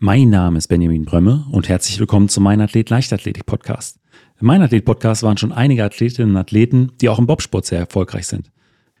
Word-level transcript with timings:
Mein 0.00 0.28
Name 0.28 0.58
ist 0.58 0.66
Benjamin 0.66 1.04
Brömme 1.04 1.46
und 1.52 1.68
herzlich 1.68 2.00
willkommen 2.00 2.28
zum 2.28 2.42
Mein 2.42 2.60
Athlet 2.60 2.90
Leichtathletik 2.90 3.46
Podcast. 3.46 4.00
Im 4.40 4.48
Mein 4.48 4.60
Athlet 4.60 4.84
Podcast 4.84 5.22
waren 5.22 5.36
schon 5.36 5.52
einige 5.52 5.84
Athletinnen 5.84 6.32
und 6.32 6.36
Athleten, 6.36 6.90
die 7.00 7.08
auch 7.08 7.20
im 7.20 7.28
Bobsport 7.28 7.64
sehr 7.64 7.78
erfolgreich 7.78 8.26
sind. 8.26 8.50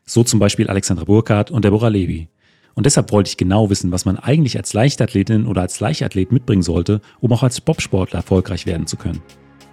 So 0.06 0.22
zum 0.22 0.38
Beispiel 0.38 0.68
Alexandra 0.68 1.04
Burkhardt 1.04 1.50
und 1.50 1.64
Deborah 1.64 1.88
Levy. 1.88 2.28
Und 2.74 2.86
deshalb 2.86 3.10
wollte 3.10 3.28
ich 3.28 3.36
genau 3.36 3.70
wissen, 3.70 3.90
was 3.90 4.04
man 4.04 4.18
eigentlich 4.18 4.56
als 4.56 4.72
Leichtathletin 4.72 5.46
oder 5.46 5.62
als 5.62 5.80
Leichtathlet 5.80 6.30
mitbringen 6.30 6.62
sollte, 6.62 7.00
um 7.18 7.32
auch 7.32 7.42
als 7.42 7.60
Bobsportler 7.60 8.20
erfolgreich 8.20 8.64
werden 8.64 8.86
zu 8.86 8.96
können. 8.96 9.20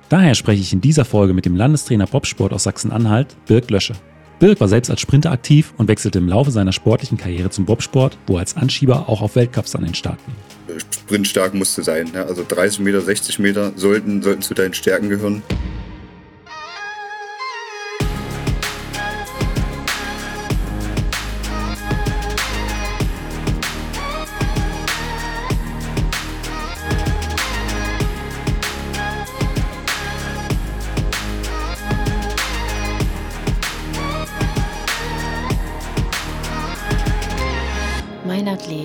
Daher 0.10 0.34
spreche 0.34 0.64
ich 0.64 0.74
in 0.74 0.82
dieser 0.82 1.06
Folge 1.06 1.36
mit 1.36 1.46
dem 1.46 1.56
Landestrainer 1.56 2.08
Bobsport 2.08 2.52
aus 2.52 2.64
Sachsen-Anhalt, 2.64 3.38
Birk 3.46 3.70
Lösche. 3.70 3.94
Birk 4.40 4.60
war 4.60 4.68
selbst 4.68 4.90
als 4.90 5.02
Sprinter 5.02 5.32
aktiv 5.32 5.72
und 5.78 5.88
wechselte 5.88 6.18
im 6.18 6.28
Laufe 6.28 6.50
seiner 6.50 6.72
sportlichen 6.72 7.20
Karriere 7.20 7.52
zum 7.52 7.66
Bobsport, 7.66 8.18
wo 8.26 8.34
er 8.34 8.40
als 8.40 8.58
Anschieber 8.58 9.08
auch 9.08 9.22
auf 9.22 9.36
Weltcups 9.36 9.76
an 9.76 9.84
den 9.84 9.94
Start 9.94 10.18
ging. 10.26 10.36
Sprintstark 10.80 11.54
musst 11.54 11.78
du 11.78 11.84
sein. 11.84 12.12
Ja? 12.14 12.26
Also 12.26 12.46
30 12.48 12.80
Meter, 12.80 13.02
60 13.02 13.40
Meter 13.40 13.74
sollten, 13.76 14.22
sollten 14.22 14.42
zu 14.42 14.54
deinen 14.54 14.74
Stärken 14.74 15.10
gehören. 15.10 15.44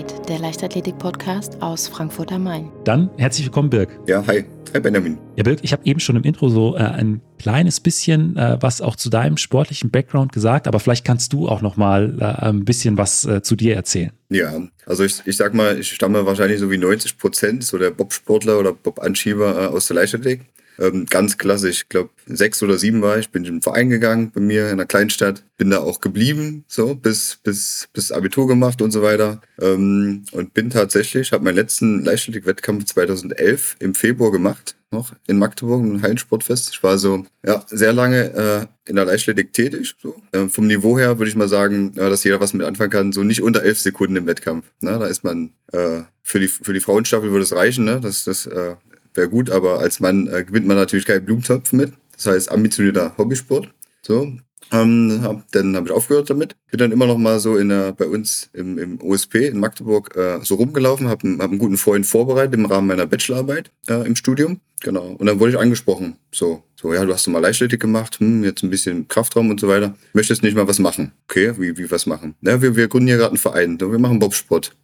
Athlet, 0.06 0.28
der 0.28 0.38
Leichtathletik-Podcast 0.38 1.62
aus 1.62 1.88
Frankfurt 1.88 2.30
am 2.33 2.45
Main. 2.45 2.70
Dann 2.84 3.10
herzlich 3.16 3.46
willkommen, 3.46 3.70
Birk. 3.70 3.88
Ja, 4.06 4.24
hi. 4.27 4.45
Hi, 4.73 4.80
Benjamin. 4.80 5.19
Ja, 5.37 5.42
Birk, 5.42 5.60
ich 5.62 5.73
habe 5.73 5.85
eben 5.85 6.01
schon 6.01 6.16
im 6.16 6.23
Intro 6.23 6.48
so 6.48 6.76
äh, 6.76 6.80
ein 6.80 7.21
kleines 7.38 7.80
bisschen 7.80 8.37
äh, 8.37 8.59
was 8.60 8.80
auch 8.80 8.96
zu 8.96 9.10
deinem 9.10 9.37
sportlichen 9.37 9.90
Background 9.90 10.32
gesagt, 10.32 10.68
aber 10.68 10.80
vielleicht 10.80 11.04
kannst 11.04 11.32
du 11.32 11.48
auch 11.48 11.63
noch 11.63 11.76
mal 11.76 12.16
äh, 12.21 12.46
ein 12.46 12.65
bisschen 12.65 12.98
was 12.98 13.24
äh, 13.24 13.43
zu 13.43 13.57
dir 13.57 13.74
erzählen. 13.74 14.13
Ja, 14.29 14.52
also 14.87 15.04
ich, 15.04 15.23
ich 15.24 15.37
sag 15.37 15.54
mal, 15.54 15.79
ich 15.79 15.90
stamme 15.90 16.26
wahrscheinlich 16.26 16.60
so 16.60 16.70
wie 16.70 16.79
90 16.79 17.18
Prozent 17.18 17.65
so 17.65 17.79
der 17.79 17.91
Bobsportler 17.91 18.59
oder 18.59 18.73
Bob-Anschieber 18.73 19.65
äh, 19.65 19.66
aus 19.66 19.87
der 19.87 19.96
Leichtathletik. 19.96 20.46
Ähm, 20.79 21.07
ganz 21.07 21.38
klassisch, 21.38 21.82
ich 21.82 21.88
glaube 21.88 22.10
sechs 22.27 22.63
oder 22.63 22.79
sieben 22.79 23.02
war 23.02 23.19
ich, 23.19 23.30
bin 23.30 23.45
in 23.45 23.57
den 23.57 23.63
Verein 23.63 23.88
gegangen 23.88 24.30
bei 24.35 24.41
mir 24.41 24.66
in 24.66 24.73
einer 24.73 24.87
Kleinstadt, 24.87 25.45
bin 25.57 25.71
da 25.71 25.79
auch 25.79 26.01
geblieben, 26.01 26.65
so 26.69 26.95
bis 26.95 27.38
bis 27.43 27.88
bis 27.93 28.13
Abitur 28.13 28.46
gemacht 28.46 28.82
und 28.82 28.91
so 28.91 29.02
weiter 29.02 29.41
ähm, 29.60 30.24
und 30.32 30.54
bin 30.54 30.71
tatsächlich, 30.71 31.32
habe 31.32 31.45
meinen 31.45 31.57
letzten 31.57 32.04
Leichtathletik-Wettkampf 32.04 32.85
2011 32.87 33.77
im 33.79 33.95
Februar 33.95 34.32
gemacht, 34.32 34.77
noch 34.91 35.13
in 35.27 35.38
Magdeburg 35.38 35.82
im 35.82 36.02
Hallensportfest. 36.02 36.71
Ich 36.73 36.82
war 36.82 36.99
so 36.99 37.27
ja 37.45 37.65
sehr 37.69 37.93
lange 37.93 38.35
äh, 38.35 38.66
in 38.88 38.97
der 38.97 39.04
Leichtathletik 39.04 39.52
tätig. 39.52 39.95
So. 40.02 40.16
Äh, 40.32 40.49
vom 40.49 40.66
Niveau 40.66 40.99
her 40.99 41.19
würde 41.19 41.29
ich 41.29 41.37
mal 41.37 41.49
sagen, 41.49 41.93
ja, 41.97 42.09
dass 42.09 42.24
jeder 42.24 42.41
was 42.41 42.54
mit 42.54 42.66
anfangen 42.66 42.91
kann, 42.91 43.13
so 43.13 43.23
nicht 43.23 43.43
unter 43.43 43.63
elf 43.63 43.79
Sekunden 43.79 44.16
im 44.16 44.27
Wettkampf. 44.27 44.66
Ne? 44.80 44.99
Da 44.99 45.07
ist 45.07 45.24
man 45.24 45.52
äh, 45.73 46.02
für 46.23 46.41
die 46.41 46.49
für 46.49 46.73
die 46.73 46.80
Frauenstaffel 46.80 47.30
würde 47.30 47.45
es 47.45 47.54
reichen, 47.54 47.85
ne? 47.85 48.01
Das 48.01 48.24
das 48.24 48.47
äh, 48.47 48.77
wäre 49.17 49.29
gut, 49.29 49.51
aber 49.51 49.79
als 49.79 50.01
Mann 50.01 50.27
äh, 50.29 50.45
gewinnt 50.45 50.67
man 50.67 50.77
natürlich 50.77 51.07
keinen 51.07 51.25
Blumentopf 51.25 51.73
mit. 51.73 51.93
Das 52.15 52.27
heißt, 52.27 52.51
ambitionierter 52.51 53.17
Hobbysport. 53.19 53.69
So. 54.03 54.33
Ähm, 54.73 55.21
hab, 55.23 55.51
dann 55.53 55.77
habe 55.77 55.87
ich 55.87 55.93
aufgehört 55.93 56.29
damit. 56.29 56.57
Bin 56.71 56.79
dann 56.79 56.93
immer 56.93 57.07
noch 57.07 57.19
mal 57.19 57.39
so 57.39 57.57
in 57.57 57.69
der, 57.69 57.93
bei 57.93 58.07
uns 58.07 58.51
im, 58.53 58.79
im 58.79 59.01
OSP 59.01 59.47
in 59.47 59.61
Magdeburg 59.61 60.17
äh, 60.17 60.41
so 60.43 60.57
rumgelaufen, 60.57 61.09
habe 61.09 61.29
hab 61.39 61.51
einen 61.51 61.59
guten 61.59 61.77
Freund 61.77 62.05
vorbereitet 62.05 62.55
im 62.55 62.67
Rahmen 62.67 62.89
meiner 62.89 63.07
Bachelorarbeit 63.07 63.71
äh, 63.89 64.05
im 64.06 64.17
Studium. 64.17 64.61
Genau. 64.81 65.15
Und 65.19 65.27
dann 65.27 65.41
wurde 65.41 65.53
ich 65.53 65.59
angesprochen. 65.59 66.17
So, 66.33 66.62
so, 66.75 66.93
ja, 66.93 67.05
du 67.05 67.12
hast 67.12 67.27
doch 67.27 67.33
mal 67.33 67.39
Leichtathletik 67.39 67.81
gemacht, 67.81 68.19
hm, 68.19 68.44
jetzt 68.44 68.62
ein 68.62 68.71
bisschen 68.71 69.09
Kraftraum 69.09 69.50
und 69.50 69.61
so 69.61 69.69
weiter. 69.69 69.94
Möchtest 70.12 70.43
nicht 70.43 70.56
mal 70.56 70.69
was 70.69 70.78
machen? 70.78 71.12
Okay, 71.28 71.55
wie, 71.59 71.78
wie 71.78 71.91
was 71.91 72.06
machen? 72.06 72.34
Ja, 72.43 72.60
wir, 72.60 72.76
wir 72.76 72.88
gründen 72.88 73.09
hier 73.09 73.16
gerade 73.16 73.31
einen 73.31 73.38
Verein. 73.38 73.81
Wir 73.81 73.99
machen 73.99 74.19
Bobsport. 74.19 74.76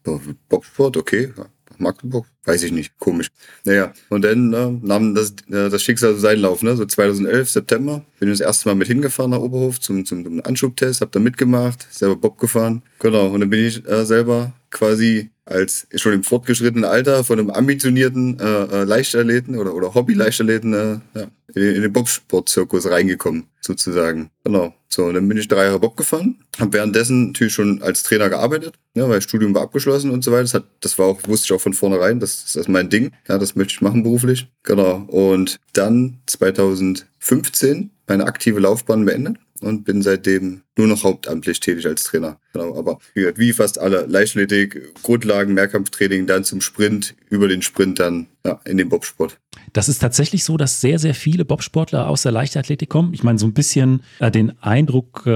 Bobsport, 0.48 0.96
okay. 0.96 1.32
Magdeburg? 1.78 2.26
Weiß 2.44 2.62
ich 2.62 2.72
nicht, 2.72 2.98
komisch. 2.98 3.28
Naja, 3.64 3.92
und 4.08 4.22
dann 4.22 4.50
ne, 4.50 4.78
nahm 4.82 5.14
das, 5.14 5.30
äh, 5.50 5.68
das 5.70 5.82
Schicksal 5.82 6.16
seinen 6.16 6.42
Lauf. 6.42 6.62
Ne? 6.62 6.76
So 6.76 6.84
2011, 6.84 7.50
September, 7.50 8.04
bin 8.20 8.30
ich 8.30 8.38
das 8.38 8.46
erste 8.46 8.68
Mal 8.68 8.74
mit 8.74 8.88
hingefahren 8.88 9.30
nach 9.30 9.38
Oberhof 9.38 9.80
zum, 9.80 10.04
zum, 10.04 10.24
zum 10.24 10.44
Anschubtest, 10.44 11.00
hab 11.00 11.12
da 11.12 11.20
mitgemacht, 11.20 11.86
selber 11.90 12.16
Bob 12.16 12.38
gefahren. 12.38 12.82
Genau, 13.00 13.28
und 13.28 13.40
dann 13.40 13.50
bin 13.50 13.66
ich 13.66 13.86
äh, 13.88 14.04
selber 14.04 14.52
quasi 14.70 15.30
als 15.44 15.86
schon 15.96 16.12
im 16.12 16.22
fortgeschrittenen 16.22 16.84
Alter 16.84 17.24
von 17.24 17.38
einem 17.38 17.50
ambitionierten 17.50 18.38
äh, 18.38 18.44
äh, 18.44 18.84
Leichtathleten 18.84 19.56
oder, 19.56 19.74
oder 19.74 19.94
Hobby-Leichtathleten 19.94 20.72
äh, 20.72 20.98
ja, 21.18 21.26
in, 21.54 21.62
in 21.62 21.82
den 21.82 21.92
Bobsport-Zirkus 21.92 22.88
reingekommen, 22.88 23.44
sozusagen. 23.60 24.30
Genau. 24.44 24.74
So, 24.88 25.06
und 25.06 25.14
dann 25.14 25.26
bin 25.26 25.38
ich 25.38 25.48
drei 25.48 25.64
Jahre 25.64 25.80
Bob 25.80 25.96
gefahren, 25.96 26.36
habe 26.58 26.74
währenddessen 26.74 27.28
natürlich 27.28 27.54
schon 27.54 27.82
als 27.82 28.02
Trainer 28.02 28.28
gearbeitet, 28.28 28.74
ja, 28.94 29.08
weil 29.08 29.16
das 29.16 29.24
Studium 29.24 29.54
war 29.54 29.62
abgeschlossen 29.62 30.10
und 30.10 30.22
so 30.22 30.30
weiter. 30.30 30.42
Das, 30.42 30.54
hat, 30.54 30.64
das 30.80 30.98
war 30.98 31.06
auch, 31.06 31.20
wusste 31.26 31.46
ich 31.46 31.52
auch 31.52 31.62
von 31.62 31.72
vornherein, 31.72 32.20
das, 32.20 32.44
das 32.44 32.56
ist 32.56 32.68
mein 32.68 32.90
Ding. 32.90 33.10
Ja, 33.26 33.38
das 33.38 33.56
möchte 33.56 33.72
ich 33.72 33.80
machen 33.80 34.02
beruflich. 34.02 34.48
Genau. 34.62 35.04
Und 35.08 35.58
dann 35.72 36.18
2015 36.26 37.90
meine 38.06 38.26
aktive 38.26 38.60
Laufbahn 38.60 39.06
beendet 39.06 39.38
und 39.62 39.84
bin 39.84 40.02
seitdem 40.02 40.62
nur 40.76 40.86
noch 40.86 41.04
hauptamtlich 41.04 41.60
tätig 41.60 41.86
als 41.86 42.04
Trainer. 42.04 42.38
Genau, 42.52 42.76
aber 42.76 42.98
wie 43.14 43.52
fast 43.52 43.78
alle 43.78 44.06
Leichtathletik, 44.06 44.94
Grundlagen, 45.02 45.54
Mehrkampftraining, 45.54 46.26
dann 46.26 46.44
zum 46.44 46.60
Sprint, 46.60 47.14
über 47.30 47.48
den 47.48 47.62
Sprint 47.62 47.98
dann 47.98 48.28
ja, 48.44 48.60
in 48.64 48.76
den 48.76 48.88
Bobsport. 48.88 49.38
Das 49.72 49.88
ist 49.88 49.98
tatsächlich 49.98 50.44
so, 50.44 50.56
dass 50.56 50.80
sehr, 50.80 50.98
sehr 50.98 51.14
viele 51.14 51.44
Bobsportler 51.44 52.08
aus 52.08 52.22
der 52.22 52.32
Leichtathletik 52.32 52.88
kommen. 52.88 53.14
Ich 53.14 53.22
meine, 53.22 53.38
so 53.38 53.46
ein 53.46 53.52
bisschen 53.52 54.02
äh, 54.18 54.30
den 54.30 54.60
Eindruck 54.62 55.22
äh, 55.26 55.32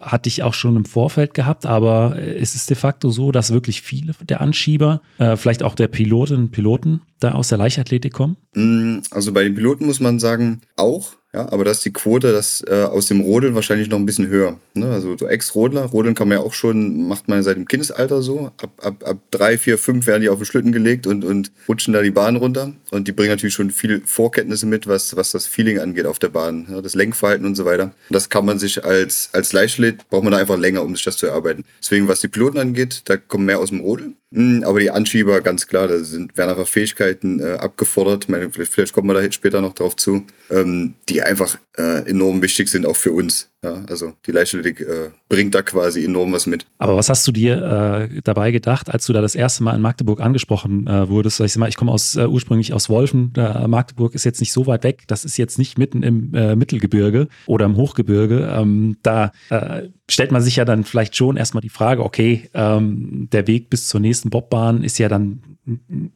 hatte 0.00 0.28
ich 0.28 0.42
auch 0.42 0.54
schon 0.54 0.76
im 0.76 0.84
Vorfeld 0.84 1.34
gehabt, 1.34 1.66
aber 1.66 2.16
äh, 2.16 2.38
es 2.38 2.54
ist 2.54 2.70
de 2.70 2.76
facto 2.76 3.10
so, 3.10 3.32
dass 3.32 3.52
wirklich 3.52 3.82
viele 3.82 4.14
der 4.22 4.40
Anschieber, 4.40 5.02
äh, 5.18 5.36
vielleicht 5.36 5.62
auch 5.62 5.74
der 5.74 5.88
Pilotinnen 5.88 6.44
und 6.44 6.50
Piloten, 6.50 7.02
da 7.20 7.32
aus 7.32 7.48
der 7.48 7.58
Leichtathletik 7.58 8.12
kommen? 8.12 8.36
Mm, 8.54 8.98
also 9.10 9.32
bei 9.32 9.44
den 9.44 9.54
Piloten 9.54 9.86
muss 9.86 10.00
man 10.00 10.18
sagen, 10.18 10.62
auch. 10.76 11.12
Ja, 11.38 11.52
aber 11.52 11.64
dass 11.64 11.78
die 11.78 11.92
Quote 11.92 12.32
das 12.32 12.64
äh, 12.66 12.82
aus 12.82 13.06
dem 13.06 13.20
Rodeln 13.20 13.54
wahrscheinlich 13.54 13.88
noch 13.88 13.98
ein 13.98 14.06
bisschen 14.06 14.26
höher. 14.26 14.58
Ne? 14.74 14.90
Also 14.90 15.16
so 15.16 15.28
Ex-Rodler, 15.28 15.84
Rodeln 15.84 16.16
kann 16.16 16.26
man 16.26 16.38
ja 16.38 16.42
auch 16.42 16.52
schon, 16.52 17.06
macht 17.06 17.28
man 17.28 17.44
seit 17.44 17.56
dem 17.56 17.68
Kindesalter 17.68 18.22
so. 18.22 18.50
Ab, 18.60 18.72
ab, 18.82 19.04
ab 19.06 19.18
drei, 19.30 19.56
vier, 19.56 19.78
fünf 19.78 20.08
werden 20.08 20.22
die 20.22 20.30
auf 20.30 20.38
den 20.40 20.46
Schlitten 20.46 20.72
gelegt 20.72 21.06
und, 21.06 21.24
und 21.24 21.52
rutschen 21.68 21.94
da 21.94 22.02
die 22.02 22.10
Bahn 22.10 22.34
runter. 22.34 22.72
Und 22.90 23.06
die 23.06 23.12
bringen 23.12 23.30
natürlich 23.30 23.54
schon 23.54 23.70
viel 23.70 24.02
Vorkenntnisse 24.04 24.66
mit, 24.66 24.88
was, 24.88 25.14
was 25.14 25.30
das 25.30 25.46
Feeling 25.46 25.78
angeht 25.78 26.06
auf 26.06 26.18
der 26.18 26.30
Bahn, 26.30 26.66
ja, 26.68 26.82
das 26.82 26.96
Lenkverhalten 26.96 27.46
und 27.46 27.54
so 27.54 27.64
weiter. 27.64 27.92
Das 28.10 28.30
kann 28.30 28.44
man 28.44 28.58
sich 28.58 28.84
als, 28.84 29.30
als 29.32 29.52
Leichtathlet, 29.52 30.08
braucht 30.10 30.24
man 30.24 30.32
da 30.32 30.38
einfach 30.38 30.58
länger, 30.58 30.82
um 30.82 30.96
sich 30.96 31.04
das 31.04 31.18
zu 31.18 31.26
erarbeiten. 31.26 31.64
Deswegen, 31.80 32.08
was 32.08 32.20
die 32.20 32.26
Piloten 32.26 32.58
angeht, 32.58 33.02
da 33.04 33.16
kommen 33.16 33.44
mehr 33.44 33.60
aus 33.60 33.68
dem 33.68 33.78
Rodeln. 33.78 34.16
Hm, 34.32 34.62
aber 34.64 34.80
die 34.80 34.90
Anschieber, 34.90 35.40
ganz 35.40 35.66
klar, 35.66 35.88
da 35.88 35.98
sind, 35.98 36.36
werden 36.36 36.50
einfach 36.50 36.68
Fähigkeiten 36.68 37.40
äh, 37.40 37.54
abgefordert. 37.54 38.28
Meine, 38.28 38.50
vielleicht, 38.50 38.72
vielleicht 38.72 38.92
kommen 38.92 39.08
wir 39.08 39.14
da 39.14 39.32
später 39.32 39.60
noch 39.62 39.72
drauf 39.74 39.96
zu, 39.96 40.26
ähm, 40.50 40.94
die 41.08 41.22
einfach 41.22 41.58
äh, 41.78 42.08
enorm 42.08 42.42
wichtig 42.42 42.68
sind, 42.68 42.84
auch 42.84 42.96
für 42.96 43.12
uns. 43.12 43.50
Ja, 43.64 43.82
also 43.88 44.12
die 44.24 44.30
Leichtathletik 44.30 44.80
äh, 44.82 45.10
bringt 45.28 45.52
da 45.52 45.62
quasi 45.62 46.04
enorm 46.04 46.32
was 46.32 46.46
mit. 46.46 46.66
Aber 46.78 46.96
was 46.96 47.08
hast 47.08 47.26
du 47.26 47.32
dir 47.32 48.08
äh, 48.12 48.20
dabei 48.22 48.52
gedacht, 48.52 48.88
als 48.88 49.06
du 49.06 49.12
da 49.12 49.20
das 49.20 49.34
erste 49.34 49.64
Mal 49.64 49.74
in 49.74 49.82
Magdeburg 49.82 50.20
angesprochen 50.20 50.86
äh, 50.86 51.08
wurdest? 51.08 51.40
Ich, 51.40 51.56
ich 51.56 51.76
komme 51.76 51.90
aus, 51.90 52.14
äh, 52.14 52.26
ursprünglich 52.26 52.72
aus 52.72 52.88
Wolfen. 52.88 53.32
Magdeburg 53.66 54.14
ist 54.14 54.24
jetzt 54.24 54.38
nicht 54.38 54.52
so 54.52 54.68
weit 54.68 54.84
weg. 54.84 55.02
Das 55.08 55.24
ist 55.24 55.36
jetzt 55.38 55.58
nicht 55.58 55.76
mitten 55.76 56.04
im 56.04 56.32
äh, 56.34 56.54
Mittelgebirge 56.54 57.26
oder 57.46 57.66
im 57.66 57.76
Hochgebirge. 57.76 58.48
Ähm, 58.52 58.96
da 59.02 59.32
äh, 59.50 59.88
stellt 60.08 60.30
man 60.30 60.42
sich 60.42 60.56
ja 60.56 60.64
dann 60.64 60.84
vielleicht 60.84 61.16
schon 61.16 61.36
erstmal 61.36 61.60
die 61.60 61.68
Frage, 61.68 62.04
okay, 62.04 62.48
ähm, 62.54 63.28
der 63.32 63.48
Weg 63.48 63.70
bis 63.70 63.88
zur 63.88 63.98
nächsten 63.98 64.30
Bobbahn 64.30 64.84
ist 64.84 64.98
ja 64.98 65.08
dann 65.08 65.42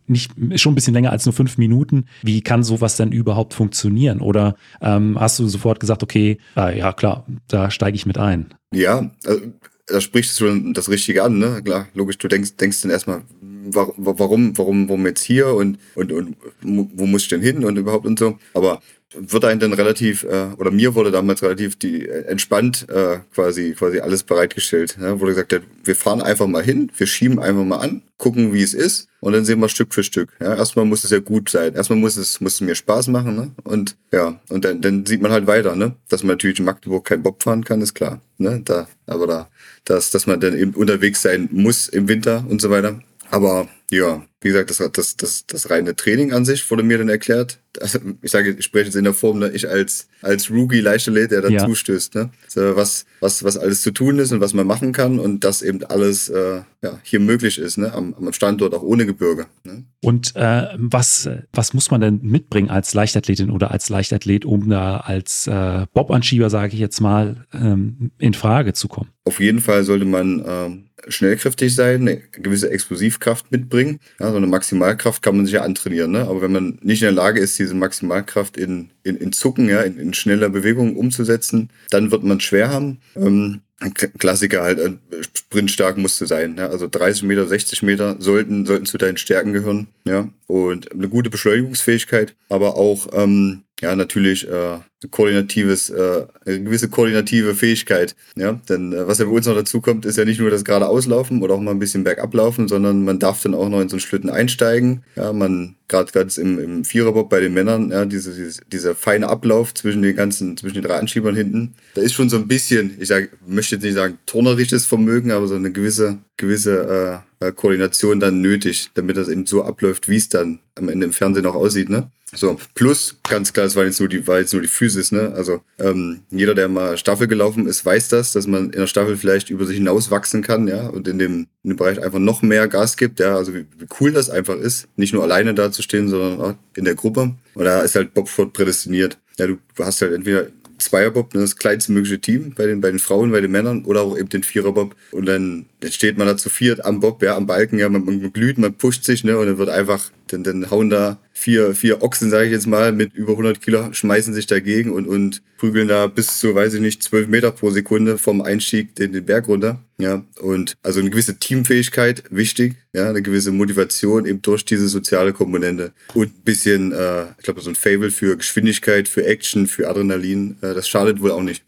nicht 0.07 0.33
schon 0.57 0.73
ein 0.73 0.75
bisschen 0.75 0.95
länger 0.95 1.11
als 1.11 1.27
nur 1.27 1.33
fünf 1.33 1.59
Minuten. 1.59 2.07
Wie 2.23 2.41
kann 2.43 2.63
sowas 2.63 2.97
denn 2.97 3.13
überhaupt 3.13 3.55
funktionieren? 3.55 4.21
Oder 4.21 4.57
ähm, 4.81 5.19
hast 5.19 5.39
du 5.39 5.47
sofort 5.47 5.81
gesagt, 5.81 6.03
okay, 6.03 6.39
äh, 6.57 6.79
ja 6.79 6.93
klar, 6.93 7.27
da 7.49 7.71
steige 7.71 7.97
ich 7.97 8.07
mit 8.07 8.19
ein? 8.19 8.55
Ja, 8.73 9.11
also, 9.25 9.41
da 9.87 10.01
sprichst 10.01 10.41
du 10.41 10.47
schon 10.47 10.75
das 10.75 10.89
Richtige 10.89 11.23
an, 11.23 11.39
ne? 11.39 11.61
Klar, 11.65 11.89
logisch, 11.95 12.19
du 12.19 12.29
denkst, 12.29 12.57
denkst 12.57 12.83
dann 12.83 12.91
erstmal, 12.91 13.23
warum, 13.65 14.57
warum, 14.59 14.89
warum 14.89 15.07
jetzt 15.07 15.23
hier 15.23 15.49
und, 15.49 15.79
und, 15.95 16.13
und 16.13 16.37
wo 16.63 17.07
muss 17.07 17.23
ich 17.23 17.29
denn 17.29 17.43
hin 17.43 17.65
und 17.65 17.77
überhaupt 17.77 18.07
und 18.07 18.19
so. 18.19 18.39
Aber 18.55 18.81
wird 19.15 19.45
einem 19.45 19.61
dann 19.61 19.73
relativ, 19.73 20.25
äh, 20.25 20.49
oder 20.57 20.71
mir 20.71 20.95
wurde 20.95 21.11
damals 21.11 21.43
relativ 21.43 21.77
die 21.77 22.07
äh, 22.07 22.25
entspannt 22.27 22.87
äh, 22.89 23.19
quasi, 23.35 23.73
quasi 23.73 24.01
alles 24.01 24.23
bereitgestellt. 24.23 24.97
Ja, 25.01 25.21
wurde 25.21 25.35
gesagt, 25.35 25.61
wir 25.85 25.97
fahren 25.97 26.23
einfach 26.23 26.47
mal 26.47 26.63
hin, 26.63 26.91
wir 26.97 27.07
schieben 27.07 27.39
einfach 27.39 27.65
mal 27.65 27.79
an, 27.79 28.03
gucken, 28.17 28.53
wie 28.53 28.63
es 28.63 28.75
ist 28.75 29.09
und 29.21 29.33
dann 29.33 29.45
sehen 29.45 29.61
wir 29.61 29.69
Stück 29.69 29.93
für 29.93 30.03
Stück. 30.03 30.31
Ja, 30.41 30.55
erstmal 30.55 30.85
muss 30.85 31.05
es 31.05 31.11
ja 31.11 31.19
gut 31.19 31.51
sein. 31.51 31.75
Erstmal 31.75 31.99
muss 31.99 32.17
es, 32.17 32.41
muss 32.41 32.55
es 32.55 32.61
mir 32.61 32.75
Spaß 32.75 33.09
machen, 33.09 33.37
ne? 33.37 33.51
Und 33.65 33.97
ja, 34.13 34.41
und 34.49 34.65
dann, 34.65 34.81
dann 34.81 35.07
sieht 35.07 35.23
man 35.23 35.33
halt 35.33 35.47
weiter, 35.47 35.77
ne? 35.77 35.97
Dass 36.09 36.23
man 36.23 36.35
natürlich 36.35 36.59
in 36.59 36.65
Magdeburg 36.65 37.05
kein 37.05 37.23
Bob 37.23 37.43
fahren 37.43 37.65
kann, 37.65 37.83
ist 37.83 37.95
klar. 37.95 38.21
Ne? 38.39 38.63
Da, 38.65 38.89
aber 39.07 39.27
da, 39.27 39.49
dass, 39.85 40.11
dass 40.11 40.27
man 40.27 40.41
dann 40.41 40.59
eben 40.59 40.73
unterwegs 40.73 41.23
sein 41.23 41.49
muss 41.53 41.89
im 41.89 42.09
Winter 42.09 42.45
und 42.49 42.61
so 42.61 42.71
weiter. 42.71 43.01
Aber 43.33 43.69
Ja, 43.93 44.25
wie 44.41 44.49
gesagt, 44.49 44.71
das, 44.71 44.79
das, 44.79 45.17
das, 45.19 45.47
das 45.47 45.69
reine 45.69 45.95
Training 45.95 46.33
an 46.33 46.47
sich 46.47 46.69
wurde 46.71 46.83
mir 46.83 46.97
dann 46.97 47.11
erklärt. 47.11 47.59
Also 47.79 47.99
ich 48.23 48.31
sage, 48.31 48.57
ich 48.59 48.65
spreche 48.65 48.87
jetzt 48.87 48.95
in 48.95 49.05
der 49.05 49.13
Form, 49.13 49.39
ne, 49.39 49.51
ich 49.51 49.69
als, 49.69 50.09
als 50.23 50.51
Rookie 50.51 50.81
Leichtathlet, 50.81 51.31
der 51.31 51.43
dazu 51.43 51.53
ja. 51.53 51.75
stößt, 51.75 52.15
ne? 52.15 52.31
So, 52.49 52.75
was, 52.75 53.05
was, 53.21 53.45
was 53.45 53.59
alles 53.59 53.83
zu 53.83 53.91
tun 53.91 54.19
ist 54.19 54.33
und 54.33 54.41
was 54.41 54.55
man 54.55 54.67
machen 54.67 54.93
kann 54.93 55.19
und 55.19 55.45
das 55.45 55.61
eben 55.61 55.85
alles 55.85 56.31
äh, 56.31 56.63
ja, 56.83 57.01
hier 57.03 57.21
möglich 57.21 57.59
ist, 57.59 57.77
ne? 57.77 57.93
am, 57.93 58.15
am 58.15 58.33
Standort 58.33 58.75
auch 58.75 58.83
ohne 58.83 59.05
Gebirge. 59.05 59.45
Ne? 59.65 59.85
Und 60.03 60.35
äh, 60.37 60.69
was, 60.77 61.29
was 61.53 61.75
muss 61.75 61.91
man 61.91 62.01
denn 62.01 62.21
mitbringen 62.23 62.71
als 62.71 62.95
Leichtathletin 62.95 63.51
oder 63.51 63.73
als 63.73 63.91
Leichtathlet, 63.91 64.47
um 64.47 64.71
da 64.71 64.99
als 64.99 65.47
äh, 65.47 65.85
Bob-Anschieber, 65.93 66.49
sage 66.49 66.73
ich 66.73 66.81
jetzt 66.81 67.01
mal, 67.01 67.47
ähm, 67.53 68.11
in 68.19 68.33
Frage 68.33 68.73
zu 68.73 68.89
kommen? 68.89 69.11
Auf 69.25 69.39
jeden 69.39 69.61
Fall 69.61 69.85
sollte 69.85 70.07
man 70.07 70.43
ähm, 70.47 70.85
schnellkräftig 71.09 71.75
sein, 71.75 72.03
eine 72.03 72.23
gewisse 72.33 72.71
Explosivkraft 72.71 73.51
mitbringen. 73.51 74.01
Ja, 74.21 74.31
so 74.31 74.37
eine 74.37 74.47
Maximalkraft 74.47 75.23
kann 75.23 75.37
man 75.37 75.47
sich 75.47 75.55
ja 75.55 75.63
antrainieren. 75.63 76.13
Ne? 76.13 76.23
Aber 76.23 76.43
wenn 76.43 76.53
man 76.53 76.79
nicht 76.83 77.03
in 77.03 77.07
der 77.07 77.13
Lage 77.13 77.41
ist, 77.41 77.59
diese 77.59 77.75
Maximalkraft 77.75 78.57
in, 78.57 78.91
in, 79.03 79.17
in 79.17 79.33
Zucken, 79.33 79.69
ja, 79.69 79.83
in, 79.83 79.99
in 79.99 80.15
schneller 80.15 80.49
Bewegung 80.49 80.97
umzusetzen, 80.97 81.71
dann 81.91 82.11
wird 82.11 82.23
man 82.25 82.41
schwer 82.41 82.71
haben. 82.71 82.99
Ähm, 83.17 83.61
ein 83.81 83.95
Klassiker 83.95 84.63
halt, 84.63 84.79
äh, 84.79 84.93
sprintstark 85.37 85.99
musst 85.99 86.21
du 86.21 86.27
sein. 86.27 86.57
Ja? 86.57 86.69
Also 86.69 86.87
30 86.89 87.25
Meter, 87.25 87.47
60 87.47 87.83
Meter 87.83 88.17
sollten, 88.21 88.65
sollten 88.65 88.87
zu 88.87 88.99
deinen 88.99 89.17
Stärken 89.17 89.53
gehören. 89.53 89.89
Ja? 90.05 90.29
Und 90.47 90.93
eine 90.93 91.09
gute 91.09 91.31
Beschleunigungsfähigkeit, 91.31 92.35
aber 92.49 92.77
auch 92.77 93.09
ähm, 93.13 93.63
ja 93.81 93.97
natürlich 93.97 94.49
äh, 94.49 94.79
koordinatives, 95.11 95.91
äh, 95.91 96.27
eine 96.47 96.63
gewisse 96.63 96.89
koordinative 96.89 97.55
Fähigkeit. 97.55 98.15
Ja, 98.37 98.61
denn 98.69 98.93
äh, 98.93 99.07
was 99.07 99.19
ja 99.19 99.25
bei 99.25 99.33
uns 99.33 99.47
noch 99.47 99.55
dazu 99.55 99.81
kommt, 99.81 100.07
ist 100.07 100.19
ja 100.19 100.25
nicht 100.25 100.41
nur 100.41 100.51
das 100.51 100.65
gerade 100.65 100.89
auslaufen 100.89 101.43
oder 101.43 101.55
auch 101.55 101.61
mal 101.61 101.73
ein 101.73 101.79
bisschen 101.79 102.05
bergab 102.05 102.33
laufen, 102.35 102.69
sondern 102.69 103.05
man 103.05 103.19
darf 103.19 103.43
dann 103.43 103.55
auch 103.55 103.69
noch 103.69 103.81
in 103.81 103.89
so 103.89 103.97
einen 103.97 104.01
Schlitten 104.01 104.31
einsteigen. 104.31 105.03
Ja, 105.17 105.33
man 105.33 105.77
gerade 105.89 106.11
ganz 106.11 106.39
im, 106.39 106.59
im 106.59 106.85
Viererbob 106.85 107.29
bei 107.29 107.41
den 107.41 107.53
Männern, 107.53 107.91
ja, 107.91 108.05
diese, 108.05 108.35
diese, 108.35 108.63
dieser 108.73 108.95
feine 108.95 109.29
Ablauf 109.29 109.75
zwischen 109.75 110.03
den 110.03 110.17
ganzen, 110.17 110.57
zwischen 110.57 110.75
den 110.75 110.85
drei 110.85 110.97
Anschiebern 110.97 111.37
hinten, 111.37 111.75
da 111.95 112.03
ist 112.03 112.15
schon 112.15 112.31
so 112.31 112.39
ein 112.39 112.49
bisschen, 112.49 112.97
ich 112.99 113.09
sag, 113.09 113.29
möchte 113.47 113.77
jetzt 113.77 113.85
nicht 113.85 113.95
sagen 113.95 114.19
turnerisches 114.27 114.87
Vermögen, 114.87 115.31
aber 115.31 115.47
so 115.47 115.55
eine 115.55 115.71
gewisse, 115.71 116.19
gewisse 116.37 117.23
äh, 117.41 117.47
äh 117.47 117.53
Koordination 117.53 118.21
dann 118.21 118.41
nötig, 118.41 118.91
damit 118.95 119.17
das 119.17 119.29
eben 119.29 119.47
so 119.47 119.63
abläuft, 119.63 120.09
wie 120.09 120.17
es 120.17 120.29
dann 120.29 120.61
am 120.75 120.89
Ende 120.89 121.07
im 121.07 121.13
Fernsehen 121.13 121.47
auch 121.47 121.55
aussieht, 121.55 121.91
ne? 121.91 122.11
So, 122.35 122.59
plus, 122.75 123.17
ganz 123.29 123.53
klar, 123.53 123.67
es 123.67 123.77
war 123.77 123.85
jetzt 123.85 124.01
nur 124.01 124.09
die, 124.09 124.27
war 124.27 124.39
jetzt 124.39 124.55
nur 124.55 124.63
die 124.63 124.69
Physis, 124.93 125.13
ne? 125.13 125.33
Also 125.35 125.63
ähm, 125.79 126.21
jeder, 126.31 126.55
der 126.55 126.69
mal 126.69 126.97
Staffel 126.97 127.27
gelaufen 127.27 127.67
ist, 127.67 127.85
weiß 127.85 128.09
das, 128.09 128.33
dass 128.33 128.47
man 128.47 128.67
in 128.67 128.81
der 128.81 128.87
Staffel 128.87 129.17
vielleicht 129.17 129.51
über 129.51 129.65
sich 129.65 129.77
hinaus 129.77 130.11
wachsen 130.11 130.43
kann, 130.43 130.69
ja, 130.69 130.89
und 130.89 131.09
in 131.09 131.19
dem, 131.19 131.47
in 131.63 131.71
dem 131.71 131.77
Bereich 131.77 132.03
einfach 132.03 132.19
noch 132.19 132.43
mehr 132.43 132.69
Gas 132.69 132.97
gibt, 132.97 133.21
ja, 133.21 133.37
also 133.37 133.55
wie, 133.55 133.67
wie 133.79 133.87
cool 134.01 134.13
das 134.13 134.31
einfach 134.31 134.57
ist, 134.57 134.89
nicht 134.97 135.15
nur 135.15 135.23
alleine 135.23 135.55
da 135.55 135.73
zu 135.73 135.83
stehen, 135.83 136.09
sondern 136.09 136.41
auch 136.41 136.55
in 136.77 136.85
der 136.85 136.95
Gruppe. 136.95 137.35
Und 137.55 137.65
da 137.65 137.81
ist 137.81 137.95
halt 137.95 138.15
Bobsport 138.15 138.53
prädestiniert. 138.53 139.19
Ja, 139.39 139.47
du 139.47 139.59
hast 139.79 140.03
halt 140.03 140.13
entweder 140.13 140.49
Zweierbob, 140.79 141.35
ne, 141.35 141.41
das 141.41 141.57
kleinste 141.57 141.93
mögliche 141.93 142.21
Team 142.21 142.55
bei 142.57 142.67
den, 142.67 142.81
bei 142.81 142.91
den 142.91 142.99
Frauen, 142.99 143.31
bei 143.31 143.41
den 143.41 143.51
Männern 143.51 143.85
oder 143.85 144.03
auch 144.03 144.19
eben 144.19 144.29
den 144.29 144.43
Viererbob. 144.43 144.97
Und 145.13 145.27
dann, 145.27 145.67
dann 145.81 145.93
steht 145.93 146.19
man 146.19 146.27
da 146.27 146.37
zu 146.37 146.51
viert 146.51 146.85
am 146.85 147.01
Bob, 147.01 147.23
ja, 147.23 147.37
am 147.37 147.47
Balken, 147.47 147.79
ja, 147.79 147.89
man, 147.89 148.05
man 148.05 148.33
glüht, 148.33 148.59
man 148.59 148.75
pusht 148.75 149.05
sich, 149.05 149.25
ne, 149.25 149.39
und 149.39 149.47
dann 149.47 149.59
wird 149.59 149.69
einfach, 149.69 150.11
dann, 150.27 150.43
dann 150.43 150.71
hauen 150.71 150.91
da 150.91 151.19
vier, 151.43 151.75
vier 151.75 152.03
Ochsen, 152.03 152.31
sage 152.31 152.47
ich 152.47 152.53
jetzt 152.53 152.67
mal, 152.67 152.93
mit 152.93 153.15
über 153.15 153.33
100 153.33 153.61
Kilo, 153.61 153.93
schmeißen 153.93 154.33
sich 154.33 154.47
dagegen 154.47 154.93
und, 154.93 155.07
und 155.07 155.43
prügeln 155.59 155.89
da 155.89 156.07
bis 156.07 156.39
zu, 156.39 156.55
weiß 156.55 156.75
ich 156.75 156.81
nicht, 156.81 157.03
12 157.03 157.29
Meter 157.29 157.51
pro 157.51 157.71
Sekunde 157.71 158.17
vom 158.17 158.41
Einstieg 158.41 158.95
den, 158.95 159.13
den 159.13 159.25
Berg 159.25 159.49
runter. 159.49 159.81
Ja, 159.99 160.25
und 160.41 160.75
also 160.83 161.01
eine 161.01 161.11
gewisse 161.11 161.39
Teamfähigkeit, 161.39 162.25
wichtig, 162.31 162.75
ja, 162.93 163.09
eine 163.09 163.23
gewisse 163.23 163.53
Motivation 163.53 164.27
eben 164.27 164.43
durch 164.43 164.65
diese 164.65 164.89
soziale 164.89 165.33
Komponente 165.33 165.93
und 166.15 166.29
ein 166.29 166.43
bisschen, 166.45 166.93
äh, 166.93 167.27
ich 167.39 167.45
glaube, 167.45 167.61
so 167.61 167.71
ein 167.71 167.77
Fable 167.77 168.11
für 168.11 168.37
Geschwindigkeit, 168.37 169.09
für 169.09 169.25
Action, 169.25 169.67
für 169.67 169.89
Adrenalin, 169.89 170.57
äh, 170.61 170.75
das 170.75 170.89
schadet 170.89 171.23
wohl 171.23 171.31
auch 171.31 171.43
nicht. 171.43 171.63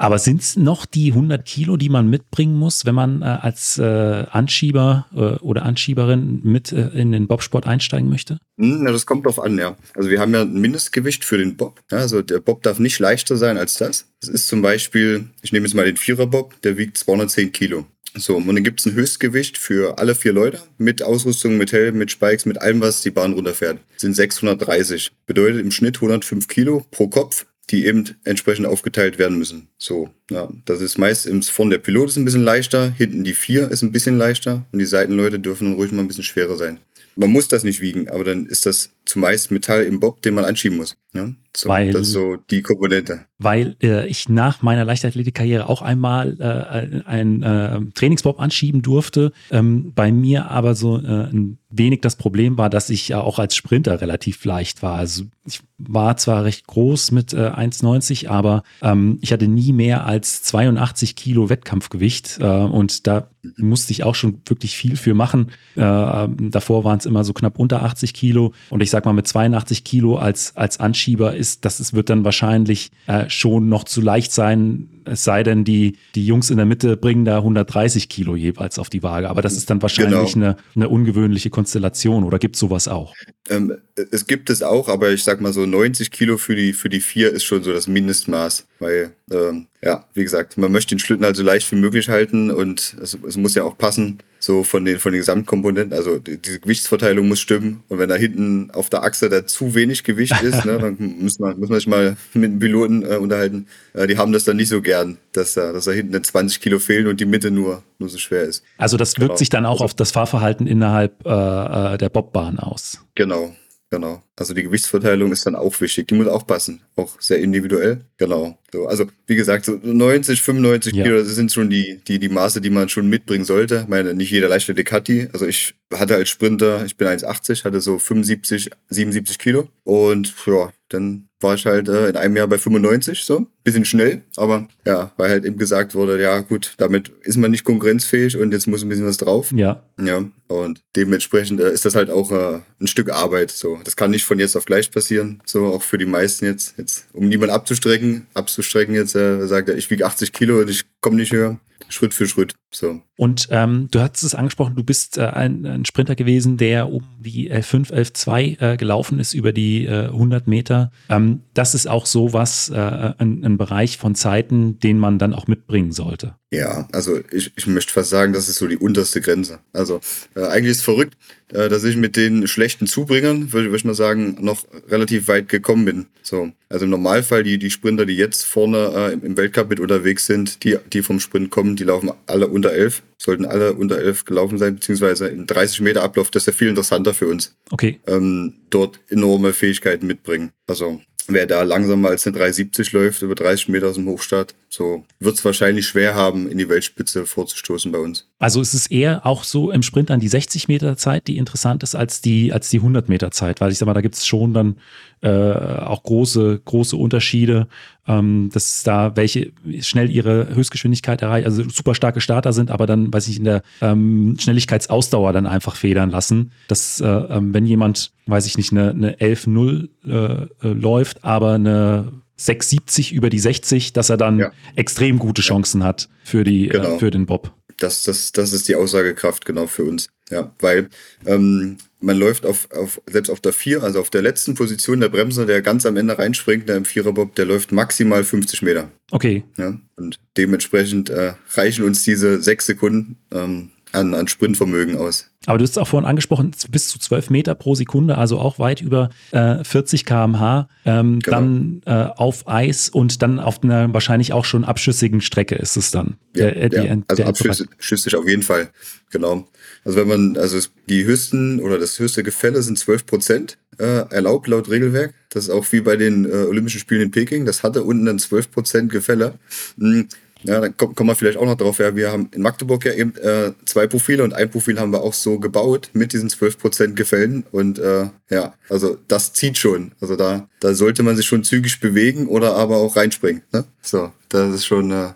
Aber 0.00 0.18
sind 0.18 0.40
es 0.40 0.56
noch 0.56 0.86
die 0.86 1.12
100 1.12 1.44
Kilo, 1.44 1.76
die 1.76 1.90
man 1.90 2.08
mitbringen 2.08 2.54
muss, 2.54 2.86
wenn 2.86 2.94
man 2.94 3.20
äh, 3.20 3.26
als 3.26 3.76
äh, 3.76 3.82
Anschieber 4.30 5.06
äh, 5.14 5.38
oder 5.44 5.66
Anschieberin 5.66 6.40
mit 6.42 6.72
äh, 6.72 6.88
in 6.88 7.12
den 7.12 7.26
Bobsport 7.26 7.66
einsteigen 7.66 8.08
möchte? 8.08 8.38
Hm, 8.58 8.86
ja, 8.86 8.92
das 8.92 9.04
kommt 9.04 9.26
drauf 9.26 9.38
an, 9.38 9.58
ja. 9.58 9.76
Also 9.94 10.08
wir 10.08 10.18
haben 10.18 10.32
ja 10.32 10.40
ein 10.40 10.54
Mindestgewicht 10.54 11.22
für 11.22 11.36
den 11.36 11.58
Bob. 11.58 11.82
Ja, 11.90 11.98
also 11.98 12.22
der 12.22 12.40
Bob 12.40 12.62
darf 12.62 12.78
nicht 12.78 12.98
leichter 12.98 13.36
sein 13.36 13.58
als 13.58 13.74
das. 13.74 14.06
Das 14.22 14.30
ist 14.30 14.48
zum 14.48 14.62
Beispiel, 14.62 15.26
ich 15.42 15.52
nehme 15.52 15.66
jetzt 15.66 15.74
mal 15.74 15.84
den 15.84 15.98
Vierer-Bob, 15.98 16.62
der 16.62 16.78
wiegt 16.78 16.96
210 16.96 17.52
Kilo. 17.52 17.84
So, 18.14 18.36
und 18.36 18.46
dann 18.46 18.64
gibt 18.64 18.80
es 18.80 18.86
ein 18.86 18.94
Höchstgewicht 18.94 19.58
für 19.58 19.98
alle 19.98 20.14
vier 20.14 20.32
Leute 20.32 20.60
mit 20.78 21.02
Ausrüstung, 21.02 21.58
mit 21.58 21.72
Helm, 21.72 21.98
mit 21.98 22.10
Spikes, 22.10 22.46
mit 22.46 22.58
allem, 22.60 22.80
was 22.80 23.02
die 23.02 23.10
Bahn 23.10 23.34
runterfährt. 23.34 23.78
Das 23.92 24.00
sind 24.00 24.14
630. 24.14 25.12
Bedeutet 25.26 25.60
im 25.60 25.70
Schnitt 25.70 25.96
105 25.96 26.48
Kilo 26.48 26.86
pro 26.90 27.08
Kopf 27.08 27.44
die 27.68 27.86
eben 27.86 28.16
entsprechend 28.24 28.66
aufgeteilt 28.66 29.18
werden 29.18 29.38
müssen. 29.38 29.68
So, 29.78 30.10
ja, 30.30 30.48
das 30.64 30.80
ist 30.80 30.98
meist 30.98 31.26
im, 31.26 31.42
von 31.42 31.70
der 31.70 31.78
Pilot 31.78 32.08
ist 32.08 32.16
ein 32.16 32.24
bisschen 32.24 32.42
leichter, 32.42 32.90
hinten 32.90 33.22
die 33.24 33.34
vier 33.34 33.70
ist 33.70 33.82
ein 33.82 33.92
bisschen 33.92 34.18
leichter 34.18 34.66
und 34.72 34.78
die 34.78 34.86
Seitenleute 34.86 35.38
dürfen 35.38 35.66
dann 35.66 35.74
ruhig 35.74 35.92
mal 35.92 36.02
ein 36.02 36.08
bisschen 36.08 36.24
schwerer 36.24 36.56
sein. 36.56 36.80
Man 37.16 37.30
muss 37.30 37.48
das 37.48 37.64
nicht 37.64 37.80
wiegen, 37.80 38.08
aber 38.08 38.24
dann 38.24 38.46
ist 38.46 38.66
das 38.66 38.90
zumeist 39.04 39.50
Metall 39.50 39.84
im 39.84 40.00
Bob, 40.00 40.22
den 40.22 40.34
man 40.34 40.44
anschieben 40.44 40.78
muss. 40.78 40.96
Ja? 41.12 41.30
So, 41.56 41.68
weil, 41.68 41.92
das 41.92 42.02
ist 42.02 42.12
so 42.12 42.36
die 42.36 42.62
Komponente. 42.62 43.26
Weil 43.38 43.76
äh, 43.82 44.06
ich 44.06 44.28
nach 44.28 44.62
meiner 44.62 44.84
Leichtathletikkarriere 44.84 45.68
auch 45.68 45.82
einmal 45.82 46.36
äh, 46.38 47.02
ein 47.08 47.42
äh, 47.42 47.80
Trainingsbob 47.94 48.38
anschieben 48.38 48.82
durfte. 48.82 49.32
Ähm, 49.50 49.92
bei 49.94 50.12
mir 50.12 50.50
aber 50.50 50.76
so 50.76 50.98
äh, 50.98 51.28
ein 51.30 51.58
wenig 51.68 52.02
das 52.02 52.16
Problem 52.16 52.56
war, 52.56 52.70
dass 52.70 52.90
ich 52.90 53.08
ja 53.08 53.20
auch 53.20 53.38
als 53.38 53.56
Sprinter 53.56 54.00
relativ 54.00 54.44
leicht 54.44 54.82
war. 54.82 54.96
Also 54.96 55.24
ich 55.44 55.60
war 55.78 56.16
zwar 56.16 56.44
recht 56.44 56.66
groß 56.66 57.12
mit 57.12 57.32
äh, 57.32 57.48
1,90, 57.48 58.28
aber 58.28 58.62
ähm, 58.82 59.18
ich 59.20 59.32
hatte 59.32 59.48
nie 59.48 59.72
mehr 59.72 60.06
als 60.06 60.42
82 60.42 61.16
Kilo 61.16 61.48
Wettkampfgewicht 61.48 62.38
äh, 62.40 62.44
und 62.44 63.06
da 63.06 63.28
musste 63.56 63.92
ich 63.92 64.04
auch 64.04 64.14
schon 64.14 64.42
wirklich 64.46 64.76
viel 64.76 64.96
für 64.96 65.14
machen. 65.14 65.50
Äh, 65.74 65.80
davor 65.80 66.84
waren 66.84 66.98
es 66.98 67.06
immer 67.06 67.24
so 67.24 67.32
knapp 67.32 67.58
unter 67.58 67.82
80 67.82 68.14
Kilo 68.14 68.52
und 68.68 68.82
ich 68.82 68.90
sag 68.90 69.04
mal 69.04 69.12
mit 69.12 69.26
82 69.26 69.84
Kilo 69.84 70.16
als, 70.16 70.56
als 70.56 70.78
Anschieber 71.00 71.34
ist, 71.34 71.64
das 71.64 71.80
ist, 71.80 71.94
wird 71.94 72.10
dann 72.10 72.24
wahrscheinlich 72.24 72.90
äh, 73.06 73.28
schon 73.30 73.70
noch 73.70 73.84
zu 73.84 74.02
leicht 74.02 74.32
sein, 74.32 74.88
es 75.06 75.24
sei 75.24 75.42
denn, 75.42 75.64
die, 75.64 75.96
die 76.14 76.26
Jungs 76.26 76.50
in 76.50 76.58
der 76.58 76.66
Mitte 76.66 76.98
bringen 76.98 77.24
da 77.24 77.38
130 77.38 78.10
Kilo 78.10 78.36
jeweils 78.36 78.78
auf 78.78 78.90
die 78.90 79.02
Waage. 79.02 79.30
Aber 79.30 79.40
das 79.40 79.56
ist 79.56 79.70
dann 79.70 79.80
wahrscheinlich 79.80 80.34
genau. 80.34 80.46
eine, 80.46 80.56
eine 80.76 80.88
ungewöhnliche 80.90 81.48
Konstellation 81.48 82.24
oder 82.24 82.38
gibt 82.38 82.56
es 82.56 82.60
sowas 82.60 82.86
auch? 82.86 83.14
Ähm, 83.48 83.78
es 84.10 84.26
gibt 84.26 84.50
es 84.50 84.62
auch, 84.62 84.88
aber 84.88 85.10
ich 85.10 85.24
sag 85.24 85.40
mal 85.40 85.54
so 85.54 85.64
90 85.64 86.10
Kilo 86.10 86.36
für 86.36 86.54
die, 86.54 86.74
für 86.74 86.90
die 86.90 87.00
vier 87.00 87.32
ist 87.32 87.44
schon 87.44 87.62
so 87.62 87.72
das 87.72 87.88
Mindestmaß. 87.88 88.66
Weil, 88.78 89.12
ähm, 89.32 89.68
ja, 89.82 90.04
wie 90.12 90.22
gesagt, 90.22 90.58
man 90.58 90.70
möchte 90.70 90.94
den 90.94 90.98
Schlitten 90.98 91.24
halt 91.24 91.36
so 91.36 91.42
leicht 91.42 91.70
wie 91.72 91.76
möglich 91.76 92.10
halten 92.10 92.50
und 92.50 92.94
es, 93.00 93.16
es 93.26 93.38
muss 93.38 93.54
ja 93.54 93.64
auch 93.64 93.78
passen 93.78 94.18
so 94.40 94.64
von 94.64 94.84
den, 94.84 94.98
von 94.98 95.12
den 95.12 95.20
Gesamtkomponenten. 95.20 95.96
Also 95.96 96.18
die, 96.18 96.38
diese 96.38 96.58
Gewichtsverteilung 96.60 97.28
muss 97.28 97.38
stimmen. 97.38 97.84
Und 97.88 97.98
wenn 97.98 98.08
da 98.08 98.16
hinten 98.16 98.70
auf 98.72 98.90
der 98.90 99.04
Achse 99.04 99.28
da 99.28 99.46
zu 99.46 99.74
wenig 99.74 100.02
Gewicht 100.02 100.42
ist, 100.42 100.64
ne, 100.64 100.78
dann 100.78 100.96
muss 101.20 101.38
man, 101.38 101.60
muss 101.60 101.68
man 101.68 101.78
sich 101.78 101.86
mal 101.86 102.16
mit 102.34 102.50
dem 102.50 102.58
Piloten 102.58 103.02
äh, 103.02 103.16
unterhalten. 103.16 103.66
Äh, 103.92 104.06
die 104.06 104.18
haben 104.18 104.32
das 104.32 104.44
dann 104.44 104.56
nicht 104.56 104.70
so 104.70 104.80
gern, 104.80 105.18
dass 105.32 105.54
da, 105.54 105.72
dass 105.72 105.84
da 105.84 105.92
hinten 105.92 106.24
20 106.24 106.60
Kilo 106.60 106.78
fehlen 106.78 107.06
und 107.06 107.20
die 107.20 107.26
Mitte 107.26 107.50
nur, 107.50 107.82
nur 107.98 108.08
so 108.08 108.18
schwer 108.18 108.44
ist. 108.44 108.64
Also 108.78 108.96
das 108.96 109.18
wirkt 109.18 109.28
genau. 109.28 109.36
sich 109.36 109.50
dann 109.50 109.66
auch 109.66 109.72
also, 109.72 109.84
auf 109.84 109.94
das 109.94 110.10
Fahrverhalten 110.10 110.66
innerhalb 110.66 111.24
äh, 111.26 111.94
äh 111.94 111.98
der 111.98 112.08
Bobbahn 112.08 112.58
aus. 112.58 112.98
Genau. 113.14 113.54
Genau. 113.90 114.22
Also 114.40 114.54
die 114.54 114.62
Gewichtsverteilung 114.62 115.32
ist 115.32 115.44
dann 115.44 115.54
auch 115.54 115.78
wichtig. 115.82 116.08
Die 116.08 116.14
muss 116.14 116.26
auch 116.26 116.46
passen. 116.46 116.80
Auch 116.96 117.20
sehr 117.20 117.40
individuell. 117.40 118.00
Genau. 118.16 118.56
So, 118.72 118.86
also 118.86 119.04
wie 119.26 119.36
gesagt, 119.36 119.66
so 119.66 119.78
90, 119.82 120.40
95 120.40 120.94
ja. 120.94 121.04
Kilo, 121.04 121.18
das 121.18 121.34
sind 121.34 121.52
schon 121.52 121.68
die, 121.68 122.00
die, 122.08 122.18
die 122.18 122.30
Maße, 122.30 122.62
die 122.62 122.70
man 122.70 122.88
schon 122.88 123.10
mitbringen 123.10 123.44
sollte. 123.44 123.80
Ich 123.82 123.88
meine, 123.88 124.14
nicht 124.14 124.30
jeder 124.30 124.48
Leichtathlet 124.48 124.92
hat 124.92 125.08
die. 125.08 125.28
Also 125.34 125.46
ich 125.46 125.74
hatte 125.92 126.14
als 126.14 126.30
Sprinter, 126.30 126.86
ich 126.86 126.96
bin 126.96 127.06
1,80, 127.06 127.64
hatte 127.64 127.82
so 127.82 127.98
75, 127.98 128.70
77 128.88 129.38
Kilo. 129.38 129.68
Und 129.84 130.32
ja, 130.46 130.72
dann 130.88 131.28
war 131.40 131.54
ich 131.54 131.66
halt 131.66 131.88
äh, 131.88 132.08
in 132.08 132.16
einem 132.16 132.36
Jahr 132.36 132.46
bei 132.46 132.58
95, 132.58 133.24
so. 133.24 133.46
Bisschen 133.64 133.84
schnell, 133.84 134.22
aber 134.36 134.68
ja, 134.84 135.12
weil 135.16 135.30
halt 135.30 135.44
eben 135.44 135.56
gesagt 135.56 135.94
wurde, 135.94 136.20
ja 136.20 136.40
gut, 136.40 136.74
damit 136.78 137.10
ist 137.22 137.36
man 137.36 137.50
nicht 137.50 137.64
konkurrenzfähig 137.64 138.36
und 138.36 138.52
jetzt 138.52 138.66
muss 138.66 138.82
ein 138.82 138.88
bisschen 138.88 139.06
was 139.06 139.16
drauf. 139.16 139.52
Ja. 139.52 139.82
Ja, 140.02 140.24
und 140.48 140.80
dementsprechend 140.96 141.60
äh, 141.60 141.72
ist 141.72 141.84
das 141.84 141.94
halt 141.94 142.10
auch 142.10 142.30
äh, 142.30 142.60
ein 142.80 142.86
Stück 142.86 143.10
Arbeit, 143.10 143.50
so. 143.50 143.78
Das 143.84 143.96
kann 143.96 144.10
nicht 144.10 144.24
von 144.30 144.38
jetzt 144.38 144.56
auf 144.56 144.64
gleich 144.64 144.92
passieren, 144.92 145.42
so 145.44 145.66
auch 145.66 145.82
für 145.82 145.98
die 145.98 146.06
meisten 146.06 146.44
jetzt, 146.44 146.78
jetzt 146.78 147.08
um 147.12 147.28
niemanden 147.28 147.52
abzustrecken, 147.52 148.28
abzustrecken 148.32 148.94
jetzt, 148.94 149.16
äh, 149.16 149.44
sagt 149.48 149.68
er, 149.68 149.76
ich 149.76 149.90
wiege 149.90 150.06
80 150.06 150.32
Kilo 150.32 150.60
und 150.60 150.70
ich 150.70 150.84
komme 151.00 151.16
nicht 151.16 151.32
höher. 151.32 151.58
Schritt 151.88 152.14
für 152.14 152.28
Schritt. 152.28 152.54
So. 152.72 153.02
Und 153.20 153.48
ähm, 153.50 153.88
du 153.90 154.00
hast 154.00 154.22
es 154.22 154.34
angesprochen, 154.34 154.76
du 154.76 154.82
bist 154.82 155.18
äh, 155.18 155.26
ein, 155.26 155.66
ein, 155.66 155.84
Sprinter 155.84 156.14
gewesen, 156.14 156.56
der 156.56 156.90
um 156.90 157.04
die 157.18 157.52
L5, 157.52 157.92
L2 157.92 158.60
äh, 158.62 158.76
gelaufen 158.78 159.18
ist 159.18 159.34
über 159.34 159.52
die 159.52 159.84
äh, 159.84 160.06
100 160.06 160.46
Meter. 160.46 160.90
Ähm, 161.10 161.42
das 161.52 161.74
ist 161.74 161.86
auch 161.86 162.06
so 162.06 162.32
was, 162.32 162.70
äh, 162.70 162.76
ein, 162.76 163.44
ein, 163.44 163.58
Bereich 163.58 163.98
von 163.98 164.14
Zeiten, 164.14 164.78
den 164.78 164.98
man 164.98 165.18
dann 165.18 165.34
auch 165.34 165.48
mitbringen 165.48 165.92
sollte. 165.92 166.36
Ja, 166.50 166.88
also 166.92 167.20
ich, 167.30 167.52
ich 167.56 167.66
möchte 167.66 167.92
fast 167.92 168.08
sagen, 168.08 168.32
das 168.32 168.48
ist 168.48 168.56
so 168.56 168.66
die 168.66 168.78
unterste 168.78 169.20
Grenze. 169.20 169.58
Also 169.74 170.00
äh, 170.34 170.46
eigentlich 170.46 170.70
ist 170.70 170.78
es 170.78 170.82
verrückt, 170.84 171.18
äh, 171.52 171.68
dass 171.68 171.84
ich 171.84 171.96
mit 171.96 172.16
den 172.16 172.48
schlechten 172.48 172.86
Zubringern, 172.86 173.52
würde 173.52 173.70
würd 173.70 173.80
ich 173.80 173.84
mal 173.84 173.94
sagen, 173.94 174.38
noch 174.40 174.64
relativ 174.88 175.28
weit 175.28 175.48
gekommen 175.48 175.84
bin. 175.84 176.06
So, 176.22 176.52
also 176.70 176.86
im 176.86 176.90
Normalfall 176.90 177.42
die 177.42 177.58
die 177.58 177.70
Sprinter, 177.70 178.06
die 178.06 178.16
jetzt 178.16 178.44
vorne 178.44 179.18
im 179.22 179.36
Weltcup 179.36 179.68
mit 179.68 179.80
unterwegs 179.80 180.26
sind, 180.26 180.64
die 180.64 180.76
die 180.92 181.02
vom 181.02 181.20
Sprint 181.20 181.50
kommen, 181.50 181.76
die 181.76 181.84
laufen 181.84 182.10
alle 182.26 182.48
unter 182.48 182.59
11 182.68 183.02
sollten 183.18 183.44
alle 183.44 183.72
unter 183.74 183.98
11 183.98 184.24
gelaufen 184.24 184.58
sein, 184.58 184.76
beziehungsweise 184.76 185.28
in 185.28 185.46
30 185.46 185.80
Meter 185.80 186.02
Ablauf. 186.02 186.30
Das 186.30 186.42
ist 186.42 186.46
ja 186.46 186.52
viel 186.52 186.68
interessanter 186.68 187.14
für 187.14 187.28
uns. 187.28 187.56
Okay. 187.70 188.00
Ähm, 188.06 188.54
dort 188.70 189.00
enorme 189.08 189.52
Fähigkeiten 189.52 190.06
mitbringen. 190.06 190.52
Also 190.66 191.00
wer 191.32 191.46
da 191.46 191.62
langsamer 191.62 192.08
als 192.08 192.26
eine 192.26 192.36
370 192.36 192.92
läuft, 192.92 193.22
über 193.22 193.34
30 193.34 193.68
Meter 193.68 193.88
aus 193.88 193.94
dem 193.94 194.06
Hochstart, 194.06 194.54
so 194.68 195.04
wird 195.18 195.36
es 195.36 195.44
wahrscheinlich 195.44 195.86
schwer 195.86 196.14
haben, 196.14 196.48
in 196.50 196.58
die 196.58 196.68
Weltspitze 196.68 197.26
vorzustoßen 197.26 197.90
bei 197.90 197.98
uns. 197.98 198.28
Also 198.38 198.60
ist 198.60 198.74
es 198.74 198.86
eher 198.86 199.26
auch 199.26 199.44
so 199.44 199.70
im 199.70 199.82
Sprint 199.82 200.10
an 200.10 200.20
die 200.20 200.28
60 200.28 200.68
Meter 200.68 200.96
Zeit, 200.96 201.26
die 201.26 201.36
interessant 201.38 201.82
ist 201.82 201.94
als 201.94 202.20
die, 202.20 202.52
als 202.52 202.70
die 202.70 202.78
100 202.78 203.08
Meter 203.08 203.30
Zeit, 203.30 203.60
weil 203.60 203.72
ich 203.72 203.78
sag 203.78 203.86
mal, 203.86 203.94
da 203.94 204.00
gibt 204.00 204.14
es 204.16 204.26
schon 204.26 204.54
dann 204.54 204.76
äh, 205.22 205.28
auch 205.28 206.02
große, 206.02 206.60
große 206.64 206.96
Unterschiede, 206.96 207.68
ähm, 208.10 208.50
dass 208.52 208.82
da 208.82 209.14
welche 209.14 209.52
schnell 209.80 210.10
ihre 210.10 210.52
Höchstgeschwindigkeit 210.54 211.22
erreichen, 211.22 211.46
also 211.46 211.62
super 211.68 211.94
starke 211.94 212.20
Starter 212.20 212.52
sind, 212.52 212.70
aber 212.70 212.86
dann, 212.86 213.12
weiß 213.12 213.28
ich, 213.28 213.38
in 213.38 213.44
der 213.44 213.62
ähm, 213.80 214.36
Schnelligkeitsausdauer 214.38 215.32
dann 215.32 215.46
einfach 215.46 215.76
federn 215.76 216.10
lassen. 216.10 216.50
Dass, 216.66 217.00
äh, 217.00 217.06
ähm, 217.06 217.54
wenn 217.54 217.66
jemand, 217.66 218.12
weiß 218.26 218.46
ich 218.46 218.56
nicht, 218.56 218.72
eine, 218.72 218.90
eine 218.90 219.16
11-0 219.18 219.88
äh, 220.06 220.12
äh, 220.12 220.72
läuft, 220.72 221.24
aber 221.24 221.52
eine 221.52 222.12
670 222.36 223.12
über 223.12 223.30
die 223.30 223.38
60, 223.38 223.92
dass 223.92 224.10
er 224.10 224.16
dann 224.16 224.38
ja. 224.40 224.50
extrem 224.74 225.18
gute 225.18 225.42
Chancen 225.42 225.84
hat 225.84 226.08
für, 226.24 226.42
die, 226.42 226.68
äh, 226.68 226.72
genau. 226.72 226.96
äh, 226.96 226.98
für 226.98 227.10
den 227.10 227.26
Bob. 227.26 227.52
Das, 227.82 228.02
das, 228.02 228.32
das 228.32 228.52
ist 228.52 228.68
die 228.68 228.76
Aussagekraft 228.76 229.44
genau 229.44 229.66
für 229.66 229.84
uns. 229.84 230.08
Ja, 230.30 230.54
weil 230.60 230.88
ähm, 231.26 231.78
man 232.00 232.16
läuft 232.16 232.46
auf, 232.46 232.68
auf, 232.70 233.00
selbst 233.06 233.30
auf 233.30 233.40
der 233.40 233.52
4, 233.52 233.82
also 233.82 234.00
auf 234.00 234.10
der 234.10 234.22
letzten 234.22 234.54
Position 234.54 235.00
der 235.00 235.08
Bremse, 235.08 235.44
der 235.44 235.60
ganz 235.60 235.84
am 235.86 235.96
Ende 235.96 236.18
reinspringt, 236.18 236.68
der 236.68 236.76
im 236.76 236.84
Viererbob, 236.84 237.34
der 237.34 237.46
läuft 237.46 237.72
maximal 237.72 238.22
50 238.22 238.62
Meter. 238.62 238.90
Okay. 239.10 239.44
Ja, 239.58 239.78
und 239.96 240.20
dementsprechend 240.36 241.10
äh, 241.10 241.34
reichen 241.54 241.84
uns 241.84 242.04
diese 242.04 242.40
sechs 242.42 242.66
Sekunden 242.66 243.16
ähm, 243.32 243.70
an, 243.92 244.14
an 244.14 244.28
Sprintvermögen 244.28 244.96
aus. 244.96 245.30
Aber 245.46 245.58
du 245.58 245.62
hast 245.62 245.70
es 245.70 245.78
auch 245.78 245.88
vorhin 245.88 246.08
angesprochen, 246.08 246.52
bis 246.70 246.88
zu 246.88 246.98
12 246.98 247.30
Meter 247.30 247.54
pro 247.54 247.74
Sekunde, 247.74 248.18
also 248.18 248.38
auch 248.38 248.58
weit 248.58 248.82
über 248.82 249.10
äh, 249.30 249.64
40 249.64 250.04
km/h, 250.04 250.68
ähm, 250.84 251.20
genau. 251.20 251.36
dann 251.36 251.82
äh, 251.86 252.08
auf 252.16 252.46
Eis 252.46 252.90
und 252.90 253.22
dann 253.22 253.40
auf 253.40 253.62
einer 253.62 253.92
wahrscheinlich 253.94 254.32
auch 254.32 254.44
schon 254.44 254.64
abschüssigen 254.64 255.20
Strecke 255.20 255.54
ist 255.54 255.76
es 255.76 255.90
dann. 255.90 256.16
Ja, 256.36 256.50
der, 256.50 256.56
äh, 256.56 256.86
ja. 256.88 256.94
Die, 256.96 257.04
also 257.08 257.24
abschüssig 257.24 258.14
auf 258.14 258.28
jeden 258.28 258.42
Fall, 258.42 258.68
genau. 259.10 259.48
Also 259.84 259.98
wenn 259.98 260.08
man, 260.08 260.36
also 260.36 260.58
die 260.88 261.04
höchsten 261.04 261.60
oder 261.60 261.78
das 261.78 261.98
höchste 261.98 262.22
Gefälle 262.22 262.62
sind 262.62 262.78
12 262.78 263.06
Prozent 263.06 263.58
äh, 263.78 264.04
erlaubt 264.10 264.46
laut 264.46 264.68
Regelwerk. 264.68 265.14
Das 265.30 265.44
ist 265.44 265.50
auch 265.50 265.64
wie 265.72 265.80
bei 265.80 265.96
den 265.96 266.26
äh, 266.26 266.44
Olympischen 266.44 266.80
Spielen 266.80 267.00
in 267.00 267.10
Peking. 267.10 267.46
Das 267.46 267.62
hatte 267.62 267.82
unten 267.82 268.04
dann 268.04 268.18
12 268.18 268.50
Prozent 268.50 268.92
Gefälle. 268.92 269.38
Mhm. 269.76 270.08
Ja, 270.42 270.60
dann 270.60 270.76
kommen 270.76 271.08
wir 271.08 271.14
vielleicht 271.14 271.38
auch 271.38 271.44
noch 271.44 271.56
drauf. 271.56 271.78
Ja, 271.78 271.94
wir 271.94 272.10
haben 272.10 272.30
in 272.34 272.42
Magdeburg 272.42 272.84
ja 272.84 272.92
eben 272.92 273.16
äh, 273.16 273.52
zwei 273.64 273.86
Profile 273.86 274.24
und 274.24 274.32
ein 274.32 274.50
Profil 274.50 274.78
haben 274.78 274.92
wir 274.92 275.02
auch 275.02 275.12
so 275.12 275.38
gebaut 275.38 275.90
mit 275.92 276.12
diesen 276.12 276.28
12% 276.28 276.94
Gefällen. 276.94 277.44
Und 277.52 277.78
äh, 277.78 278.08
ja, 278.30 278.54
also 278.68 278.98
das 279.08 279.32
zieht 279.32 279.58
schon. 279.58 279.92
Also 280.00 280.16
da, 280.16 280.48
da 280.60 280.74
sollte 280.74 281.02
man 281.02 281.16
sich 281.16 281.26
schon 281.26 281.42
zügig 281.42 281.80
bewegen 281.80 282.28
oder 282.28 282.54
aber 282.54 282.76
auch 282.76 282.94
reinspringen. 282.94 283.42
Ne? 283.52 283.64
So, 283.80 284.12
das 284.28 284.54
ist 284.54 284.66
schon. 284.66 284.90
Äh, 284.90 285.14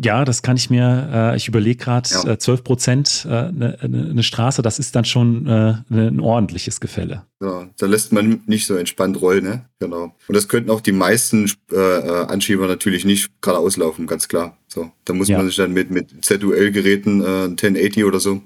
ja, 0.00 0.24
das 0.24 0.42
kann 0.42 0.56
ich 0.56 0.70
mir, 0.70 1.10
äh, 1.12 1.36
ich 1.36 1.48
überlege 1.48 1.82
gerade, 1.82 2.08
ja. 2.10 2.32
äh, 2.32 2.38
12 2.38 2.64
Prozent 2.64 3.26
eine 3.28 3.78
äh, 3.80 3.88
ne, 3.88 4.14
ne 4.14 4.22
Straße, 4.22 4.62
das 4.62 4.78
ist 4.78 4.94
dann 4.94 5.04
schon 5.04 5.46
äh, 5.46 5.74
ne, 5.88 6.08
ein 6.08 6.20
ordentliches 6.20 6.80
Gefälle. 6.80 7.24
Ja, 7.40 7.68
da 7.76 7.86
lässt 7.86 8.12
man 8.12 8.42
nicht 8.46 8.66
so 8.66 8.76
entspannt 8.76 9.20
rollen, 9.20 9.44
ne? 9.44 9.64
Genau. 9.80 10.14
Und 10.28 10.36
das 10.36 10.48
könnten 10.48 10.70
auch 10.70 10.80
die 10.80 10.92
meisten 10.92 11.50
äh, 11.72 11.76
äh 11.76 12.26
Anschieber 12.26 12.66
natürlich 12.68 13.04
nicht 13.04 13.40
gerade 13.40 13.58
auslaufen, 13.58 14.06
ganz 14.06 14.28
klar. 14.28 14.56
So, 14.68 14.90
da 15.04 15.12
muss 15.12 15.28
ja. 15.28 15.38
man 15.38 15.46
sich 15.46 15.56
dann 15.56 15.72
mit, 15.72 15.90
mit 15.90 16.24
ZUL-Geräten, 16.24 17.22
äh, 17.22 17.44
1080 17.44 18.04
oder 18.04 18.20
so, 18.20 18.42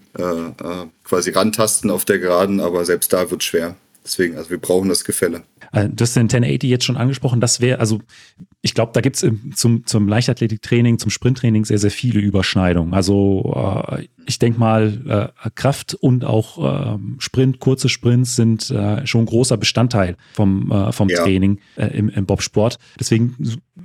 quasi 1.04 1.30
rantasten 1.30 1.90
auf 1.90 2.04
der 2.04 2.18
Geraden, 2.18 2.60
aber 2.60 2.84
selbst 2.84 3.12
da 3.12 3.30
wird 3.30 3.42
schwer. 3.42 3.76
Deswegen, 4.08 4.38
also 4.38 4.48
wir 4.48 4.58
brauchen 4.58 4.88
das 4.88 5.04
Gefälle. 5.04 5.42
Äh, 5.70 5.90
du 5.90 6.02
hast 6.02 6.16
den 6.16 6.22
1080 6.22 6.70
jetzt 6.70 6.84
schon 6.84 6.96
angesprochen. 6.96 7.42
Das 7.42 7.60
wäre, 7.60 7.78
also 7.78 8.00
ich 8.62 8.72
glaube, 8.72 8.92
da 8.94 9.02
gibt 9.02 9.22
es 9.22 9.30
zum, 9.54 9.84
zum 9.84 10.08
Leichtathletiktraining, 10.08 10.98
zum 10.98 11.10
Sprinttraining 11.10 11.66
sehr, 11.66 11.76
sehr 11.76 11.90
viele 11.90 12.18
Überschneidungen. 12.20 12.94
Also 12.94 13.84
äh, 13.90 14.08
ich 14.26 14.38
denke 14.38 14.58
mal, 14.58 15.32
äh, 15.44 15.50
Kraft 15.54 15.92
und 15.92 16.24
auch 16.24 16.94
äh, 16.94 16.98
Sprint, 17.18 17.60
kurze 17.60 17.90
Sprints 17.90 18.34
sind 18.34 18.70
äh, 18.70 19.06
schon 19.06 19.22
ein 19.22 19.26
großer 19.26 19.58
Bestandteil 19.58 20.16
vom, 20.32 20.72
äh, 20.72 20.90
vom 20.90 21.10
ja. 21.10 21.22
Training 21.22 21.58
im, 21.76 22.08
im 22.08 22.24
Bobsport. 22.24 22.78
Deswegen, 22.98 23.36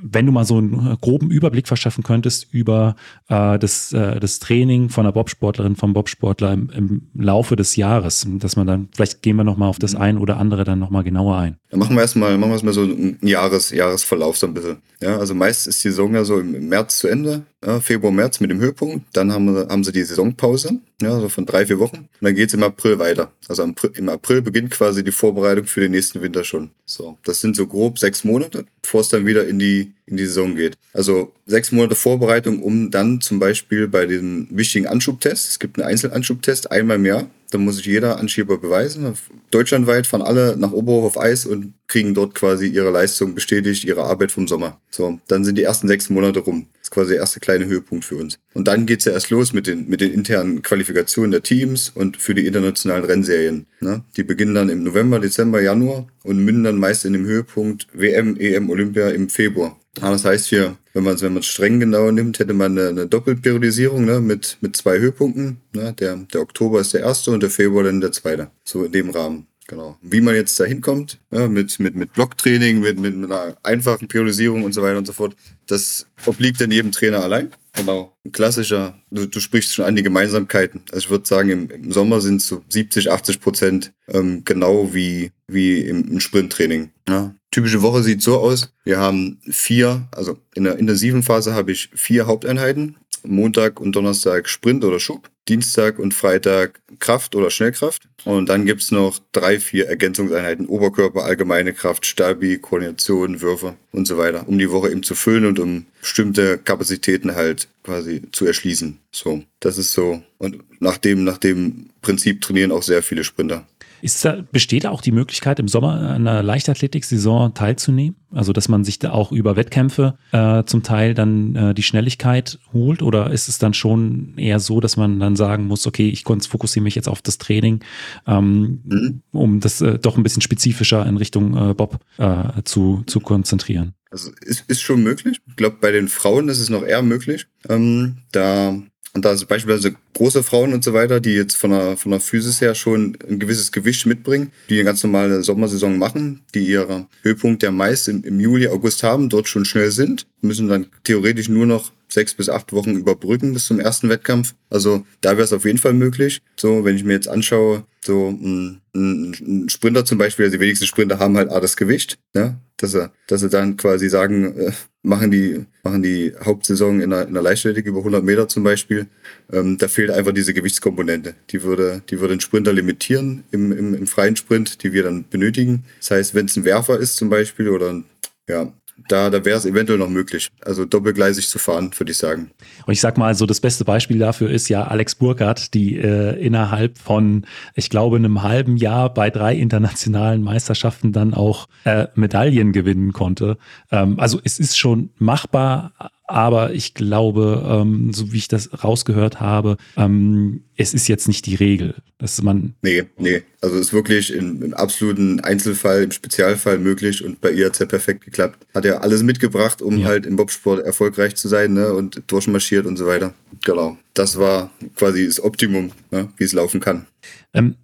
wenn 0.04 0.26
du 0.26 0.32
mal 0.32 0.44
so 0.44 0.58
einen 0.58 0.98
groben 1.00 1.32
Überblick 1.32 1.68
verschaffen 1.68 2.04
könntest 2.04 2.48
über 2.52 2.96
äh, 3.30 3.58
das, 3.58 3.94
äh, 3.94 4.20
das 4.20 4.40
Training 4.40 4.90
von 4.90 5.06
einer 5.06 5.14
Bobsportlerin, 5.14 5.78
vom 5.78 5.94
Bobsportler 5.94 6.52
im, 6.52 6.70
im 6.70 7.02
Laufe 7.16 7.56
des 7.56 7.78
Jahres, 7.78 8.28
dass 8.40 8.58
man 8.58 8.68
dann, 8.68 8.90
vielleicht 8.94 9.22
gehen 9.22 9.38
wir 9.38 9.46
nochmal 9.46 9.70
auf 9.70 9.80
das 9.80 9.94
mhm. 9.94 10.02
ein 10.02 10.18
oder 10.18 10.38
andere 10.38 10.66
dann 10.66 10.80
nochmal 10.80 11.04
genauer 11.04 11.38
ein. 11.38 11.58
Dann 11.70 11.80
machen 11.80 11.96
wir 11.96 12.02
erstmal, 12.02 12.38
machen 12.38 12.50
wir 12.52 12.56
erstmal 12.56 12.74
so 12.74 12.82
einen 12.82 13.18
Jahres, 13.22 13.72
Jahresverlauf 13.72 14.38
so 14.38 14.48
ein 14.48 14.54
bisschen. 14.54 14.78
Ja, 15.02 15.18
also 15.18 15.34
meist 15.34 15.68
ist 15.68 15.84
die 15.84 15.90
Saison 15.90 16.14
ja 16.14 16.24
so 16.24 16.40
im 16.40 16.70
März 16.70 17.00
zu 17.00 17.08
Ende, 17.08 17.44
ja, 17.66 17.80
Februar, 17.80 18.12
März 18.12 18.40
mit 18.42 18.52
dem 18.52 18.60
Höhepunkt. 18.60 19.06
Dann 19.14 19.32
haben, 19.32 19.56
haben 19.56 19.84
sie 19.84 19.92
die 19.92 20.04
Saisonpause, 20.04 20.80
ja, 21.04 21.20
so 21.20 21.30
von 21.30 21.46
drei, 21.46 21.66
vier 21.66 21.80
Wochen. 21.80 21.98
Und 21.98 22.10
dann 22.22 22.36
geht's 22.36 22.54
im 22.54 22.64
April 22.64 23.00
weiter. 23.00 23.32
Also 23.48 23.64
im 23.64 24.10
April 24.10 24.42
beginnt 24.42 24.72
quasi 24.72 25.04
die 25.04 25.12
Vorbereitung 25.12 25.66
für 25.66 25.82
den 25.82 25.92
nächsten 25.92 26.22
Winter 26.22 26.44
schon. 26.44 26.72
So, 26.86 27.18
das 27.24 27.42
sind 27.42 27.56
so 27.56 27.68
grob 27.68 28.00
sechs 28.00 28.24
Monate, 28.24 28.66
bevor 28.82 29.02
es 29.02 29.10
dann 29.10 29.26
wieder 29.26 29.48
in 29.48 29.60
die, 29.60 29.94
in 30.06 30.18
die 30.18 30.26
Saison 30.26 30.56
geht. 30.56 30.78
Also 30.94 31.34
sechs 31.46 31.72
Monate 31.72 31.96
Vorbereitung, 31.96 32.62
um 32.62 32.92
dann 32.92 33.22
zum 33.22 33.40
Beispiel 33.40 33.88
bei 33.88 34.06
dem 34.06 34.48
wichtigen 34.50 34.88
Anschubtest, 34.88 35.50
es 35.50 35.60
gibt 35.60 35.78
einen 35.78 35.88
Einzelanschubtest 35.88 36.72
einmal 36.72 36.98
im 36.98 37.06
Jahr, 37.06 37.30
da 37.54 37.60
muss 37.60 37.78
sich 37.78 37.86
jeder 37.86 38.18
Anschieber 38.18 38.58
beweisen. 38.58 39.14
Deutschlandweit 39.52 40.08
fahren 40.08 40.24
alle 40.24 40.58
nach 40.58 40.72
Oberhof 40.72 41.16
auf 41.16 41.22
Eis 41.22 41.46
und 41.46 41.74
kriegen 41.88 42.16
dort 42.16 42.34
quasi 42.34 42.68
ihre 42.68 42.90
Leistung 42.90 43.36
bestätigt, 43.36 43.84
ihre 43.84 44.04
Arbeit 44.04 44.32
vom 44.32 44.48
Sommer. 44.48 44.82
So, 44.90 45.20
dann 45.28 45.44
sind 45.44 45.58
die 45.58 45.64
ersten 45.64 45.88
sechs 45.88 46.10
Monate 46.10 46.40
rum. 46.40 46.68
Das 46.74 46.88
ist 46.88 46.92
quasi 46.92 47.12
der 47.12 47.20
erste 47.20 47.40
kleine 47.40 47.66
Höhepunkt 47.66 48.06
für 48.06 48.16
uns. 48.16 48.40
Und 48.54 48.68
dann 48.68 48.88
geht's 48.88 49.06
ja 49.06 49.12
erst 49.12 49.30
los 49.30 49.54
mit 49.54 49.68
den, 49.68 49.88
mit 49.88 50.02
den 50.02 50.12
internen 50.12 50.64
Qualifikationen 50.64 51.32
der 51.32 51.44
Teams 51.44 51.92
und 51.94 52.18
für 52.18 52.34
die 52.34 52.48
internationalen 52.48 53.06
Rennserien. 53.06 53.68
Ne? 53.80 54.04
Die 54.18 54.24
beginnen 54.24 54.56
dann 54.56 54.70
im 54.70 54.84
November, 54.84 55.20
Dezember, 55.20 55.62
Januar 55.62 56.08
und 56.24 56.44
münden 56.44 56.64
dann 56.64 56.78
meist 56.78 57.06
in 57.06 57.14
dem 57.14 57.26
Höhepunkt 57.26 57.88
WM, 57.94 58.38
EM, 58.40 58.70
Olympia 58.72 59.10
im 59.10 59.30
Februar. 59.30 59.78
Ja, 60.02 60.10
das 60.10 60.26
heißt 60.26 60.48
hier, 60.48 60.78
wenn 60.94 61.04
man 61.04 61.16
es 61.16 61.22
wenn 61.22 61.34
man 61.34 61.44
streng 61.44 61.80
genau 61.80 62.10
nimmt, 62.10 62.40
hätte 62.40 62.54
man 62.54 62.78
eine, 62.78 62.90
eine 62.90 63.08
Doppelperiodisierung 63.08 64.06
ne, 64.06 64.22
mit, 64.22 64.58
mit 64.62 64.76
zwei 64.76 65.00
Höhepunkten. 65.00 65.58
Ne? 65.74 65.94
Der, 65.94 66.16
der 66.16 66.42
Oktober 66.42 66.80
ist 66.80 66.94
der 66.94 67.02
erste 67.02 67.32
und 67.32 67.44
der 67.44 67.52
Februar 67.52 67.84
dann 67.84 68.02
der 68.02 68.12
zweite. 68.12 68.50
So 68.64 68.84
in 68.84 68.92
dem 68.92 69.12
Rahmen. 69.12 69.48
Genau. 69.68 69.98
Wie 70.02 70.20
man 70.20 70.36
jetzt 70.36 70.60
da 70.60 70.66
hinkommt, 70.66 71.20
ja, 71.32 71.48
mit, 71.48 71.80
mit, 71.80 71.96
mit 71.96 72.14
Blocktraining, 72.14 72.82
mit, 72.82 73.00
mit, 73.00 73.16
mit 73.16 73.32
einer 73.32 73.56
einfachen 73.64 74.08
Priorisierung 74.08 74.64
und 74.64 74.74
so 74.74 74.82
weiter 74.82 74.98
und 74.98 75.08
so 75.08 75.14
fort, 75.14 75.36
das 75.68 76.06
obliegt 76.26 76.60
dann 76.60 76.72
jedem 76.72 76.92
Trainer 76.92 77.24
allein. 77.24 77.54
Genau. 77.74 78.16
Ein 78.26 78.32
klassischer, 78.32 79.00
du, 79.10 79.26
du 79.26 79.40
sprichst 79.40 79.74
schon 79.74 79.86
an 79.86 79.96
die 79.96 80.04
Gemeinsamkeiten. 80.04 80.82
Also 80.92 81.06
ich 81.06 81.10
würde 81.10 81.26
sagen, 81.26 81.50
im, 81.50 81.70
im 81.70 81.92
Sommer 81.92 82.20
sind 82.20 82.42
es 82.42 82.48
so 82.48 82.62
70, 82.68 83.10
80 83.10 83.40
Prozent 83.40 83.94
ähm, 84.10 84.44
genau 84.44 84.94
wie, 84.94 85.32
wie 85.48 85.80
im, 85.80 86.08
im 86.12 86.20
Sprinttraining. 86.20 86.92
Ja. 87.08 87.34
Typische 87.54 87.84
Woche 87.84 88.02
sieht 88.02 88.24
so 88.24 88.40
aus. 88.40 88.74
Wir 88.84 88.98
haben 88.98 89.40
vier, 89.48 90.08
also 90.10 90.40
in 90.56 90.64
der 90.64 90.80
intensiven 90.80 91.22
Phase 91.22 91.54
habe 91.54 91.72
ich 91.72 91.92
vier 91.94 92.26
Haupteinheiten. 92.26 92.96
Montag 93.26 93.80
und 93.80 93.96
Donnerstag 93.96 94.50
Sprint 94.50 94.84
oder 94.84 95.00
Schub, 95.00 95.30
Dienstag 95.48 96.00
und 96.00 96.16
Freitag 96.16 96.82
Kraft 96.98 97.36
oder 97.36 97.52
Schnellkraft. 97.52 98.10
Und 98.26 98.50
dann 98.50 98.66
gibt's 98.66 98.90
noch 98.90 99.20
drei, 99.34 99.60
vier 99.60 99.88
Ergänzungseinheiten, 99.88 100.66
Oberkörper, 100.66 101.24
allgemeine 101.24 101.74
Kraft, 101.74 102.08
Stabi, 102.08 102.58
Koordination, 102.58 103.40
Würfe 103.40 103.76
und 103.92 104.08
so 104.08 104.18
weiter, 104.18 104.48
um 104.48 104.58
die 104.58 104.72
Woche 104.72 104.90
eben 104.90 105.04
zu 105.04 105.14
füllen 105.14 105.46
und 105.46 105.60
um 105.60 105.86
bestimmte 106.02 106.58
Kapazitäten 106.58 107.36
halt 107.36 107.68
quasi 107.84 108.24
zu 108.32 108.48
erschließen. 108.48 108.98
So, 109.12 109.44
das 109.60 109.78
ist 109.78 109.94
so. 109.94 110.24
Und 110.40 110.64
nach 110.82 110.98
dem, 110.98 111.24
nach 111.24 111.38
dem 111.38 111.92
Prinzip 112.02 112.42
trainieren 112.42 112.72
auch 112.72 112.84
sehr 112.84 113.04
viele 113.04 113.24
Sprinter. 113.24 113.68
Ist 114.04 114.26
da, 114.26 114.44
besteht 114.52 114.84
da 114.84 114.90
auch 114.90 115.00
die 115.00 115.14
Möglichkeit, 115.14 115.62
im 115.62 115.70
Sommer 115.70 115.94
an 115.94 116.28
einer 116.28 116.44
Leichtathletik-Saison 116.44 117.54
teilzunehmen? 117.54 118.18
Also, 118.32 118.52
dass 118.52 118.68
man 118.68 118.84
sich 118.84 119.00
da 119.00 119.12
auch 119.12 119.32
über 119.32 119.56
Wettkämpfe 119.56 120.18
äh, 120.34 120.66
zum 120.66 120.84
Teil 120.84 121.14
dann 121.14 121.56
äh, 121.56 121.74
die 121.74 121.84
Schnelligkeit 121.84 122.60
holt? 122.74 123.02
Oder 123.02 123.32
ist 123.32 123.48
es 123.48 123.60
dann 123.60 123.74
schon 123.74 124.34
eher 124.36 124.60
so, 124.60 124.82
dass 124.82 124.98
man 124.98 125.22
dann 125.22 125.38
sagen 125.38 125.68
muss, 125.68 125.88
okay, 125.88 126.10
ich 126.10 126.26
fokussiere 126.26 126.84
mich 126.84 126.96
jetzt 126.96 127.08
auf 127.08 127.22
das 127.22 127.38
Training, 127.38 127.80
ähm, 128.28 128.82
mhm. 128.84 129.22
um 129.32 129.62
das 129.62 129.80
äh, 129.80 129.98
doch 129.98 130.18
ein 130.18 130.24
bisschen 130.24 130.42
spezifischer 130.42 131.06
in 131.06 131.16
Richtung 131.16 131.56
äh, 131.56 131.74
Bob 131.74 132.02
äh, 132.18 132.62
zu, 132.66 133.04
zu 133.08 133.22
konzentrieren? 133.22 133.94
Also 134.12 134.32
ist, 134.42 134.66
ist 134.68 134.82
schon 134.82 135.02
möglich. 135.02 135.40
Ich 135.48 135.56
glaube, 135.56 135.78
bei 135.80 135.92
den 135.92 136.10
Frauen 136.10 136.50
ist 136.50 136.60
es 136.60 136.70
noch 136.70 136.84
eher 136.84 137.04
möglich. 137.04 137.48
Ähm, 137.70 138.18
da 138.34 138.82
und 139.16 139.26
da 139.26 139.36
sind 139.36 139.48
beispielsweise 139.48 139.96
große 140.14 140.42
Frauen 140.42 140.74
und 140.74 140.84
so 140.84 140.94
weiter, 140.94 141.20
die 141.20 141.34
jetzt 141.34 141.56
von 141.56 141.70
der, 141.70 141.98
von 141.98 142.12
der 142.12 142.20
Physis 142.20 142.62
her 142.62 142.74
schon 142.74 143.16
ein 143.30 143.38
gewisses 143.38 143.72
Gewicht 143.72 144.08
mitbringen, 144.08 144.52
die 144.70 144.76
eine 144.76 144.86
ganz 144.86 145.04
normale 145.04 145.44
Sommersaison 145.44 146.00
machen, 146.00 146.42
die 146.56 146.66
ihre 146.66 147.06
Höhepunkt 147.22 147.62
ja 147.62 147.70
meist 147.72 148.08
im, 148.08 148.24
im 148.24 148.40
Juli, 148.40 148.68
August 148.68 149.04
haben, 149.04 149.30
dort 149.30 149.48
schon 149.48 149.66
schnell 149.66 149.92
sind, 149.92 150.26
müssen 150.42 150.68
dann 150.68 150.88
theoretisch 151.04 151.48
nur 151.48 151.68
noch 151.68 151.92
sechs 152.10 152.34
bis 152.34 152.50
acht 152.50 152.74
Wochen 152.74 152.96
überbrücken 152.96 153.54
bis 153.54 153.68
zum 153.68 153.80
ersten 153.80 154.10
Wettkampf. 154.10 154.56
Also 154.70 155.06
da 155.22 155.32
wäre 155.32 155.44
es 155.44 155.54
auf 155.54 155.66
jeden 155.66 155.80
Fall 155.80 155.94
möglich. 155.94 156.42
So, 156.56 156.84
wenn 156.84 156.96
ich 156.96 157.04
mir 157.04 157.14
jetzt 157.14 157.28
anschaue, 157.28 157.86
so 158.04 158.30
ein, 158.30 158.82
ein 158.96 159.70
Sprinter 159.70 160.06
zum 160.06 160.18
Beispiel, 160.18 160.46
also 160.46 160.58
die 160.58 160.62
wenigsten 160.62 160.88
Sprinter 160.88 161.20
haben 161.20 161.38
halt 161.38 161.50
A 161.50 161.60
das 161.60 161.78
Gewicht, 161.78 162.18
ja, 162.36 162.56
dass 162.78 162.92
sie, 162.92 163.12
dass 163.28 163.42
sie 163.42 163.50
dann 163.50 163.78
quasi 163.78 164.10
sagen, 164.10 164.58
äh, 164.58 164.72
machen 165.04 165.32
die, 165.32 165.66
machen 165.84 166.02
die 166.02 166.34
Hauptsaison 166.44 167.02
in 167.02 167.10
der, 167.10 167.28
in 167.28 167.34
der 167.34 167.44
Leichtathletik 167.44 167.86
über 167.86 168.00
100 168.00 168.24
Meter 168.24 168.48
zum 168.48 168.64
Beispiel. 168.64 169.08
Ähm, 169.52 169.78
da 169.78 169.88
fehlt 169.88 170.10
einfach 170.10 170.34
diese 170.34 170.54
Gewichtskomponente. 170.54 171.36
Die 171.50 171.64
würde, 171.64 172.02
die 172.10 172.20
würde 172.20 172.36
den 172.36 172.40
Sprinter 172.40 172.74
limitieren 172.74 173.44
im, 173.52 173.72
im, 173.72 173.94
im 173.94 174.08
freien 174.08 174.36
Sprint, 174.36 174.84
die 174.84 174.94
wir 174.94 175.04
dann 175.04 175.26
benötigen. 175.30 175.84
Das 176.00 176.12
heißt, 176.12 176.36
wenn 176.36 176.46
es 176.46 176.56
ein 176.56 176.66
Werfer 176.66 176.98
ist 177.00 177.18
zum 177.18 177.30
Beispiel 177.30 177.70
oder 177.70 177.90
ein, 177.90 178.06
ja, 178.48 178.72
da, 179.08 179.30
da 179.30 179.44
wäre 179.44 179.58
es 179.58 179.66
eventuell 179.66 180.00
noch 180.00 180.10
möglich. 180.10 180.50
Also 180.62 180.86
doppelgleisig 180.86 181.50
zu 181.50 181.60
fahren, 181.60 181.92
würde 181.98 182.12
ich 182.12 182.18
sagen. 182.18 182.52
Und 182.86 182.94
ich 182.94 183.02
sag 183.02 183.18
mal, 183.18 183.36
so 183.36 183.46
das 183.46 183.60
beste 183.60 183.86
Beispiel 183.86 184.20
dafür 184.20 184.50
ist 184.50 184.70
ja 184.70 184.84
Alex 184.84 185.16
Burkhardt, 185.16 185.74
die 185.74 185.98
äh, 185.98 186.40
innerhalb 186.40 186.98
von, 186.98 187.46
ich 187.76 187.90
glaube, 187.90 188.18
einem 188.18 188.44
halben 188.44 188.78
Jahr 188.78 189.14
bei 189.14 189.30
drei 189.30 189.56
internationalen 189.56 190.42
Meisterschaften 190.42 191.12
dann 191.12 191.34
auch 191.34 191.68
äh, 191.86 192.08
Medaillen 192.16 192.72
gewinnen 192.72 193.14
konnte. 193.14 193.58
Ähm, 193.92 194.20
also 194.20 194.40
es 194.44 194.60
ist 194.60 194.78
schon 194.78 195.10
machbar, 195.18 195.94
aber 196.34 196.74
ich 196.74 196.96
glaube, 196.96 197.64
ähm, 197.64 198.12
so 198.12 198.34
wie 198.34 198.38
ich 198.38 198.48
das 198.48 198.84
rausgehört 198.84 199.40
habe, 199.40 199.78
ähm, 199.96 200.64
es 200.76 200.96
ist 200.96 201.08
jetzt 201.08 201.28
nicht 201.28 201.46
die 201.46 201.54
Regel, 201.54 201.94
dass 202.18 202.42
man. 202.42 202.74
Nee, 202.82 203.04
nee. 203.20 203.44
Also 203.62 203.78
ist 203.78 203.94
wirklich 203.94 204.34
im, 204.34 204.64
im, 204.64 204.74
absoluten 204.74 205.42
Einzelfall, 205.42 206.02
im 206.02 206.12
Spezialfall 206.12 206.80
möglich 206.80 207.24
und 207.24 207.40
bei 207.40 207.52
ihr 207.52 207.68
hat 207.68 207.74
es 207.74 207.80
ja 207.80 207.86
perfekt 207.86 208.26
geklappt. 208.26 208.66
Hat 208.74 208.84
ja 208.84 208.98
alles 208.98 209.22
mitgebracht, 209.22 209.84
um 209.84 210.00
ja. 210.00 210.08
halt 210.08 210.26
im 210.26 210.36
Bobsport 210.36 210.84
erfolgreich 210.84 211.36
zu 211.36 211.48
sein 211.48 211.74
ne? 211.74 211.94
und 211.94 212.24
durchmarschiert 212.26 212.88
und 212.88 212.98
so 212.98 213.06
weiter. 213.06 213.36
Genau. 213.64 214.00
Das 214.16 214.40
war 214.40 214.72
quasi 214.96 215.28
das 215.28 215.40
Optimum, 215.40 215.92
ne? 216.10 216.30
wie 216.38 216.46
es 216.46 216.54
laufen 216.54 216.80
kann. 216.80 217.06
Ähm, 217.54 217.76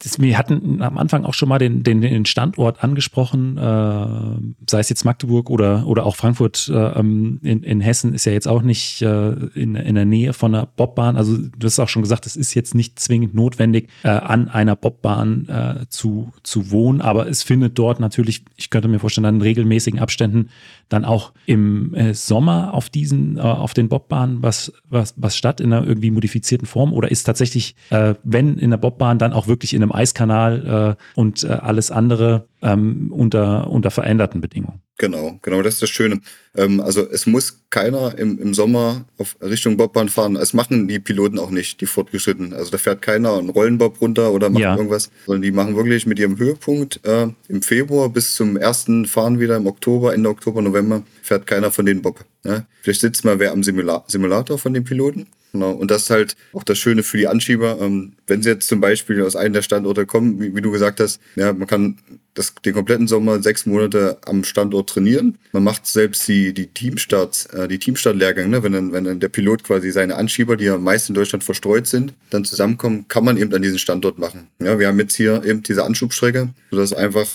das, 0.00 0.20
wir 0.20 0.36
hatten 0.36 0.82
am 0.82 0.98
Anfang 0.98 1.24
auch 1.24 1.34
schon 1.34 1.48
mal 1.48 1.58
den, 1.58 1.84
den, 1.84 2.00
den 2.00 2.24
Standort 2.24 2.82
angesprochen, 2.82 3.56
äh, 3.56 4.60
sei 4.68 4.80
es 4.80 4.88
jetzt 4.88 5.04
Magdeburg 5.04 5.50
oder, 5.50 5.86
oder 5.86 6.04
auch 6.04 6.16
Frankfurt 6.16 6.68
äh, 6.68 6.98
ähm, 6.98 7.38
in, 7.42 7.62
in 7.62 7.80
Hessen 7.80 8.12
ist 8.12 8.24
ja 8.24 8.32
jetzt 8.32 8.48
auch 8.48 8.62
nicht 8.62 9.02
äh, 9.02 9.30
in, 9.54 9.76
in 9.76 9.94
der 9.94 10.04
Nähe 10.04 10.32
von 10.32 10.54
einer 10.54 10.66
Bobbahn. 10.66 11.16
Also 11.16 11.38
du 11.38 11.66
hast 11.66 11.78
auch 11.78 11.88
schon 11.88 12.02
gesagt, 12.02 12.26
es 12.26 12.34
ist 12.34 12.54
jetzt 12.54 12.74
nicht 12.74 12.98
zwingend 12.98 13.34
notwendig, 13.34 13.88
äh, 14.02 14.08
an 14.08 14.48
einer 14.48 14.74
Bobbahn 14.74 15.48
äh, 15.48 15.86
zu, 15.88 16.32
zu 16.42 16.72
wohnen, 16.72 17.00
aber 17.00 17.28
es 17.28 17.44
findet 17.44 17.78
dort 17.78 18.00
natürlich, 18.00 18.44
ich 18.56 18.70
könnte 18.70 18.88
mir 18.88 18.98
vorstellen, 18.98 19.24
dann 19.24 19.36
in 19.36 19.42
regelmäßigen 19.42 20.00
Abständen 20.00 20.48
dann 20.88 21.04
auch 21.04 21.32
im 21.46 21.94
äh, 21.94 22.14
Sommer 22.14 22.74
auf 22.74 22.90
diesen, 22.90 23.38
auf 23.38 23.74
den 23.74 23.88
Bobbahnen 23.88 24.42
was, 24.42 24.72
was, 24.90 25.14
was 25.16 25.36
statt 25.36 25.60
in 25.60 25.72
einer 25.72 25.86
irgendwie 25.86 26.10
modifizierten 26.10 26.66
Form 26.66 26.92
oder 26.92 27.10
ist 27.10 27.24
tatsächlich, 27.24 27.74
wenn 28.22 28.58
in 28.58 28.70
der 28.70 28.76
Bobbahn 28.82 29.18
dann 29.18 29.32
auch 29.32 29.46
wirklich 29.46 29.72
in 29.72 29.82
einem 29.82 29.92
Eiskanal 29.92 30.96
äh, 30.98 31.18
und 31.18 31.44
äh, 31.44 31.48
alles 31.48 31.90
andere 31.90 32.46
ähm, 32.60 33.10
unter, 33.10 33.70
unter 33.70 33.90
veränderten 33.90 34.42
Bedingungen. 34.42 34.82
Genau, 34.98 35.38
genau, 35.42 35.62
das 35.62 35.74
ist 35.74 35.82
das 35.82 35.90
Schöne. 35.90 36.20
Ähm, 36.54 36.80
also 36.80 37.08
es 37.10 37.26
muss 37.26 37.62
keiner 37.70 38.16
im, 38.18 38.38
im 38.38 38.54
Sommer 38.54 39.04
auf 39.18 39.36
Richtung 39.40 39.76
Bobbahn 39.76 40.08
fahren. 40.08 40.36
Es 40.36 40.54
machen 40.54 40.86
die 40.86 41.00
Piloten 41.00 41.38
auch 41.38 41.50
nicht, 41.50 41.80
die 41.80 41.86
fortgeschritten. 41.86 42.52
Also 42.52 42.70
da 42.70 42.78
fährt 42.78 43.02
keiner 43.02 43.36
einen 43.36 43.48
Rollenbob 43.48 44.00
runter 44.00 44.32
oder 44.32 44.50
macht 44.50 44.62
ja. 44.62 44.76
irgendwas, 44.76 45.10
sondern 45.26 45.42
die 45.42 45.50
machen 45.50 45.74
wirklich 45.76 46.06
mit 46.06 46.18
ihrem 46.18 46.38
Höhepunkt 46.38 47.00
äh, 47.04 47.28
im 47.48 47.62
Februar 47.62 48.10
bis 48.10 48.36
zum 48.36 48.56
ersten 48.56 49.06
Fahren 49.06 49.40
wieder 49.40 49.56
im 49.56 49.66
Oktober, 49.66 50.14
Ende 50.14 50.28
Oktober, 50.28 50.62
November, 50.62 51.02
fährt 51.22 51.46
keiner 51.46 51.72
von 51.72 51.86
denen 51.86 52.02
Bob. 52.02 52.24
Ne? 52.44 52.66
Vielleicht 52.82 53.00
sitzt 53.00 53.24
mal 53.24 53.38
wer 53.38 53.52
am 53.52 53.64
Simula 53.64 54.04
Simulator 54.06 54.58
von 54.58 54.74
den 54.74 54.84
Piloten 54.84 55.26
Genau. 55.52 55.72
Und 55.72 55.90
das 55.90 56.04
ist 56.04 56.10
halt 56.10 56.36
auch 56.52 56.64
das 56.64 56.78
Schöne 56.78 57.02
für 57.02 57.18
die 57.18 57.28
Anschieber. 57.28 57.78
Ähm, 57.80 58.14
wenn 58.26 58.42
sie 58.42 58.48
jetzt 58.48 58.68
zum 58.68 58.80
Beispiel 58.80 59.22
aus 59.22 59.36
einem 59.36 59.52
der 59.52 59.62
Standorte 59.62 60.06
kommen, 60.06 60.40
wie, 60.40 60.56
wie 60.56 60.62
du 60.62 60.70
gesagt 60.70 61.00
hast, 61.00 61.20
ja, 61.36 61.52
man 61.52 61.66
kann 61.66 61.98
das, 62.34 62.54
den 62.64 62.72
kompletten 62.72 63.06
Sommer 63.08 63.42
sechs 63.42 63.66
Monate 63.66 64.18
am 64.24 64.44
Standort 64.44 64.88
trainieren. 64.88 65.38
Man 65.52 65.64
macht 65.64 65.86
selbst 65.86 66.26
die, 66.28 66.54
die 66.54 66.68
Teamstarts, 66.68 67.46
äh, 67.46 67.68
die 67.68 67.78
Teamstartlehrgänge, 67.78 68.48
ne? 68.48 68.62
wenn, 68.62 68.72
dann, 68.72 68.92
wenn 68.92 69.04
dann 69.04 69.20
der 69.20 69.28
Pilot 69.28 69.64
quasi 69.64 69.90
seine 69.90 70.16
Anschieber, 70.16 70.56
die 70.56 70.64
ja 70.64 70.78
meist 70.78 71.10
in 71.10 71.14
Deutschland 71.14 71.44
verstreut 71.44 71.86
sind, 71.86 72.14
dann 72.30 72.44
zusammenkommen, 72.44 73.06
kann 73.08 73.24
man 73.24 73.36
eben 73.36 73.52
an 73.52 73.62
diesen 73.62 73.78
Standort 73.78 74.18
machen. 74.18 74.48
Ja, 74.58 74.78
wir 74.78 74.88
haben 74.88 74.98
jetzt 74.98 75.16
hier 75.16 75.44
eben 75.44 75.62
diese 75.62 75.84
Anschubstrecke, 75.84 76.48
sodass 76.70 76.94
einfach 76.94 77.28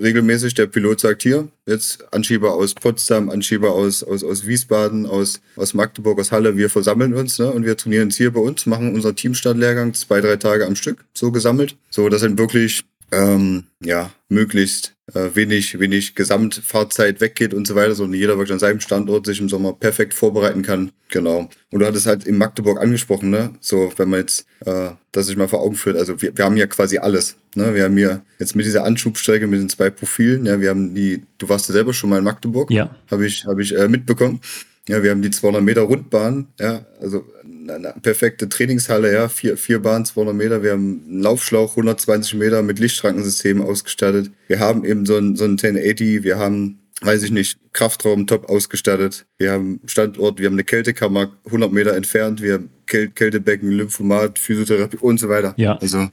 regelmäßig 0.00 0.54
der 0.54 0.66
Pilot 0.66 1.00
sagt, 1.00 1.22
hier, 1.22 1.48
jetzt 1.66 2.12
Anschieber 2.12 2.54
aus 2.54 2.74
Potsdam, 2.74 3.30
Anschieber 3.30 3.72
aus, 3.72 4.02
aus, 4.02 4.24
aus 4.24 4.46
Wiesbaden, 4.46 5.06
aus, 5.06 5.40
aus 5.56 5.74
Magdeburg, 5.74 6.18
aus 6.18 6.32
Halle, 6.32 6.56
wir 6.56 6.70
versammeln 6.70 7.14
uns 7.14 7.38
ne, 7.38 7.50
und 7.50 7.64
wir 7.64 7.76
trainieren 7.76 8.08
jetzt 8.08 8.16
hier 8.16 8.32
bei 8.32 8.40
uns, 8.40 8.66
machen 8.66 8.94
unseren 8.94 9.16
Teamstartlehrgang 9.16 9.94
zwei, 9.94 10.20
drei 10.20 10.36
Tage 10.36 10.66
am 10.66 10.76
Stück, 10.76 11.04
so 11.14 11.30
gesammelt. 11.30 11.76
So, 11.90 12.08
das 12.08 12.20
sind 12.20 12.38
wirklich 12.38 12.84
ähm, 13.12 13.64
ja, 13.82 14.10
möglichst 14.28 14.94
äh, 15.14 15.30
wenig, 15.34 15.78
wenig 15.80 16.14
Gesamtfahrzeit 16.14 17.20
weggeht 17.20 17.54
und 17.54 17.66
so 17.66 17.74
weiter, 17.74 17.94
sondern 17.94 18.18
jeder 18.18 18.36
wirklich 18.36 18.52
an 18.52 18.58
seinem 18.58 18.80
Standort 18.80 19.26
sich 19.26 19.40
im 19.40 19.48
Sommer 19.48 19.72
perfekt 19.72 20.14
vorbereiten 20.14 20.62
kann. 20.62 20.92
Genau. 21.08 21.50
Und 21.70 21.80
du 21.80 21.86
hattest 21.86 22.06
halt 22.06 22.24
in 22.24 22.38
Magdeburg 22.38 22.80
angesprochen, 22.80 23.30
ne? 23.30 23.54
So, 23.60 23.92
wenn 23.96 24.10
man 24.10 24.20
jetzt 24.20 24.46
äh, 24.64 24.90
das 25.12 25.26
sich 25.26 25.36
mal 25.36 25.48
vor 25.48 25.60
Augen 25.60 25.74
führt, 25.74 25.96
also 25.96 26.20
wir, 26.22 26.36
wir 26.36 26.44
haben 26.44 26.56
ja 26.56 26.66
quasi 26.66 26.98
alles. 26.98 27.36
Ne? 27.56 27.74
Wir 27.74 27.84
haben 27.84 27.96
hier 27.96 28.22
jetzt 28.38 28.54
mit 28.54 28.66
dieser 28.66 28.84
Anschubstrecke, 28.84 29.46
mit 29.46 29.60
den 29.60 29.68
zwei 29.68 29.90
Profilen, 29.90 30.46
ja, 30.46 30.60
wir 30.60 30.70
haben 30.70 30.94
die, 30.94 31.22
du 31.38 31.48
warst 31.48 31.68
ja 31.68 31.72
selber 31.72 31.92
schon 31.92 32.10
mal 32.10 32.18
in 32.18 32.24
Magdeburg, 32.24 32.70
ja. 32.70 32.94
habe 33.10 33.26
ich, 33.26 33.44
hab 33.46 33.58
ich 33.58 33.76
äh, 33.76 33.88
mitbekommen. 33.88 34.40
Ja, 34.88 35.02
wir 35.02 35.10
haben 35.10 35.22
die 35.22 35.30
200 35.30 35.62
Meter 35.62 35.82
Rundbahn, 35.82 36.48
ja, 36.58 36.86
also 37.00 37.24
eine 37.70 37.94
perfekte 38.02 38.48
Trainingshalle, 38.48 39.12
ja, 39.12 39.28
vier, 39.28 39.56
vier 39.56 39.80
Bahnen, 39.80 40.04
200 40.04 40.34
Meter. 40.34 40.62
Wir 40.62 40.72
haben 40.72 41.02
einen 41.06 41.20
Laufschlauch, 41.22 41.70
120 41.70 42.34
Meter 42.34 42.62
mit 42.62 42.78
Lichtschrankensystem 42.78 43.62
ausgestattet. 43.62 44.30
Wir 44.46 44.58
haben 44.58 44.84
eben 44.84 45.06
so 45.06 45.16
ein, 45.16 45.36
so 45.36 45.44
ein 45.44 45.52
1080, 45.52 46.22
wir 46.22 46.38
haben 46.38 46.80
weiß 47.02 47.22
ich 47.22 47.30
nicht, 47.30 47.58
Kraftraum 47.72 48.26
top 48.26 48.48
ausgestattet. 48.48 49.26
Wir 49.38 49.52
haben 49.52 49.80
Standort, 49.86 50.38
wir 50.38 50.46
haben 50.46 50.54
eine 50.54 50.64
Kältekammer 50.64 51.32
100 51.46 51.72
Meter 51.72 51.96
entfernt, 51.96 52.42
wir 52.42 52.54
haben 52.54 52.70
Käl 52.86 53.08
Kältebecken, 53.08 53.70
Lymphomat, 53.70 54.38
Physiotherapie 54.38 54.98
und 54.98 55.18
so 55.18 55.28
weiter. 55.28 55.54
Ja. 55.56 55.76
Also 55.78 56.08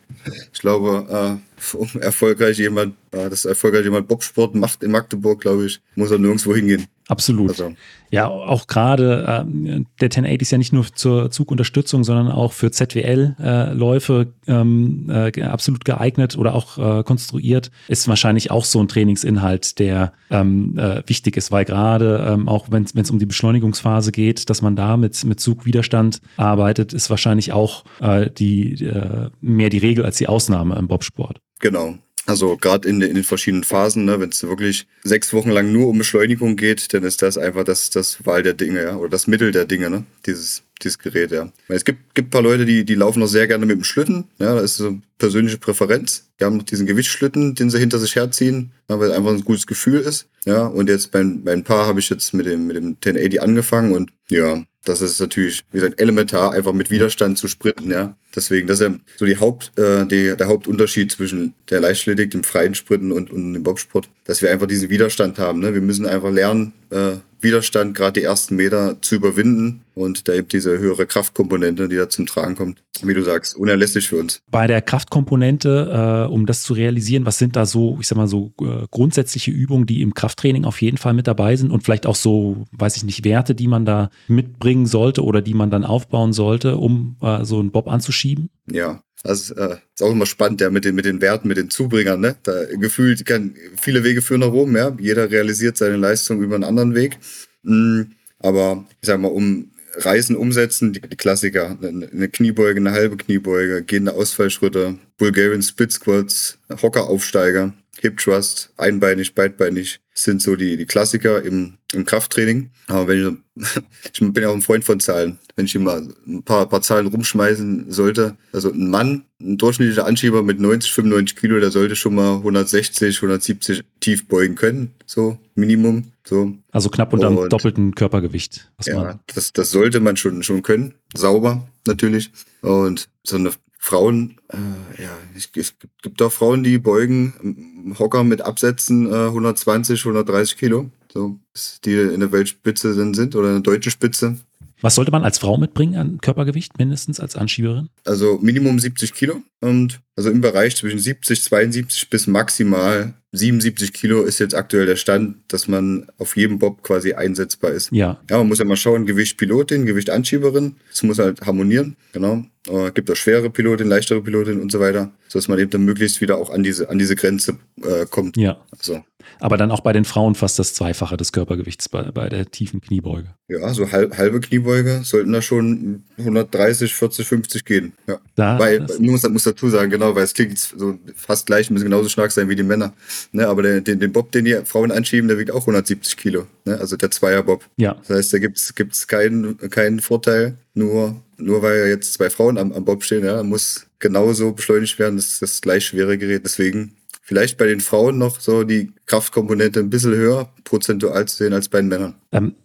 ich 0.54 0.60
glaube, 0.60 1.40
äh, 1.74 1.76
um 1.78 1.90
erfolgreich 2.02 2.58
jemand, 2.60 2.96
äh, 3.12 3.30
dass 3.30 3.46
erfolgreich 3.46 3.84
jemand 3.84 4.08
Bobsport 4.08 4.56
macht 4.56 4.84
in 4.84 4.92
Magdeburg, 4.92 5.42
glaube 5.42 5.66
ich, 5.66 5.82
muss 5.96 6.12
er 6.12 6.20
nirgendwo 6.20 6.56
hingehen. 6.56 6.86
Absolut. 7.08 7.50
Also. 7.52 7.74
Ja, 8.10 8.28
auch 8.28 8.68
gerade 8.68 9.24
äh, 9.24 9.84
der 10.00 10.06
1080 10.06 10.42
ist 10.42 10.52
ja 10.52 10.58
nicht 10.58 10.74
nur 10.74 10.86
zur 10.94 11.32
Zugunterstützung, 11.32 12.04
sondern 12.04 12.30
auch 12.30 12.54
für 12.54 12.72
ZWL-Läufe 12.72 14.28
äh, 14.46 14.52
ähm, 14.52 15.10
äh, 15.10 15.42
absolut 15.42 15.86
geeignet 15.86 16.38
oder 16.38 16.54
auch 16.54 16.78
äh, 16.78 17.04
konstruiert. 17.04 17.72
Ist 17.88 18.08
wahrscheinlich 18.08 18.52
auch 18.52 18.66
so 18.66 18.80
ein 18.82 18.88
Trainingsinhalt, 18.88 19.80
der 19.80 20.14
ähm, 20.30 20.78
äh, 20.78 21.02
wichtig 21.06 21.38
ist, 21.38 21.52
weil 21.52 21.66
gerade 21.66 22.26
ähm, 22.30 22.48
auch 22.48 22.68
wenn 22.72 22.84
es 22.84 23.12
um 23.12 23.20
die 23.20 23.26
Beschleunigungsphase 23.26 24.12
geht, 24.12 24.50
dass 24.50 24.62
man 24.62 24.76
da 24.76 24.98
mit, 24.98 25.24
mit 25.26 25.40
Zugwiderstand 25.40 26.22
arbeitet, 26.36 26.94
ist 26.94 27.10
wahrscheinlich 27.10 27.54
auch 27.54 27.84
äh, 28.02 28.30
die 28.30 28.84
äh, 28.84 29.30
mehr 29.42 29.70
die 29.70 29.80
Regel 29.80 30.06
als 30.06 30.18
die 30.18 30.28
Ausnahme 30.28 30.76
im 30.76 30.88
Bobsport. 30.88 31.40
Genau. 31.60 31.96
Also 32.28 32.58
gerade 32.58 32.88
in, 32.90 33.02
in, 33.02 33.16
den 33.16 33.24
verschiedenen 33.24 33.64
Phasen, 33.64 34.04
ne, 34.04 34.20
wenn 34.20 34.30
es 34.30 34.44
wirklich 34.44 34.86
sechs 35.02 35.32
Wochen 35.32 35.50
lang 35.50 35.72
nur 35.72 35.88
um 35.88 35.98
Beschleunigung 35.98 36.58
geht, 36.58 36.94
dann 36.94 37.04
ist 37.04 37.22
das 37.22 37.38
einfach 37.38 37.64
das, 37.64 37.90
das 37.90 38.26
Wahl 38.26 38.44
der 38.44 38.54
Dinge, 38.54 38.84
ja, 38.84 38.98
oder 38.98 39.10
das 39.10 39.28
Mittel 39.28 39.54
der 39.54 39.64
Dinge, 39.64 39.90
ne, 39.90 40.04
dieses, 40.26 40.62
dieses 40.84 41.00
Gerät, 41.00 41.32
ja. 41.32 41.50
Es 41.70 41.86
gibt, 41.86 42.14
gibt 42.16 42.30
paar 42.30 42.42
Leute, 42.42 42.66
die, 42.66 42.84
die 42.84 42.96
laufen 42.96 43.20
noch 43.22 43.28
sehr 43.28 43.48
gerne 43.48 43.66
mit 43.66 43.78
dem 43.78 43.86
Schlitten, 43.86 44.26
ja, 44.40 44.56
das 44.56 44.72
ist 44.72 44.78
so 44.78 44.98
persönliche 45.18 45.58
Präferenz. 45.58 46.26
Die 46.40 46.44
haben 46.44 46.58
noch 46.58 46.64
diesen 46.64 46.86
Gewichtsschlitten, 46.86 47.56
den 47.56 47.70
sie 47.70 47.80
hinter 47.80 47.98
sich 47.98 48.16
herziehen, 48.16 48.72
ja, 48.90 49.00
weil 49.00 49.14
einfach 49.14 49.32
ein 49.32 49.46
gutes 49.46 49.66
Gefühl 49.66 50.02
ist, 50.02 50.28
ja. 50.44 50.66
Und 50.66 50.90
jetzt 50.90 51.12
bei, 51.14 51.24
bei 51.24 51.54
ein 51.54 51.64
paar 51.64 51.88
habe 51.88 52.02
ich 52.02 52.10
jetzt 52.10 52.34
mit 52.34 52.46
dem, 52.46 52.68
mit 52.68 52.76
dem 52.76 52.98
1080 53.04 53.42
angefangen 53.42 53.94
und 53.94 54.12
ja, 54.30 54.66
das 54.88 55.02
ist 55.02 55.20
natürlich, 55.20 55.64
wie 55.72 55.80
gesagt, 55.80 56.00
elementar, 56.00 56.54
einfach 56.54 56.74
mit 56.74 56.90
Widerstand 56.90 57.38
zu 57.38 57.48
sprinten, 57.48 57.92
ja. 57.92 58.16
Deswegen, 58.36 58.68
das 58.68 58.80
ist 58.80 58.88
ja 58.88 58.96
so 59.18 59.26
die 59.26 59.38
Haupt, 59.38 59.72
äh, 59.78 60.06
die, 60.06 60.36
der 60.38 60.48
Hauptunterschied 60.48 61.12
zwischen 61.12 61.54
der 61.70 61.82
Leichtathletik, 61.82 62.32
dem 62.32 62.44
freien 62.44 62.76
Sprinten 62.76 63.12
und, 63.12 63.32
und 63.32 63.54
dem 63.54 63.64
Bobsport, 63.64 64.10
dass 64.26 64.42
wir 64.42 64.52
einfach 64.52 64.68
diesen 64.68 64.90
Widerstand 64.90 65.40
haben. 65.40 65.60
Ne? 65.60 65.74
Wir 65.74 65.82
müssen 65.82 66.06
einfach 66.06 66.32
lernen, 66.32 66.74
äh, 66.92 67.18
Widerstand 67.40 67.96
gerade 67.96 68.20
die 68.20 68.26
ersten 68.26 68.56
Meter 68.56 68.98
zu 69.02 69.16
überwinden 69.16 69.84
und 69.94 70.28
da 70.28 70.34
eben 70.34 70.48
diese 70.48 70.78
höhere 70.80 71.06
Kraftkomponente, 71.06 71.88
die 71.88 71.96
da 71.96 72.10
zum 72.10 72.26
Tragen 72.26 72.56
kommt, 72.56 72.84
wie 73.02 73.14
du 73.14 73.24
sagst, 73.24 73.56
unerlässlich 73.56 74.08
für 74.08 74.18
uns. 74.18 74.42
Bei 74.50 74.68
der 74.68 74.82
Kraftkomponente, 74.82 76.28
äh, 76.28 76.32
um 76.32 76.46
das 76.46 76.64
zu 76.64 76.74
realisieren, 76.74 77.26
was 77.26 77.38
sind 77.38 77.56
da 77.56 77.66
so, 77.66 77.98
ich 78.00 78.08
sag 78.08 78.18
mal 78.18 78.28
so 78.28 78.54
äh, 78.62 78.88
grundsätzliche 78.90 79.52
Übungen, 79.52 79.86
die 79.86 80.02
im 80.02 80.14
Krafttraining 80.14 80.66
auf 80.66 80.82
jeden 80.82 80.98
Fall 80.98 81.14
mit 81.14 81.28
dabei 81.28 81.56
sind 81.56 81.72
und 81.72 81.84
vielleicht 81.84 82.06
auch 82.06 82.16
so, 82.16 82.66
weiß 82.72 82.98
ich 82.98 83.04
nicht, 83.04 83.24
Werte, 83.26 83.56
die 83.56 83.68
man 83.68 83.86
da 83.86 84.10
mitbringen 84.28 84.86
sollte 84.86 85.24
oder 85.24 85.42
die 85.42 85.54
man 85.54 85.70
dann 85.70 85.84
aufbauen 85.84 86.34
sollte, 86.34 86.78
um 86.78 87.18
äh, 87.22 87.44
so 87.44 87.60
einen 87.60 87.72
Bob 87.72 87.88
anzuschieben? 87.88 88.50
Ja, 88.70 89.02
das 89.24 89.52
äh, 89.52 89.78
ist 89.94 90.04
auch 90.04 90.12
immer 90.12 90.26
spannend, 90.26 90.62
ja, 90.62 90.70
mit 90.70 90.86
den, 90.86 90.96
mit 90.96 91.06
den 91.06 91.22
Werten, 91.22 91.48
mit 91.48 91.58
den 91.58 91.70
Zubringern, 91.70 92.20
ne? 92.20 92.36
Da 92.44 92.66
gefühlt 92.66 93.26
kann 93.26 93.56
viele 93.82 94.04
Wege 94.04 94.22
führen 94.22 94.42
nach 94.42 94.52
oben, 94.52 94.76
ja. 94.76 94.96
Jeder 95.00 95.32
realisiert 95.32 95.78
seine 95.78 95.98
Leistung 95.98 96.42
über 96.42 96.56
einen 96.56 96.64
anderen 96.64 96.96
Weg. 96.96 97.18
Mhm. 97.64 98.12
Aber 98.40 98.86
ich 99.02 99.08
sag 99.08 99.20
mal, 99.20 99.30
um 99.30 99.72
Reisen 99.96 100.36
umsetzen, 100.36 100.94
die, 100.94 101.02
die 101.02 101.18
Klassiker, 101.18 101.78
eine, 101.82 102.08
eine 102.08 102.30
Kniebeuge, 102.30 102.80
eine 102.80 102.92
halbe 102.92 103.18
Kniebeuge, 103.18 103.84
gehende 103.84 104.14
Ausfallschritte, 104.14 105.00
Bulgarian 105.18 105.64
Split 105.64 105.92
Squats, 105.92 106.60
Hockeraufsteiger, 106.70 107.74
Hip 108.02 108.18
Thrust, 108.18 108.72
einbeinig, 108.78 109.36
beidbeinig, 109.36 110.00
sind 110.14 110.42
so 110.42 110.56
die, 110.56 110.78
die 110.78 110.86
Klassiker 110.86 111.44
im, 111.44 111.78
im 111.94 112.06
Krafttraining. 112.06 112.72
Aber 112.88 113.08
wenn 113.08 113.42
ich, 113.56 113.72
ich 114.14 114.20
bin 114.20 114.44
ja 114.44 114.50
auch 114.50 114.54
ein 114.54 114.62
Freund 114.62 114.84
von 114.84 115.00
Zahlen. 115.00 115.40
Wenn 115.56 115.66
ich 115.66 115.78
mal 115.78 116.08
ein 116.28 116.44
paar, 116.44 116.68
paar 116.70 116.82
Zahlen 116.82 117.08
rumschmeißen 117.08 117.92
sollte, 117.92 118.38
also 118.54 118.72
ein 118.72 118.90
Mann, 118.90 119.26
ein 119.42 119.58
durchschnittlicher 119.58 120.06
Anschieber 120.06 120.44
mit 120.44 120.60
90, 120.60 120.92
95 120.92 121.36
Kilo, 121.36 121.60
der 121.60 121.72
sollte 121.72 121.96
schon 121.96 122.16
mal 122.16 122.36
160, 122.38 123.18
170 123.18 123.84
tief 124.00 124.28
beugen 124.28 124.56
können, 124.56 124.92
so 125.06 125.38
Minimum. 125.56 126.12
So. 126.26 126.54
Also 126.72 126.90
knapp 126.90 127.14
unter 127.14 127.30
dem 127.30 127.50
doppelten 127.50 127.96
Körpergewicht. 127.96 128.70
ja, 128.86 129.20
das, 129.34 129.54
das 129.54 129.72
sollte 129.72 130.00
man 130.00 130.18
schon, 130.18 130.44
schon 130.44 130.62
können. 130.62 130.94
Sauber 131.16 131.68
natürlich. 131.86 132.32
Und 132.62 133.10
so 133.24 133.38
eine 133.38 133.52
Frauen, 133.88 134.36
äh, 134.50 135.02
ja, 135.02 135.18
es 135.34 135.54
gibt 135.54 136.22
auch 136.22 136.32
Frauen, 136.32 136.62
die 136.62 136.78
beugen 136.78 137.96
Hocker 137.98 138.26
mit 138.26 138.42
Absätzen 138.42 139.10
äh, 139.10 139.28
120, 139.28 140.02
130 140.02 140.58
Kilo, 140.58 140.92
so 141.10 141.40
die 141.86 141.96
in 141.96 142.20
der 142.20 142.34
Weltspitze 142.34 142.94
sind 142.94 143.34
oder 143.34 143.48
in 143.48 143.64
der 143.64 143.74
deutschen 143.74 143.94
Spitze. 143.94 144.40
Was 144.82 144.96
sollte 144.96 145.12
man 145.12 145.24
als 145.24 145.40
Frau 145.40 145.58
mitbringen 145.58 145.96
an 145.96 146.20
Körpergewicht, 146.22 146.78
mindestens 146.78 147.20
als 147.20 147.36
Anschieberin? 147.36 147.90
Also 148.06 148.40
Minimum 148.42 148.78
70 148.80 149.14
Kilo 149.14 149.42
und 149.60 150.00
also 150.16 150.30
im 150.30 150.42
Bereich 150.42 150.76
zwischen 150.76 151.00
70, 151.00 151.42
72 151.44 152.10
bis 152.10 152.28
maximal 152.28 153.14
77 153.32 153.94
Kilo 153.94 154.24
ist 154.24 154.40
jetzt 154.40 154.56
aktuell 154.56 154.86
der 154.86 154.96
Stand, 154.96 155.38
dass 155.48 155.68
man 155.68 156.08
auf 156.18 156.36
jedem 156.38 156.60
Bob 156.60 156.82
quasi 156.84 157.14
einsetzbar 157.14 157.72
ist. 157.72 157.92
Ja. 157.92 158.20
Ja, 158.30 158.38
man 158.38 158.48
muss 158.48 158.60
ja 158.60 158.66
mal 158.66 158.78
schauen, 158.78 159.06
Gewicht 159.06 159.38
Pilotin, 159.38 159.86
Gewicht 159.86 160.10
Anschieberin. 160.10 160.76
Das 160.90 161.04
muss 161.04 161.20
halt 161.20 161.42
harmonieren, 161.42 161.96
genau. 162.14 162.46
Äh, 162.68 162.92
gibt 162.92 163.12
auch 163.12 163.16
schwere 163.16 163.50
Pilotin, 163.50 163.88
leichtere 163.88 164.22
Pilotin 164.22 164.62
und 164.62 164.72
so 164.72 164.80
weiter, 164.80 165.12
sodass 165.28 165.48
man 165.48 165.60
eben 165.60 165.70
dann 165.72 165.84
möglichst 165.84 166.22
wieder 166.22 166.38
auch 166.38 166.50
an 166.50 166.64
diese, 166.64 166.90
an 166.90 167.00
diese 167.00 167.16
Grenze 167.16 167.58
äh, 167.82 168.06
kommt. 168.10 168.38
Ja. 168.38 168.58
So. 168.80 169.04
Aber 169.40 169.58
dann 169.58 169.72
auch 169.72 169.82
bei 169.82 169.94
den 169.94 170.06
Frauen 170.06 170.36
fast 170.36 170.60
das 170.60 170.74
Zweifache 170.74 171.18
des 171.18 171.32
Körpergewichts 171.32 171.90
bei, 171.90 172.04
bei 172.12 172.30
der 172.30 172.50
tiefen 172.50 172.82
Kniebeuge. 172.82 173.30
Ja, 173.48 173.74
so 173.74 173.92
halb, 173.92 174.18
halbe 174.18 174.40
Kniebeuge 174.42 175.02
sollten 175.04 175.32
da 175.32 175.42
schon 175.42 176.04
130, 176.18 176.94
40, 176.94 177.28
50 177.28 177.66
gehen. 177.66 177.94
Ja. 178.08 178.20
Da, 178.36 178.60
weil, 178.60 178.86
muss, 179.00 179.28
muss 179.30 179.44
dazu 179.44 179.70
sagen, 179.70 179.90
genau, 179.90 180.16
weil 180.16 180.24
es 180.24 180.34
klingt 180.34 180.58
so 180.58 180.98
fast 181.16 181.46
gleich, 181.46 181.70
müssen 181.70 181.86
genauso 181.86 182.10
stark 182.10 182.32
sein 182.32 182.50
wie 182.50 182.56
die 182.56 182.64
Männer. 182.64 182.94
Ne, 183.32 183.48
aber 183.48 183.62
der, 183.62 183.82
den, 183.82 184.00
den 184.00 184.12
Bob, 184.12 184.32
den 184.32 184.46
die 184.46 184.56
Frauen 184.66 184.92
anschieben, 184.92 185.28
der 185.28 185.38
wiegt 185.38 185.52
auch 185.52 185.62
170 185.62 186.18
Kilo. 186.18 186.48
Ne, 186.66 186.78
also 186.78 186.98
der 186.98 187.12
Zweier-Bob. 187.12 187.64
Ja. 187.78 187.96
Das 188.08 188.18
heißt, 188.18 188.34
da 188.34 188.40
gibt 188.40 188.58
es 188.58 189.08
keinen, 189.08 189.58
keinen 189.70 190.00
Vorteil, 190.00 190.58
nur, 190.74 191.22
nur 191.38 191.62
weil 191.62 191.88
jetzt 191.88 192.14
zwei 192.14 192.30
Frauen 192.30 192.58
am, 192.58 192.72
am 192.74 192.86
Bob 192.86 193.04
stehen, 193.04 193.24
ja, 193.24 193.44
muss 193.44 193.88
genauso 194.00 194.52
beschleunigt 194.52 195.00
werden, 195.00 195.16
das 195.16 195.28
ist 195.28 195.42
das 195.42 195.62
gleich 195.62 195.86
schwere 195.86 196.18
Gerät. 196.18 196.44
Deswegen 196.44 196.97
vielleicht 197.28 197.58
bei 197.58 197.68
den 197.68 197.82
Frauen 197.82 198.18
noch 198.18 198.40
so 198.40 198.64
die 198.64 198.94
Kraftkomponente 199.06 199.82
ein 199.82 199.90
bisschen 199.90 200.16
höher 200.16 200.50
prozentual 200.64 201.28
zu 201.28 201.36
sehen 201.36 201.54
als 201.54 201.68
bei 201.68 201.82
den 201.82 201.90
Männern. 201.90 202.16
Ähm, 202.32 202.56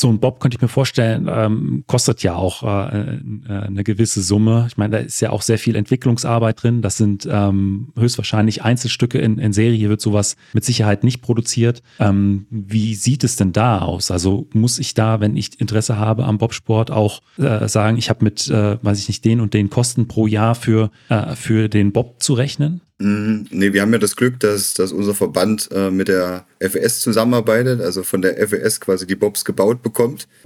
so 0.00 0.08
ein 0.08 0.18
Bob 0.18 0.40
könnte 0.40 0.56
ich 0.56 0.62
mir 0.62 0.68
vorstellen, 0.68 1.28
ähm, 1.30 1.84
kostet 1.86 2.22
ja 2.22 2.34
auch 2.34 2.62
äh, 2.62 3.14
äh, 3.14 3.20
eine 3.48 3.84
gewisse 3.84 4.22
Summe. 4.22 4.64
Ich 4.68 4.76
meine, 4.76 4.96
da 4.96 4.98
ist 4.98 5.20
ja 5.20 5.30
auch 5.30 5.42
sehr 5.42 5.58
viel 5.58 5.76
Entwicklungsarbeit 5.76 6.62
drin. 6.62 6.82
Das 6.82 6.96
sind 6.96 7.28
ähm, 7.30 7.92
höchstwahrscheinlich 7.96 8.62
Einzelstücke 8.62 9.18
in, 9.18 9.38
in 9.38 9.52
Serie, 9.52 9.88
wird 9.88 10.00
sowas 10.00 10.36
mit 10.52 10.64
Sicherheit 10.64 11.04
nicht 11.04 11.22
produziert. 11.22 11.82
Ähm, 11.98 12.46
wie 12.50 12.94
sieht 12.94 13.24
es 13.24 13.36
denn 13.36 13.52
da 13.52 13.80
aus? 13.80 14.10
Also 14.10 14.48
muss 14.52 14.78
ich 14.78 14.94
da, 14.94 15.20
wenn 15.20 15.36
ich 15.36 15.60
Interesse 15.60 15.98
habe 15.98 16.24
am 16.24 16.38
Bobsport, 16.38 16.90
auch 16.90 17.20
äh, 17.38 17.68
sagen, 17.68 17.96
ich 17.98 18.10
habe 18.10 18.24
mit, 18.24 18.48
äh, 18.48 18.82
weiß 18.82 18.98
ich 18.98 19.08
nicht, 19.08 19.24
den 19.24 19.40
und 19.40 19.54
den 19.54 19.70
Kosten 19.70 20.08
pro 20.08 20.26
Jahr 20.26 20.54
für, 20.54 20.90
äh, 21.08 21.34
für 21.36 21.68
den 21.68 21.92
Bob 21.92 22.22
zu 22.22 22.34
rechnen? 22.34 22.80
Mm, 23.00 23.46
nee, 23.50 23.72
wir 23.72 23.80
haben 23.80 23.92
ja 23.94 23.98
das 23.98 24.14
Glück, 24.14 24.38
dass, 24.40 24.74
dass 24.74 24.92
unser 24.92 25.14
Verband 25.14 25.70
äh, 25.72 25.90
mit 25.90 26.08
der 26.08 26.44
FES 26.60 27.00
zusammenarbeitet, 27.00 27.80
also 27.80 28.02
von 28.02 28.20
der 28.20 28.36
FES 28.46 28.78
quasi 28.78 29.06
die 29.06 29.16
Bobs 29.16 29.46
gebaut 29.46 29.82
bekommt, 29.82 29.89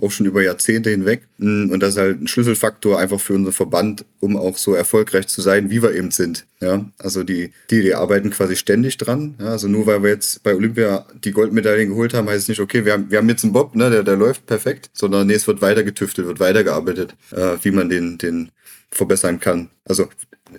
auch 0.00 0.10
schon 0.10 0.26
über 0.26 0.42
Jahrzehnte 0.42 0.90
hinweg. 0.90 1.22
Mm, 1.38 1.70
und 1.70 1.80
das 1.80 1.90
ist 1.90 2.00
halt 2.00 2.20
ein 2.20 2.28
Schlüsselfaktor 2.28 2.98
einfach 2.98 3.20
für 3.20 3.34
unseren 3.34 3.52
Verband, 3.52 4.04
um 4.20 4.36
auch 4.36 4.56
so 4.56 4.74
erfolgreich 4.74 5.26
zu 5.28 5.40
sein, 5.40 5.70
wie 5.70 5.82
wir 5.82 5.94
eben 5.94 6.10
sind. 6.10 6.46
Ja, 6.60 6.84
also 6.98 7.24
die, 7.24 7.52
die, 7.70 7.82
die 7.82 7.94
arbeiten 7.94 8.30
quasi 8.30 8.56
ständig 8.56 8.96
dran. 8.96 9.34
Ja, 9.38 9.48
also 9.48 9.68
nur 9.68 9.86
weil 9.86 10.02
wir 10.02 10.10
jetzt 10.10 10.42
bei 10.42 10.54
Olympia 10.54 11.06
die 11.22 11.32
Goldmedaillen 11.32 11.90
geholt 11.90 12.14
haben, 12.14 12.28
heißt 12.28 12.42
es 12.42 12.48
nicht, 12.48 12.60
okay, 12.60 12.84
wir 12.84 12.94
haben, 12.94 13.10
wir 13.10 13.18
haben 13.18 13.28
jetzt 13.28 13.44
einen 13.44 13.52
Bob, 13.52 13.74
ne, 13.74 13.90
der, 13.90 14.02
der 14.02 14.16
läuft 14.16 14.46
perfekt, 14.46 14.90
sondern 14.92 15.26
nee, 15.26 15.34
es 15.34 15.46
wird 15.46 15.60
weiter 15.60 15.84
getüftelt, 15.84 16.26
wird 16.26 16.40
weitergearbeitet, 16.40 17.14
äh, 17.32 17.56
wie 17.62 17.70
man 17.70 17.88
den, 17.88 18.18
den 18.18 18.50
verbessern 18.90 19.40
kann. 19.40 19.70
Also 19.84 20.08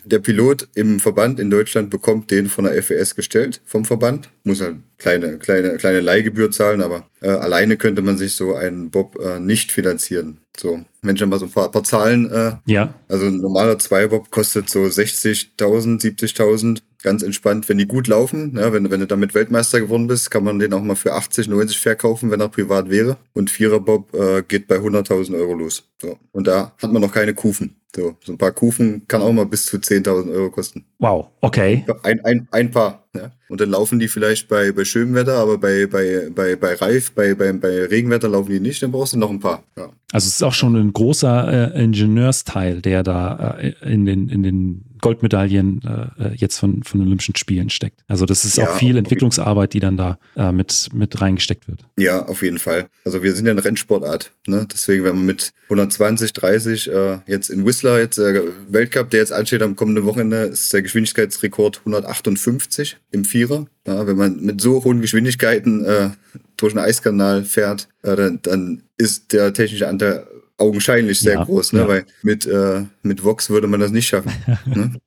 der 0.03 0.19
Pilot 0.19 0.67
im 0.75 0.99
Verband 0.99 1.39
in 1.39 1.49
Deutschland 1.49 1.89
bekommt 1.89 2.31
den 2.31 2.47
von 2.47 2.65
der 2.65 2.81
FES 2.81 3.15
gestellt, 3.15 3.61
vom 3.65 3.85
Verband. 3.85 4.29
Muss 4.43 4.61
halt 4.61 4.77
kleine, 4.97 5.37
kleine, 5.37 5.77
kleine 5.77 6.01
Leihgebühr 6.01 6.51
zahlen, 6.51 6.81
aber 6.81 7.07
äh, 7.21 7.29
alleine 7.29 7.77
könnte 7.77 8.01
man 8.01 8.17
sich 8.17 8.35
so 8.35 8.55
einen 8.55 8.89
Bob 8.89 9.19
äh, 9.19 9.39
nicht 9.39 9.71
finanzieren. 9.71 10.39
So, 10.57 10.83
wenn 11.01 11.15
ich 11.15 11.25
mal 11.25 11.39
so 11.39 11.45
ein 11.45 11.51
paar, 11.51 11.71
paar 11.71 11.83
Zahlen. 11.83 12.31
Äh, 12.31 12.53
ja. 12.65 12.93
Also 13.07 13.25
ein 13.25 13.37
normaler 13.37 13.77
Zweibob 13.77 14.31
kostet 14.31 14.69
so 14.69 14.81
60.000, 14.83 15.57
70.000 15.57 16.79
ganz 17.03 17.21
entspannt, 17.21 17.69
wenn 17.69 17.77
die 17.77 17.87
gut 17.87 18.07
laufen. 18.07 18.57
Ja, 18.57 18.73
wenn, 18.73 18.89
wenn 18.89 18.99
du 18.99 19.07
damit 19.07 19.35
Weltmeister 19.35 19.79
geworden 19.79 20.07
bist, 20.07 20.31
kann 20.31 20.43
man 20.43 20.59
den 20.59 20.73
auch 20.73 20.81
mal 20.81 20.95
für 20.95 21.13
80, 21.13 21.47
90 21.47 21.77
verkaufen, 21.77 22.31
wenn 22.31 22.41
er 22.41 22.49
privat 22.49 22.89
wäre. 22.89 23.17
Und 23.33 23.51
Viererbob 23.51 24.13
äh, 24.13 24.43
geht 24.47 24.67
bei 24.67 24.77
100.000 24.77 25.37
Euro 25.37 25.53
los. 25.53 25.83
So. 26.01 26.17
Und 26.31 26.47
da 26.47 26.73
hat 26.81 26.91
man 26.91 27.01
noch 27.01 27.13
keine 27.13 27.33
Kufen. 27.33 27.75
So, 27.95 28.17
so 28.23 28.33
ein 28.33 28.37
paar 28.37 28.51
Kufen 28.51 29.03
kann 29.07 29.21
auch 29.21 29.31
mal 29.31 29.45
bis 29.45 29.67
zu 29.67 29.77
10.000 29.89 30.31
Euro 30.31 30.51
kosten. 30.51 30.85
Wow, 30.99 31.29
okay. 31.41 31.85
Ein, 32.03 32.19
ein, 32.25 32.47
ein 32.51 32.71
paar. 32.71 33.04
Ja. 33.15 33.31
Und 33.47 33.61
dann 33.61 33.69
laufen 33.69 33.99
die 33.99 34.07
vielleicht 34.07 34.47
bei, 34.47 34.71
bei 34.71 34.85
schönem 34.85 35.15
Wetter, 35.15 35.35
aber 35.35 35.57
bei, 35.57 35.85
bei, 35.87 36.29
bei, 36.33 36.55
bei 36.55 36.73
Reif, 36.75 37.11
bei, 37.11 37.35
bei, 37.35 37.51
bei 37.53 37.85
Regenwetter 37.85 38.29
laufen 38.29 38.51
die 38.51 38.59
nicht, 38.59 38.81
dann 38.81 38.91
brauchst 38.91 39.13
du 39.13 39.17
noch 39.17 39.29
ein 39.29 39.39
paar. 39.39 39.63
Ja. 39.77 39.89
Also 40.11 40.27
es 40.27 40.35
ist 40.35 40.43
auch 40.43 40.53
schon 40.53 40.75
ein 40.75 40.93
großer 40.93 41.75
äh, 41.75 41.83
Ingenieursteil, 41.83 42.81
der 42.81 43.03
da 43.03 43.57
äh, 43.59 43.73
in, 43.81 44.05
den, 44.05 44.29
in 44.29 44.43
den 44.43 44.85
Goldmedaillen 45.01 45.81
äh, 46.17 46.33
jetzt 46.35 46.57
von, 46.57 46.81
von 46.83 47.01
Olympischen 47.01 47.35
Spielen 47.35 47.69
steckt. 47.69 48.03
Also 48.07 48.25
das 48.25 48.45
ist 48.45 48.57
ja, 48.57 48.63
auch 48.63 48.77
viel 48.77 48.97
Entwicklungsarbeit, 48.97 49.73
die 49.73 49.79
dann 49.79 49.97
da 49.97 50.17
äh, 50.35 50.51
mit, 50.51 50.89
mit 50.93 51.21
reingesteckt 51.21 51.67
wird. 51.67 51.81
Ja, 51.97 52.25
auf 52.25 52.41
jeden 52.41 52.59
Fall. 52.59 52.87
Also 53.03 53.21
wir 53.21 53.35
sind 53.35 53.45
ja 53.45 53.51
eine 53.51 53.63
Rennsportart. 53.63 54.31
Ne? 54.47 54.67
Deswegen, 54.71 55.03
wenn 55.03 55.15
man 55.15 55.25
mit 55.25 55.53
120, 55.65 56.33
30 56.33 56.91
äh, 56.91 57.17
jetzt 57.27 57.49
in 57.49 57.65
Whistler, 57.65 57.99
jetzt 57.99 58.17
äh, 58.17 58.41
Weltcup, 58.69 59.09
der 59.09 59.19
jetzt 59.19 59.33
ansteht 59.33 59.61
am 59.61 59.75
kommenden 59.75 60.05
Wochenende, 60.05 60.37
ist 60.37 60.73
der 60.73 60.81
Geschwindigkeitsrekord 60.81 61.79
158 61.79 62.97
im 63.15 63.25
Vierer. 63.25 63.65
Ja, 63.87 64.05
wenn 64.05 64.17
man 64.17 64.41
mit 64.41 64.61
so 64.61 64.83
hohen 64.83 65.01
Geschwindigkeiten 65.01 65.83
äh, 65.85 66.09
durch 66.57 66.75
einen 66.75 66.85
Eiskanal 66.85 67.43
fährt, 67.43 67.87
äh, 68.03 68.15
dann, 68.15 68.39
dann 68.43 68.83
ist 68.97 69.33
der 69.33 69.53
technische 69.53 69.87
Anteil 69.87 70.27
augenscheinlich 70.57 71.19
sehr 71.19 71.35
ja, 71.35 71.43
groß, 71.43 71.73
ne? 71.73 71.79
Ja. 71.79 71.87
weil 71.87 72.05
mit, 72.21 72.45
äh, 72.45 72.83
mit 73.01 73.23
Vox 73.23 73.49
würde 73.49 73.67
man 73.67 73.79
das 73.79 73.91
nicht 73.91 74.07
schaffen. 74.07 74.31
ne? 74.65 74.95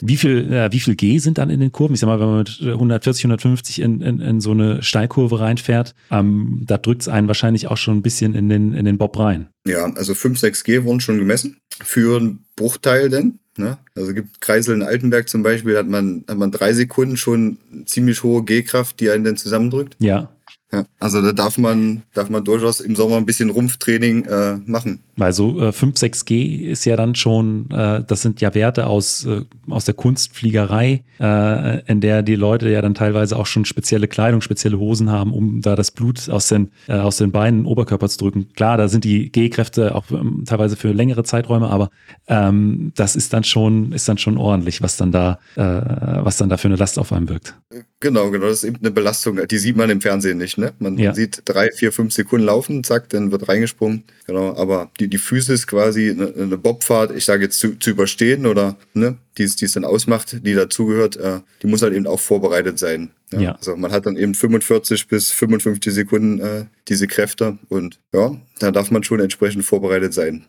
Wie 0.00 0.16
viel, 0.16 0.52
äh, 0.52 0.70
wie 0.72 0.80
viel 0.80 0.96
G 0.96 1.18
sind 1.18 1.38
dann 1.38 1.50
in 1.50 1.60
den 1.60 1.72
Kurven? 1.72 1.94
Ich 1.94 2.00
sag 2.00 2.08
mal, 2.08 2.20
wenn 2.20 2.26
man 2.26 2.38
mit 2.38 2.60
140, 2.60 3.24
150 3.24 3.80
in, 3.80 4.00
in, 4.02 4.20
in 4.20 4.40
so 4.40 4.50
eine 4.50 4.82
Steilkurve 4.82 5.40
reinfährt, 5.40 5.94
ähm, 6.10 6.62
da 6.66 6.76
drückt 6.78 7.02
es 7.02 7.08
einen 7.08 7.28
wahrscheinlich 7.28 7.68
auch 7.68 7.76
schon 7.76 7.96
ein 7.96 8.02
bisschen 8.02 8.34
in 8.34 8.48
den, 8.48 8.74
in 8.74 8.84
den 8.84 8.98
Bob 8.98 9.18
rein. 9.18 9.48
Ja, 9.66 9.84
also 9.94 10.14
5, 10.14 10.38
6 10.38 10.64
G 10.64 10.84
wurden 10.84 11.00
schon 11.00 11.18
gemessen. 11.18 11.56
Für 11.82 12.18
einen 12.18 12.44
Bruchteil 12.56 13.08
denn. 13.08 13.38
Ne? 13.56 13.78
Also 13.94 14.12
gibt 14.12 14.40
Kreisel 14.40 14.74
in 14.74 14.82
Altenberg 14.82 15.28
zum 15.28 15.42
Beispiel, 15.42 15.78
hat 15.78 15.88
man, 15.88 16.24
hat 16.28 16.36
man 16.36 16.52
drei 16.52 16.74
Sekunden 16.74 17.16
schon 17.16 17.56
ziemlich 17.86 18.22
hohe 18.22 18.44
G-Kraft, 18.44 19.00
die 19.00 19.10
einen 19.10 19.24
dann 19.24 19.36
zusammendrückt. 19.38 19.96
Ja. 19.98 20.30
Ja, 20.72 20.84
also 20.98 21.22
da 21.22 21.32
darf 21.32 21.58
man, 21.58 22.02
darf 22.12 22.28
man 22.28 22.44
durchaus 22.44 22.80
im 22.80 22.96
Sommer 22.96 23.16
ein 23.16 23.26
bisschen 23.26 23.50
Rumpftraining 23.50 24.24
äh, 24.24 24.56
machen. 24.66 25.00
Weil 25.16 25.32
so 25.32 25.60
äh, 25.60 25.72
5, 25.72 25.96
6G 25.96 26.68
ist 26.68 26.84
ja 26.84 26.96
dann 26.96 27.14
schon, 27.14 27.70
äh, 27.70 28.02
das 28.04 28.22
sind 28.22 28.40
ja 28.40 28.52
Werte 28.52 28.86
aus, 28.86 29.24
äh, 29.24 29.42
aus 29.70 29.84
der 29.84 29.94
Kunstfliegerei, 29.94 31.04
äh, 31.20 31.80
in 31.86 32.00
der 32.00 32.22
die 32.22 32.34
Leute 32.34 32.68
ja 32.68 32.82
dann 32.82 32.94
teilweise 32.94 33.36
auch 33.36 33.46
schon 33.46 33.64
spezielle 33.64 34.08
Kleidung, 34.08 34.40
spezielle 34.40 34.78
Hosen 34.78 35.10
haben, 35.10 35.32
um 35.32 35.62
da 35.62 35.76
das 35.76 35.92
Blut 35.92 36.28
aus 36.28 36.48
den, 36.48 36.72
äh, 36.88 36.94
aus 36.94 37.18
den 37.18 37.30
Beinen, 37.30 37.64
Oberkörper 37.64 38.08
zu 38.08 38.18
drücken. 38.18 38.48
Klar, 38.54 38.76
da 38.76 38.88
sind 38.88 39.04
die 39.04 39.30
G-Kräfte 39.30 39.94
auch 39.94 40.10
ähm, 40.10 40.42
teilweise 40.46 40.74
für 40.74 40.90
längere 40.90 41.22
Zeiträume, 41.22 41.68
aber 41.68 41.90
ähm, 42.26 42.92
das 42.96 43.14
ist 43.14 43.32
dann 43.32 43.44
schon, 43.44 43.92
ist 43.92 44.08
dann 44.08 44.18
schon 44.18 44.36
ordentlich, 44.36 44.82
was 44.82 44.96
dann 44.96 45.12
da, 45.12 45.38
äh, 45.54 45.62
was 45.62 46.36
dann 46.36 46.48
da 46.48 46.56
für 46.56 46.68
eine 46.68 46.76
Last 46.76 46.98
auf 46.98 47.12
einem 47.12 47.28
wirkt. 47.28 47.54
Genau, 48.00 48.30
genau, 48.30 48.46
das 48.46 48.58
ist 48.58 48.64
eben 48.64 48.78
eine 48.80 48.90
Belastung, 48.90 49.40
die 49.48 49.58
sieht 49.58 49.76
man 49.76 49.88
im 49.88 50.00
Fernsehen 50.00 50.38
nicht, 50.38 50.58
ne? 50.58 50.65
Man 50.78 50.98
ja. 50.98 51.14
sieht 51.14 51.42
drei, 51.44 51.70
vier, 51.70 51.92
fünf 51.92 52.12
Sekunden 52.12 52.46
laufen, 52.46 52.84
zack, 52.84 53.08
dann 53.10 53.32
wird 53.32 53.48
reingesprungen. 53.48 54.04
Genau, 54.26 54.56
aber 54.56 54.90
die, 54.98 55.08
die 55.08 55.18
Physis 55.18 55.66
quasi, 55.66 56.10
eine, 56.10 56.32
eine 56.34 56.58
Bobfahrt, 56.58 57.14
ich 57.14 57.24
sage 57.24 57.44
jetzt 57.44 57.58
zu, 57.58 57.78
zu 57.78 57.90
überstehen 57.90 58.46
oder 58.46 58.76
ne, 58.94 59.16
die 59.38 59.44
es 59.44 59.72
dann 59.72 59.84
ausmacht, 59.84 60.44
die 60.44 60.54
dazugehört, 60.54 61.16
äh, 61.16 61.40
die 61.62 61.66
muss 61.66 61.82
halt 61.82 61.94
eben 61.94 62.06
auch 62.06 62.20
vorbereitet 62.20 62.78
sein. 62.78 63.10
Ja? 63.32 63.40
ja? 63.40 63.52
Also 63.52 63.76
man 63.76 63.92
hat 63.92 64.06
dann 64.06 64.16
eben 64.16 64.34
45 64.34 65.08
bis 65.08 65.30
55 65.32 65.92
Sekunden 65.92 66.40
äh, 66.40 66.64
diese 66.88 67.06
Kräfte 67.06 67.58
und 67.68 67.98
ja, 68.12 68.36
da 68.58 68.70
darf 68.70 68.90
man 68.90 69.04
schon 69.04 69.20
entsprechend 69.20 69.64
vorbereitet 69.64 70.14
sein. 70.14 70.44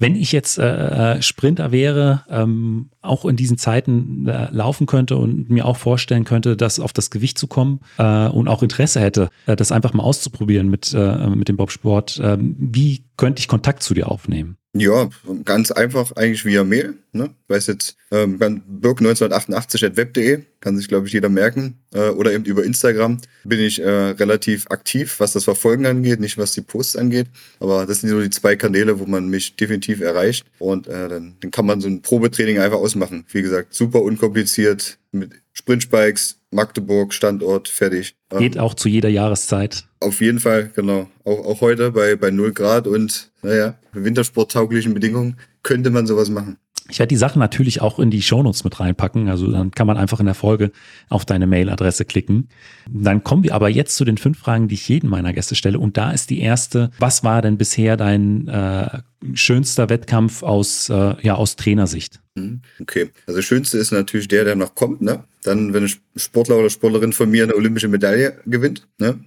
Wenn 0.00 0.16
ich 0.16 0.32
jetzt 0.32 0.58
äh, 0.58 1.16
äh, 1.16 1.22
Sprinter 1.22 1.72
wäre, 1.72 2.24
ähm, 2.30 2.88
auch 3.02 3.26
in 3.26 3.36
diesen 3.36 3.58
Zeiten 3.58 4.26
äh, 4.26 4.48
laufen 4.50 4.86
könnte 4.86 5.18
und 5.18 5.50
mir 5.50 5.66
auch 5.66 5.76
vorstellen 5.76 6.24
könnte, 6.24 6.56
das 6.56 6.80
auf 6.80 6.94
das 6.94 7.10
Gewicht 7.10 7.36
zu 7.36 7.46
kommen 7.46 7.80
äh, 7.98 8.26
und 8.26 8.48
auch 8.48 8.62
Interesse 8.62 8.98
hätte, 8.98 9.28
äh, 9.44 9.56
das 9.56 9.72
einfach 9.72 9.92
mal 9.92 10.02
auszuprobieren 10.02 10.70
mit, 10.70 10.94
äh, 10.94 11.26
mit 11.28 11.48
dem 11.48 11.58
Bobsport, 11.58 12.18
äh, 12.18 12.38
wie 12.40 13.04
könnte 13.18 13.40
ich 13.40 13.48
Kontakt 13.48 13.82
zu 13.82 13.92
dir 13.92 14.10
aufnehmen? 14.10 14.56
Ja, 14.72 15.10
ganz 15.44 15.72
einfach 15.72 16.12
eigentlich 16.12 16.44
via 16.44 16.62
Mail. 16.62 16.94
Ne? 17.12 17.30
Weiß 17.48 17.66
jetzt, 17.66 17.96
ähm, 18.12 18.38
birk1988.web.de, 18.38 20.42
kann 20.60 20.76
sich, 20.76 20.86
glaube 20.86 21.08
ich, 21.08 21.12
jeder 21.12 21.28
merken. 21.28 21.80
Äh, 21.92 22.10
oder 22.10 22.32
eben 22.32 22.44
über 22.44 22.62
Instagram 22.62 23.20
bin 23.42 23.58
ich 23.58 23.80
äh, 23.80 23.90
relativ 23.90 24.68
aktiv, 24.70 25.18
was 25.18 25.32
das 25.32 25.42
Verfolgen 25.42 25.86
angeht, 25.86 26.20
nicht 26.20 26.38
was 26.38 26.52
die 26.52 26.60
Posts 26.60 26.96
angeht. 26.96 27.26
Aber 27.58 27.84
das 27.84 28.00
sind 28.00 28.10
so 28.10 28.20
die 28.20 28.30
zwei 28.30 28.54
Kanäle, 28.54 29.00
wo 29.00 29.06
man 29.06 29.28
mich 29.28 29.56
definitiv 29.56 30.02
erreicht. 30.02 30.46
Und 30.60 30.86
äh, 30.86 31.08
dann, 31.08 31.34
dann 31.40 31.50
kann 31.50 31.66
man 31.66 31.80
so 31.80 31.88
ein 31.88 32.02
Probetraining 32.02 32.60
einfach 32.60 32.78
ausmachen. 32.78 33.24
Wie 33.32 33.42
gesagt, 33.42 33.74
super 33.74 34.02
unkompliziert 34.02 34.98
mit 35.12 35.32
Sprintspikes, 35.52 36.38
Magdeburg, 36.50 37.12
Standort, 37.12 37.68
fertig. 37.68 38.14
Geht 38.38 38.58
auch 38.58 38.74
zu 38.74 38.88
jeder 38.88 39.08
Jahreszeit. 39.08 39.86
Auf 40.00 40.20
jeden 40.20 40.40
Fall, 40.40 40.70
genau. 40.74 41.08
Auch, 41.24 41.44
auch 41.46 41.60
heute 41.60 41.92
bei, 41.92 42.16
bei 42.16 42.30
0 42.30 42.52
Grad 42.52 42.86
und, 42.86 43.30
naja, 43.42 43.78
wintersporttauglichen 43.92 44.94
Bedingungen 44.94 45.36
könnte 45.62 45.90
man 45.90 46.06
sowas 46.06 46.30
machen. 46.30 46.56
Ich 46.90 46.98
werde 46.98 47.08
die 47.08 47.16
Sachen 47.16 47.38
natürlich 47.38 47.80
auch 47.80 47.98
in 47.98 48.10
die 48.10 48.22
Shownotes 48.22 48.64
mit 48.64 48.80
reinpacken. 48.80 49.28
Also 49.28 49.50
dann 49.50 49.70
kann 49.70 49.86
man 49.86 49.96
einfach 49.96 50.18
in 50.18 50.26
der 50.26 50.34
Folge 50.34 50.72
auf 51.08 51.24
deine 51.24 51.46
Mailadresse 51.46 52.04
klicken. 52.04 52.48
Dann 52.88 53.22
kommen 53.22 53.44
wir 53.44 53.54
aber 53.54 53.68
jetzt 53.68 53.96
zu 53.96 54.04
den 54.04 54.18
fünf 54.18 54.38
Fragen, 54.38 54.68
die 54.68 54.74
ich 54.74 54.88
jedem 54.88 55.10
meiner 55.10 55.32
Gäste 55.32 55.54
stelle. 55.54 55.78
Und 55.78 55.96
da 55.96 56.10
ist 56.10 56.30
die 56.30 56.40
erste, 56.40 56.90
was 56.98 57.22
war 57.22 57.42
denn 57.42 57.58
bisher 57.58 57.96
dein 57.96 58.48
äh, 58.48 59.00
schönster 59.34 59.88
Wettkampf 59.88 60.42
aus, 60.42 60.88
äh, 60.88 61.14
ja, 61.22 61.36
aus 61.36 61.56
Trainersicht? 61.56 62.20
Mhm. 62.40 62.60
Okay, 62.80 63.10
also 63.26 63.42
schönste 63.42 63.78
ist 63.78 63.92
natürlich 63.92 64.28
der, 64.28 64.44
der 64.44 64.56
noch 64.56 64.74
kommt. 64.74 65.02
Ne? 65.02 65.24
Dann, 65.42 65.72
wenn 65.72 65.84
ein 65.84 65.92
Sportler 66.16 66.58
oder 66.58 66.70
Sportlerin 66.70 67.12
von 67.12 67.30
mir 67.30 67.44
eine 67.44 67.54
olympische 67.54 67.88
Medaille 67.88 68.38
gewinnt. 68.46 68.86
Ne? 68.98 69.18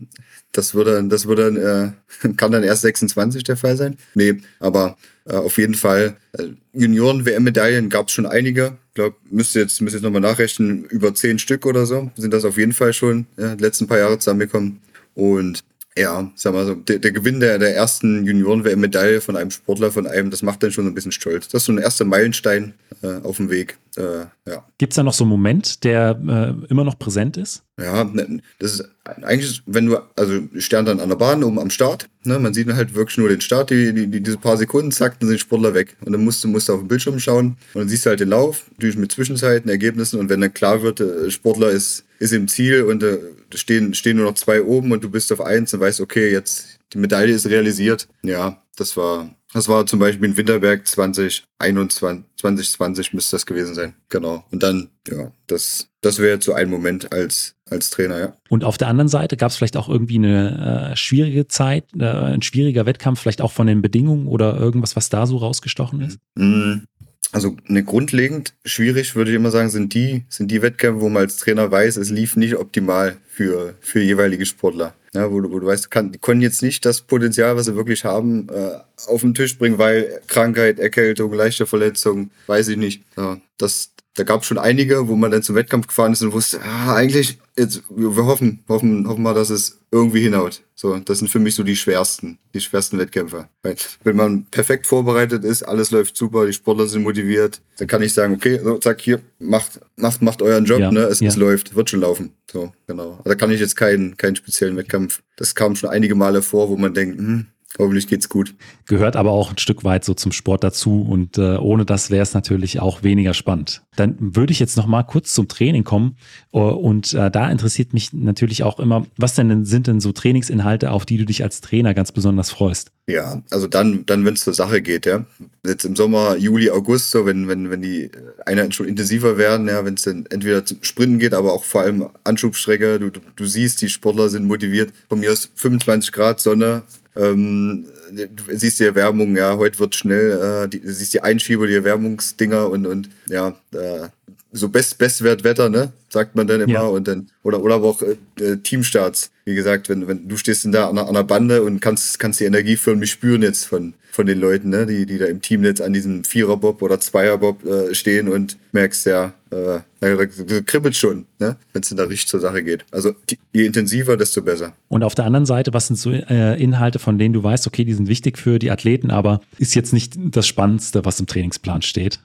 Das 0.51 0.75
würde, 0.75 1.03
das 1.05 1.27
würde, 1.27 1.93
äh, 2.23 2.27
kann 2.37 2.51
dann 2.51 2.63
erst 2.63 2.83
26 2.83 3.43
der 3.43 3.57
Fall 3.57 3.77
sein. 3.77 3.97
Nee, 4.13 4.41
aber 4.59 4.97
äh, 5.25 5.35
auf 5.35 5.57
jeden 5.57 5.73
Fall 5.73 6.15
äh, 6.33 6.49
Junioren-WM-Medaillen 6.73 7.89
gab 7.89 8.07
es 8.07 8.13
schon 8.13 8.25
einige. 8.25 8.77
Ich 8.89 8.95
glaube, 8.95 9.15
müsste 9.29 9.59
jetzt, 9.59 9.81
müsste 9.81 9.97
jetzt 9.97 10.03
nochmal 10.03 10.21
nachrechnen, 10.21 10.85
über 10.85 11.15
zehn 11.15 11.39
Stück 11.39 11.65
oder 11.65 11.85
so 11.85 12.11
sind 12.15 12.33
das 12.33 12.45
auf 12.45 12.57
jeden 12.57 12.73
Fall 12.73 12.93
schon 12.93 13.25
ja, 13.37 13.55
die 13.55 13.63
letzten 13.63 13.87
paar 13.87 13.97
Jahre 13.97 14.19
zusammengekommen. 14.19 14.81
Und 15.15 15.63
ja, 15.97 16.31
sag 16.35 16.53
mal 16.53 16.65
so, 16.65 16.75
der, 16.75 16.99
der 16.99 17.11
Gewinn 17.11 17.39
der, 17.39 17.59
der 17.59 17.75
ersten 17.75 18.25
Junioren-WM-Medaille 18.25 19.21
von 19.21 19.35
einem 19.35 19.51
Sportler, 19.51 19.91
von 19.91 20.07
einem, 20.07 20.31
das 20.31 20.41
macht 20.41 20.63
dann 20.63 20.71
schon 20.71 20.87
ein 20.87 20.93
bisschen 20.93 21.11
stolz. 21.11 21.47
Das 21.47 21.63
ist 21.63 21.65
so 21.65 21.71
ein 21.71 21.77
erster 21.77 22.05
Meilenstein 22.05 22.73
äh, 23.01 23.19
auf 23.23 23.37
dem 23.37 23.49
Weg. 23.49 23.77
Äh, 23.95 24.25
ja. 24.47 24.65
Gibt 24.77 24.93
es 24.93 24.95
da 24.95 25.03
noch 25.03 25.13
so 25.13 25.23
einen 25.23 25.31
Moment, 25.31 25.83
der 25.83 26.19
äh, 26.27 26.71
immer 26.71 26.83
noch 26.83 26.97
präsent 26.97 27.37
ist? 27.37 27.63
Ja, 27.79 28.03
ne, 28.03 28.41
das 28.59 28.73
ist 28.73 28.89
eigentlich, 29.03 29.61
wenn 29.65 29.87
du, 29.87 29.97
also 30.15 30.41
Stern 30.57 30.85
dann 30.85 30.99
an 30.99 31.09
der 31.09 31.15
Bahn 31.15 31.43
oben 31.43 31.59
am 31.59 31.69
Start, 31.69 32.09
ne, 32.23 32.39
man 32.39 32.53
sieht 32.53 32.71
halt 32.73 32.95
wirklich 32.95 33.17
nur 33.17 33.29
den 33.29 33.41
Start, 33.41 33.69
die, 33.69 33.93
die, 33.93 34.21
diese 34.21 34.37
paar 34.37 34.57
Sekunden, 34.57 34.91
zack, 34.91 35.19
dann 35.19 35.29
sind 35.29 35.39
Sportler 35.39 35.73
weg. 35.73 35.95
Und 36.05 36.13
dann 36.13 36.23
musst 36.23 36.43
du, 36.43 36.47
musst 36.47 36.69
du 36.69 36.73
auf 36.73 36.79
den 36.79 36.87
Bildschirm 36.87 37.19
schauen 37.19 37.57
und 37.73 37.81
dann 37.81 37.89
siehst 37.89 38.05
du 38.05 38.09
halt 38.09 38.19
den 38.19 38.29
Lauf, 38.29 38.65
natürlich 38.71 38.97
mit 38.97 39.11
Zwischenzeiten, 39.11 39.69
Ergebnissen 39.69 40.19
und 40.19 40.29
wenn 40.29 40.41
dann 40.41 40.53
klar 40.53 40.81
wird, 40.81 40.99
der 40.99 41.29
Sportler 41.29 41.69
ist, 41.69 42.05
ist 42.19 42.33
im 42.33 42.47
Ziel 42.47 42.83
und 42.83 43.03
äh, 43.03 43.19
stehen, 43.53 43.93
stehen 43.93 44.17
nur 44.17 44.25
noch 44.25 44.35
zwei 44.35 44.63
oben 44.63 44.91
und 44.91 45.03
du 45.03 45.09
bist 45.09 45.31
auf 45.31 45.41
eins 45.41 45.73
und 45.73 45.79
weißt, 45.79 46.01
okay, 46.01 46.31
jetzt 46.31 46.79
die 46.93 46.97
Medaille 46.97 47.33
ist 47.33 47.47
realisiert. 47.47 48.07
Ja, 48.23 48.61
das 48.75 48.95
war, 48.97 49.29
das 49.53 49.67
war 49.67 49.85
zum 49.85 49.99
Beispiel 49.99 50.29
in 50.29 50.37
Winterberg 50.37 50.87
2021, 50.87 52.25
2020 52.37 53.13
müsste 53.13 53.35
das 53.35 53.45
gewesen 53.45 53.75
sein. 53.75 53.93
Genau. 54.09 54.43
Und 54.51 54.63
dann, 54.63 54.89
ja, 55.07 55.31
das, 55.47 55.89
das 56.01 56.19
wäre 56.19 56.33
jetzt 56.33 56.45
so 56.45 56.53
ein 56.53 56.69
Moment 56.69 57.11
als, 57.11 57.55
als 57.69 57.91
Trainer, 57.91 58.19
ja. 58.19 58.37
Und 58.49 58.63
auf 58.63 58.77
der 58.77 58.87
anderen 58.87 59.09
Seite 59.09 59.37
gab 59.37 59.51
es 59.51 59.57
vielleicht 59.57 59.77
auch 59.77 59.89
irgendwie 59.89 60.17
eine 60.17 60.91
äh, 60.91 60.95
schwierige 60.95 61.47
Zeit, 61.47 61.85
äh, 61.97 62.05
ein 62.05 62.41
schwieriger 62.41 62.85
Wettkampf, 62.85 63.21
vielleicht 63.21 63.41
auch 63.41 63.51
von 63.51 63.67
den 63.67 63.81
Bedingungen 63.81 64.27
oder 64.27 64.57
irgendwas, 64.57 64.95
was 64.95 65.09
da 65.09 65.27
so 65.27 65.37
rausgestochen 65.37 66.01
ist? 66.01 66.19
Mhm. 66.35 66.87
Also 67.31 67.55
eine 67.67 67.83
grundlegend 67.83 68.53
schwierig, 68.63 69.15
würde 69.15 69.31
ich 69.31 69.35
immer 69.35 69.49
sagen, 69.49 69.69
sind 69.69 69.93
die, 69.93 70.25
sind 70.29 70.51
die 70.51 70.61
Wettkämpfe, 70.61 71.01
wo 71.01 71.09
man 71.09 71.23
als 71.23 71.37
Trainer 71.37 71.69
weiß, 71.71 71.97
es 71.97 72.11
lief 72.11 72.35
nicht 72.35 72.55
optimal 72.55 73.17
für, 73.27 73.75
für 73.81 74.01
jeweilige 74.01 74.45
Sportler. 74.45 74.93
Ja, 75.13 75.31
wo, 75.31 75.41
du, 75.41 75.51
wo 75.51 75.59
du 75.59 75.67
weißt, 75.67 75.91
kann, 75.91 76.11
die 76.11 76.17
können 76.17 76.41
jetzt 76.41 76.63
nicht 76.63 76.85
das 76.85 77.01
Potenzial, 77.01 77.55
was 77.55 77.65
sie 77.65 77.75
wirklich 77.75 78.03
haben, 78.03 78.47
äh, 78.49 78.79
auf 79.07 79.21
den 79.21 79.35
Tisch 79.35 79.57
bringen, 79.59 79.77
weil 79.77 80.21
Krankheit, 80.27 80.79
Erkältung, 80.79 81.33
leichte 81.33 81.67
Verletzung, 81.67 82.31
weiß 82.47 82.69
ich 82.69 82.77
nicht. 82.77 83.03
Ja, 83.15 83.37
das, 83.57 83.91
da 84.15 84.23
gab 84.23 84.41
es 84.41 84.47
schon 84.47 84.57
einige, 84.57 85.07
wo 85.07 85.15
man 85.15 85.31
dann 85.31 85.43
zum 85.43 85.55
Wettkampf 85.55 85.87
gefahren 85.87 86.13
ist 86.13 86.21
und 86.21 86.33
wusste, 86.33 86.61
ah, 86.61 86.95
eigentlich, 86.95 87.39
jetzt, 87.57 87.83
wir 87.89 88.25
hoffen, 88.25 88.63
hoffen, 88.67 89.07
hoffen 89.07 89.23
mal, 89.23 89.33
dass 89.33 89.49
es 89.49 89.79
irgendwie 89.91 90.21
hinhaut. 90.21 90.61
So, 90.75 90.97
das 90.97 91.19
sind 91.19 91.29
für 91.29 91.39
mich 91.39 91.55
so 91.55 91.63
die 91.63 91.75
schwersten, 91.75 92.39
die 92.53 92.61
schwersten 92.61 92.97
Wettkämpfe. 92.97 93.47
Weil, 93.61 93.75
wenn 94.03 94.15
man 94.15 94.45
perfekt 94.45 94.87
vorbereitet 94.87 95.43
ist, 95.43 95.63
alles 95.63 95.91
läuft 95.91 96.17
super, 96.17 96.45
die 96.45 96.53
Sportler 96.53 96.87
sind 96.87 97.03
motiviert, 97.03 97.61
dann 97.77 97.87
kann 97.87 98.01
ich 98.01 98.13
sagen, 98.13 98.33
okay, 98.33 98.59
so, 98.63 98.77
zack, 98.77 99.01
hier, 99.01 99.21
macht, 99.39 99.79
macht, 99.95 100.21
macht 100.21 100.41
euren 100.41 100.65
Job, 100.65 100.79
ja, 100.79 100.91
ne, 100.91 101.01
es, 101.01 101.19
ja. 101.19 101.29
es 101.29 101.35
läuft, 101.35 101.75
wird 101.75 101.89
schon 101.89 102.01
laufen. 102.01 102.33
So, 102.51 102.71
genau. 102.87 103.19
Da 103.23 103.35
kann 103.35 103.51
ich 103.51 103.59
jetzt 103.59 103.75
keinen, 103.75 104.17
keinen 104.17 104.35
speziellen 104.35 104.75
Wettkampf. 104.75 105.21
Das 105.37 105.55
kam 105.55 105.75
schon 105.75 105.89
einige 105.89 106.15
Male 106.15 106.41
vor, 106.41 106.69
wo 106.69 106.77
man 106.77 106.93
denkt, 106.93 107.17
hm, 107.17 107.47
Hoffentlich 107.79 108.07
geht's 108.07 108.29
gut. 108.29 108.53
Gehört 108.85 109.15
aber 109.15 109.31
auch 109.31 109.51
ein 109.51 109.57
Stück 109.57 109.83
weit 109.83 110.05
so 110.05 110.13
zum 110.13 110.31
Sport 110.31 110.63
dazu 110.63 111.01
und 111.01 111.39
äh, 111.39 111.57
ohne 111.57 111.85
das 111.85 112.11
wäre 112.11 112.21
es 112.21 112.35
natürlich 112.35 112.79
auch 112.79 113.01
weniger 113.01 113.33
spannend. 113.33 113.81
Dann 113.95 114.15
würde 114.19 114.53
ich 114.53 114.59
jetzt 114.59 114.77
noch 114.77 114.85
mal 114.85 115.01
kurz 115.01 115.33
zum 115.33 115.47
Training 115.47 115.83
kommen 115.83 116.17
uh, 116.53 116.59
und 116.59 117.13
äh, 117.13 117.31
da 117.31 117.49
interessiert 117.49 117.93
mich 117.93 118.13
natürlich 118.13 118.61
auch 118.63 118.79
immer, 118.79 119.07
was 119.17 119.33
denn 119.33 119.65
sind 119.65 119.87
denn 119.87 119.99
so 119.99 120.11
Trainingsinhalte, 120.11 120.91
auf 120.91 121.05
die 121.05 121.17
du 121.17 121.25
dich 121.25 121.43
als 121.43 121.61
Trainer 121.61 121.95
ganz 121.95 122.11
besonders 122.11 122.51
freust? 122.51 122.91
Ja, 123.07 123.41
also 123.49 123.67
dann, 123.67 124.05
dann 124.05 124.23
wenn 124.23 124.35
es 124.35 124.43
zur 124.43 124.53
Sache 124.53 124.81
geht, 124.81 125.05
ja. 125.05 125.25
Jetzt 125.65 125.83
im 125.83 125.95
Sommer, 125.95 126.37
Juli, 126.37 126.69
August, 126.69 127.11
so 127.11 127.25
wenn, 127.25 127.47
wenn, 127.47 127.69
wenn 127.69 127.81
die 127.81 128.09
Einheiten 128.45 128.71
schon 128.71 128.87
intensiver 128.87 129.37
werden, 129.37 129.67
ja, 129.67 129.83
wenn 129.83 129.95
es 129.95 130.03
dann 130.03 130.25
entweder 130.29 130.63
zum 130.63 130.77
Sprinten 130.83 131.19
geht, 131.19 131.33
aber 131.33 131.53
auch 131.53 131.63
vor 131.63 131.81
allem 131.81 132.07
Anschubstrecke, 132.23 132.99
du, 132.99 133.09
du, 133.09 133.19
du 133.35 133.45
siehst, 133.45 133.81
die 133.81 133.89
Sportler 133.89 134.29
sind 134.29 134.45
motiviert. 134.45 134.93
Von 135.09 135.19
mir 135.19 135.31
aus 135.31 135.49
25 135.55 136.11
Grad 136.13 136.39
Sonne, 136.39 136.83
ähm, 137.15 137.85
du 138.11 138.43
siehst 138.57 138.79
die 138.79 138.85
Erwärmung, 138.85 139.35
ja, 139.35 139.57
heute 139.57 139.79
wird 139.79 139.95
schnell, 139.95 140.63
äh, 140.65 140.67
die, 140.67 140.79
du 140.79 140.91
siehst 140.91 141.13
die 141.13 141.21
Einschieber, 141.21 141.67
die 141.67 141.75
Erwärmungsdinger 141.75 142.69
und, 142.69 142.85
und 142.85 143.09
ja, 143.27 143.55
äh, 143.73 144.09
so 144.53 144.69
Best, 144.69 144.97
Bestwertwetter, 144.99 145.69
ne? 145.69 145.91
Sagt 146.09 146.35
man 146.35 146.47
dann 146.47 146.61
immer. 146.61 146.73
Ja. 146.73 146.81
Und 146.83 147.07
dann, 147.07 147.29
oder, 147.41 147.61
oder 147.61 147.75
aber 147.75 147.87
auch 147.87 148.01
äh, 148.01 148.57
Teamstarts. 148.57 149.31
Wie 149.45 149.55
gesagt, 149.55 149.89
wenn, 149.89 150.07
wenn 150.07 150.27
du 150.27 150.37
stehst 150.37 150.65
da 150.71 150.89
an, 150.89 150.97
an 150.97 151.13
der 151.13 151.23
Bande 151.23 151.63
und 151.63 151.81
kannst, 151.81 152.19
kannst 152.19 152.39
die 152.39 152.45
Energie 152.45 152.77
förmlich 152.77 153.11
spüren 153.11 153.41
jetzt 153.41 153.65
von, 153.65 153.95
von 154.11 154.27
den 154.27 154.39
Leuten, 154.39 154.69
ne? 154.69 154.85
die, 154.85 155.07
die 155.07 155.17
da 155.17 155.25
im 155.25 155.41
Team 155.41 155.63
jetzt 155.63 155.81
an 155.81 155.91
diesem 155.91 156.23
Viererbob 156.23 156.83
oder 156.83 156.99
Zweierbob 156.99 157.65
äh, 157.65 157.95
stehen 157.95 158.29
und 158.29 158.57
merkst 158.71 159.07
ja, 159.07 159.33
äh, 159.49 159.79
da 159.99 160.25
kribbelt 160.61 160.95
schon, 160.95 161.25
ne? 161.39 161.57
wenn 161.73 161.81
es 161.81 161.89
in 161.89 161.97
der 161.97 162.09
Richtung 162.09 162.29
zur 162.29 162.39
Sache 162.39 162.63
geht. 162.63 162.85
Also 162.91 163.15
die, 163.29 163.39
je 163.53 163.65
intensiver, 163.65 164.15
desto 164.17 164.43
besser. 164.43 164.73
Und 164.87 165.03
auf 165.03 165.15
der 165.15 165.25
anderen 165.25 165.47
Seite, 165.47 165.73
was 165.73 165.87
sind 165.87 165.97
so 165.97 166.11
äh, 166.11 166.61
Inhalte, 166.61 166.99
von 166.99 167.17
denen 167.17 167.33
du 167.33 167.43
weißt, 167.43 167.65
okay, 167.65 167.85
die 167.85 167.93
sind 167.93 168.07
wichtig 168.07 168.37
für 168.37 168.59
die 168.59 168.69
Athleten, 168.69 169.09
aber 169.09 169.41
ist 169.57 169.73
jetzt 169.73 169.93
nicht 169.93 170.13
das 170.15 170.45
Spannendste, 170.45 171.05
was 171.05 171.19
im 171.19 171.25
Trainingsplan 171.25 171.81
steht? 171.81 172.19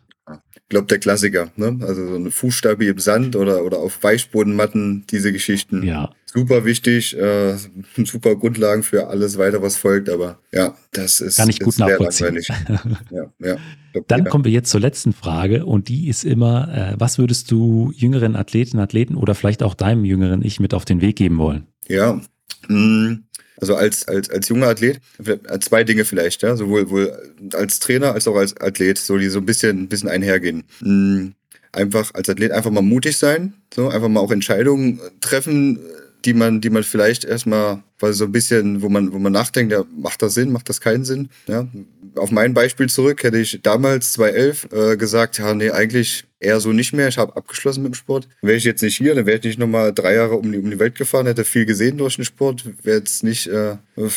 Glaube, 0.69 0.87
der 0.87 0.99
Klassiker. 0.99 1.51
Ne? 1.57 1.79
Also 1.83 2.07
so 2.07 2.15
eine 2.15 2.31
Fußstabi 2.31 2.89
im 2.89 2.99
Sand 2.99 3.37
oder, 3.37 3.65
oder 3.65 3.79
auf 3.79 4.03
Weichbodenmatten, 4.03 5.05
diese 5.11 5.33
Geschichten. 5.33 5.83
Ja. 5.83 6.11
Super 6.27 6.65
wichtig, 6.65 7.17
äh, 7.17 7.57
super 8.05 8.37
Grundlagen 8.37 8.83
für 8.83 9.09
alles 9.09 9.39
weiter, 9.39 9.63
was 9.63 9.77
folgt. 9.77 10.11
Aber 10.11 10.39
ja, 10.53 10.77
das 10.93 11.21
ist, 11.21 11.37
Kann 11.37 11.49
ich 11.49 11.61
gut 11.61 11.79
nachvollziehen. 11.79 12.39
ja, 13.11 13.33
ja. 13.39 13.57
Glaub, 13.93 14.09
Dann 14.09 14.21
jeder. 14.21 14.31
kommen 14.31 14.45
wir 14.45 14.53
jetzt 14.53 14.71
zur 14.71 14.81
letzten 14.81 15.13
Frage 15.13 15.65
und 15.65 15.89
die 15.89 16.09
ist 16.09 16.25
immer, 16.25 16.69
äh, 16.75 16.95
was 16.99 17.19
würdest 17.19 17.51
du 17.51 17.93
jüngeren 17.97 18.37
Athletinnen, 18.37 18.83
Athleten 18.83 19.15
oder 19.15 19.35
vielleicht 19.35 19.63
auch 19.63 19.75
deinem 19.75 20.05
jüngeren 20.05 20.45
Ich 20.45 20.61
mit 20.61 20.75
auf 20.75 20.85
den 20.85 21.01
Weg 21.01 21.17
geben 21.17 21.39
wollen? 21.39 21.67
Ja, 21.89 22.21
mh, 22.69 23.19
also 23.61 23.75
als, 23.75 24.07
als, 24.09 24.31
als 24.31 24.49
junger 24.49 24.69
Athlet, 24.69 25.01
äh, 25.25 25.59
zwei 25.61 25.85
Dinge 25.85 26.05
vielleicht, 26.05 26.43
ja, 26.43 26.57
sowohl 26.57 26.91
wohl 26.91 27.13
als 27.55 27.79
Trainer 27.81 28.13
als 28.13 28.27
auch 28.29 28.37
als 28.37 28.57
Athlet, 28.61 28.99
so 28.99 29.19
die 29.19 29.29
so 29.29 29.39
ein 29.39 29.47
bisschen, 29.47 29.83
ein 29.83 29.89
bisschen 29.89 30.09
einhergehen. 30.09 30.65
Mh, 30.81 31.33
Einfach 31.71 32.15
als 32.15 32.29
Athlet 32.31 32.51
einfach 32.51 32.71
mal 32.71 32.81
mutig 32.83 33.19
sein, 33.19 33.53
so 33.73 33.89
einfach 33.89 34.09
mal 34.09 34.21
auch 34.21 34.33
Entscheidungen 34.33 35.01
treffen, 35.21 35.79
die 36.25 36.33
man, 36.33 36.63
die 36.63 36.71
man 36.71 36.83
vielleicht 36.83 37.25
erstmal, 37.25 37.83
weil 37.99 38.13
so 38.13 38.25
ein 38.25 38.33
bisschen, 38.33 38.83
wo 38.83 38.89
man, 38.89 39.13
wo 39.13 39.19
man 39.19 39.33
nachdenkt, 39.33 39.73
ja, 39.73 39.85
macht 39.97 40.23
das 40.23 40.35
Sinn, 40.35 40.53
macht 40.53 40.69
das 40.69 40.81
keinen 40.81 41.05
Sinn, 41.05 41.29
ja. 41.47 41.67
Auf 42.15 42.31
mein 42.31 42.55
Beispiel 42.55 42.89
zurück 42.89 43.23
hätte 43.23 43.39
ich 43.39 43.61
damals 43.63 44.13
2011 44.13 44.69
äh, 44.73 44.97
gesagt, 44.97 45.39
ja, 45.39 45.55
nee, 45.55 45.71
eigentlich 45.71 46.25
eher 46.41 46.61
so 46.61 46.73
nicht 46.73 46.93
mehr. 46.93 47.09
Ich 47.09 47.19
habe 47.19 47.37
abgeschlossen 47.37 47.83
mit 47.83 47.93
dem 47.93 47.95
Sport. 47.95 48.29
Wäre 48.43 48.57
ich 48.57 48.65
jetzt 48.65 48.83
nicht 48.83 48.97
hier, 48.97 49.15
dann 49.15 49.27
wäre 49.27 49.39
ich 49.39 49.45
nicht 49.45 49.59
nochmal 49.59 49.93
drei 49.93 50.15
Jahre 50.15 50.37
um 50.37 50.51
die, 50.51 50.59
um 50.59 50.71
die 50.71 50.79
Welt 50.79 50.95
gefahren, 50.95 51.27
hätte 51.27 51.45
viel 51.45 51.67
gesehen 51.67 51.99
durch 51.99 52.17
den 52.17 52.25
Sport, 52.25 52.65
wäre 52.83 52.99
jetzt 52.99 53.25
nicht 53.25 53.47
äh, 53.49 53.77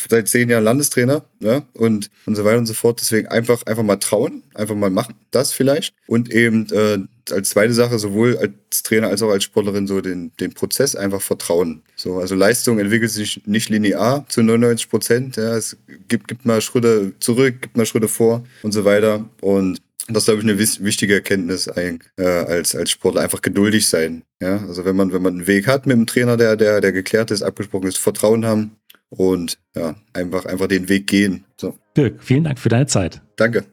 seit 0.09 0.27
zehn 0.27 0.49
Jahren 0.49 0.63
Landestrainer 0.63 1.23
ja, 1.39 1.63
und, 1.73 2.09
und 2.25 2.35
so 2.35 2.43
weiter 2.45 2.59
und 2.59 2.67
so 2.67 2.73
fort. 2.73 2.99
Deswegen 3.01 3.27
einfach, 3.27 3.63
einfach 3.65 3.83
mal 3.83 3.97
trauen, 3.97 4.43
einfach 4.53 4.75
mal 4.75 4.89
machen, 4.89 5.15
das 5.31 5.51
vielleicht. 5.51 5.93
Und 6.07 6.31
eben 6.31 6.67
äh, 6.71 6.99
als 7.31 7.49
zweite 7.49 7.73
Sache, 7.73 7.97
sowohl 7.97 8.37
als 8.37 8.83
Trainer 8.83 9.07
als 9.07 9.21
auch 9.21 9.29
als 9.29 9.43
Sportlerin, 9.43 9.87
so 9.87 10.01
den, 10.01 10.31
den 10.39 10.53
Prozess 10.53 10.95
einfach 10.95 11.21
vertrauen. 11.21 11.81
So, 11.95 12.19
also 12.19 12.35
Leistung 12.35 12.79
entwickelt 12.79 13.11
sich 13.11 13.41
nicht 13.45 13.69
linear 13.71 14.25
zu 14.27 14.43
99 14.43 14.89
Prozent. 14.89 15.35
Ja, 15.37 15.55
es 15.55 15.77
gibt, 16.07 16.27
gibt 16.27 16.45
mal 16.45 16.61
Schritte 16.61 17.13
zurück, 17.19 17.61
gibt 17.61 17.77
mal 17.77 17.85
Schritte 17.85 18.07
vor 18.07 18.43
und 18.63 18.71
so 18.71 18.85
weiter. 18.85 19.25
Und 19.41 19.81
das 20.07 20.23
ist, 20.23 20.25
glaube 20.25 20.41
ich, 20.41 20.47
eine 20.47 20.59
wichtige 20.59 21.13
Erkenntnis 21.13 21.67
äh, 21.67 21.97
als, 22.17 22.75
als 22.75 22.91
Sportler. 22.91 23.21
Einfach 23.21 23.41
geduldig 23.41 23.87
sein. 23.87 24.23
Ja? 24.41 24.57
Also 24.67 24.85
wenn 24.85 24.95
man, 24.95 25.13
wenn 25.13 25.21
man 25.21 25.33
einen 25.33 25.47
Weg 25.47 25.67
hat 25.67 25.85
mit 25.85 25.95
dem 25.95 26.07
Trainer, 26.07 26.37
der, 26.37 26.55
der, 26.55 26.81
der 26.81 26.91
geklärt 26.91 27.31
ist, 27.31 27.41
abgesprochen 27.41 27.87
ist, 27.87 27.97
Vertrauen 27.97 28.45
haben 28.45 28.77
und 29.09 29.59
ja, 29.75 29.95
einfach, 30.13 30.45
einfach 30.45 30.67
den 30.67 30.89
Weg 30.89 31.07
gehen. 31.07 31.45
So. 31.57 31.77
Dirk, 31.95 32.23
vielen 32.23 32.43
Dank 32.43 32.59
für 32.59 32.69
deine 32.69 32.87
Zeit. 32.87 33.21
Danke. 33.35 33.65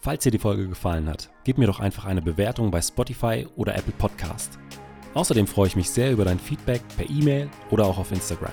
Falls 0.00 0.22
dir 0.22 0.30
die 0.30 0.38
Folge 0.38 0.68
gefallen 0.68 1.08
hat, 1.08 1.30
gib 1.44 1.56
mir 1.56 1.66
doch 1.66 1.80
einfach 1.80 2.04
eine 2.04 2.20
Bewertung 2.20 2.70
bei 2.70 2.82
Spotify 2.82 3.46
oder 3.56 3.74
Apple 3.74 3.94
Podcast. 3.96 4.58
Außerdem 5.14 5.46
freue 5.46 5.68
ich 5.68 5.76
mich 5.76 5.88
sehr 5.88 6.12
über 6.12 6.24
dein 6.24 6.38
Feedback 6.38 6.82
per 6.96 7.08
E-Mail 7.08 7.48
oder 7.70 7.84
auch 7.84 7.98
auf 7.98 8.10
Instagram. 8.10 8.52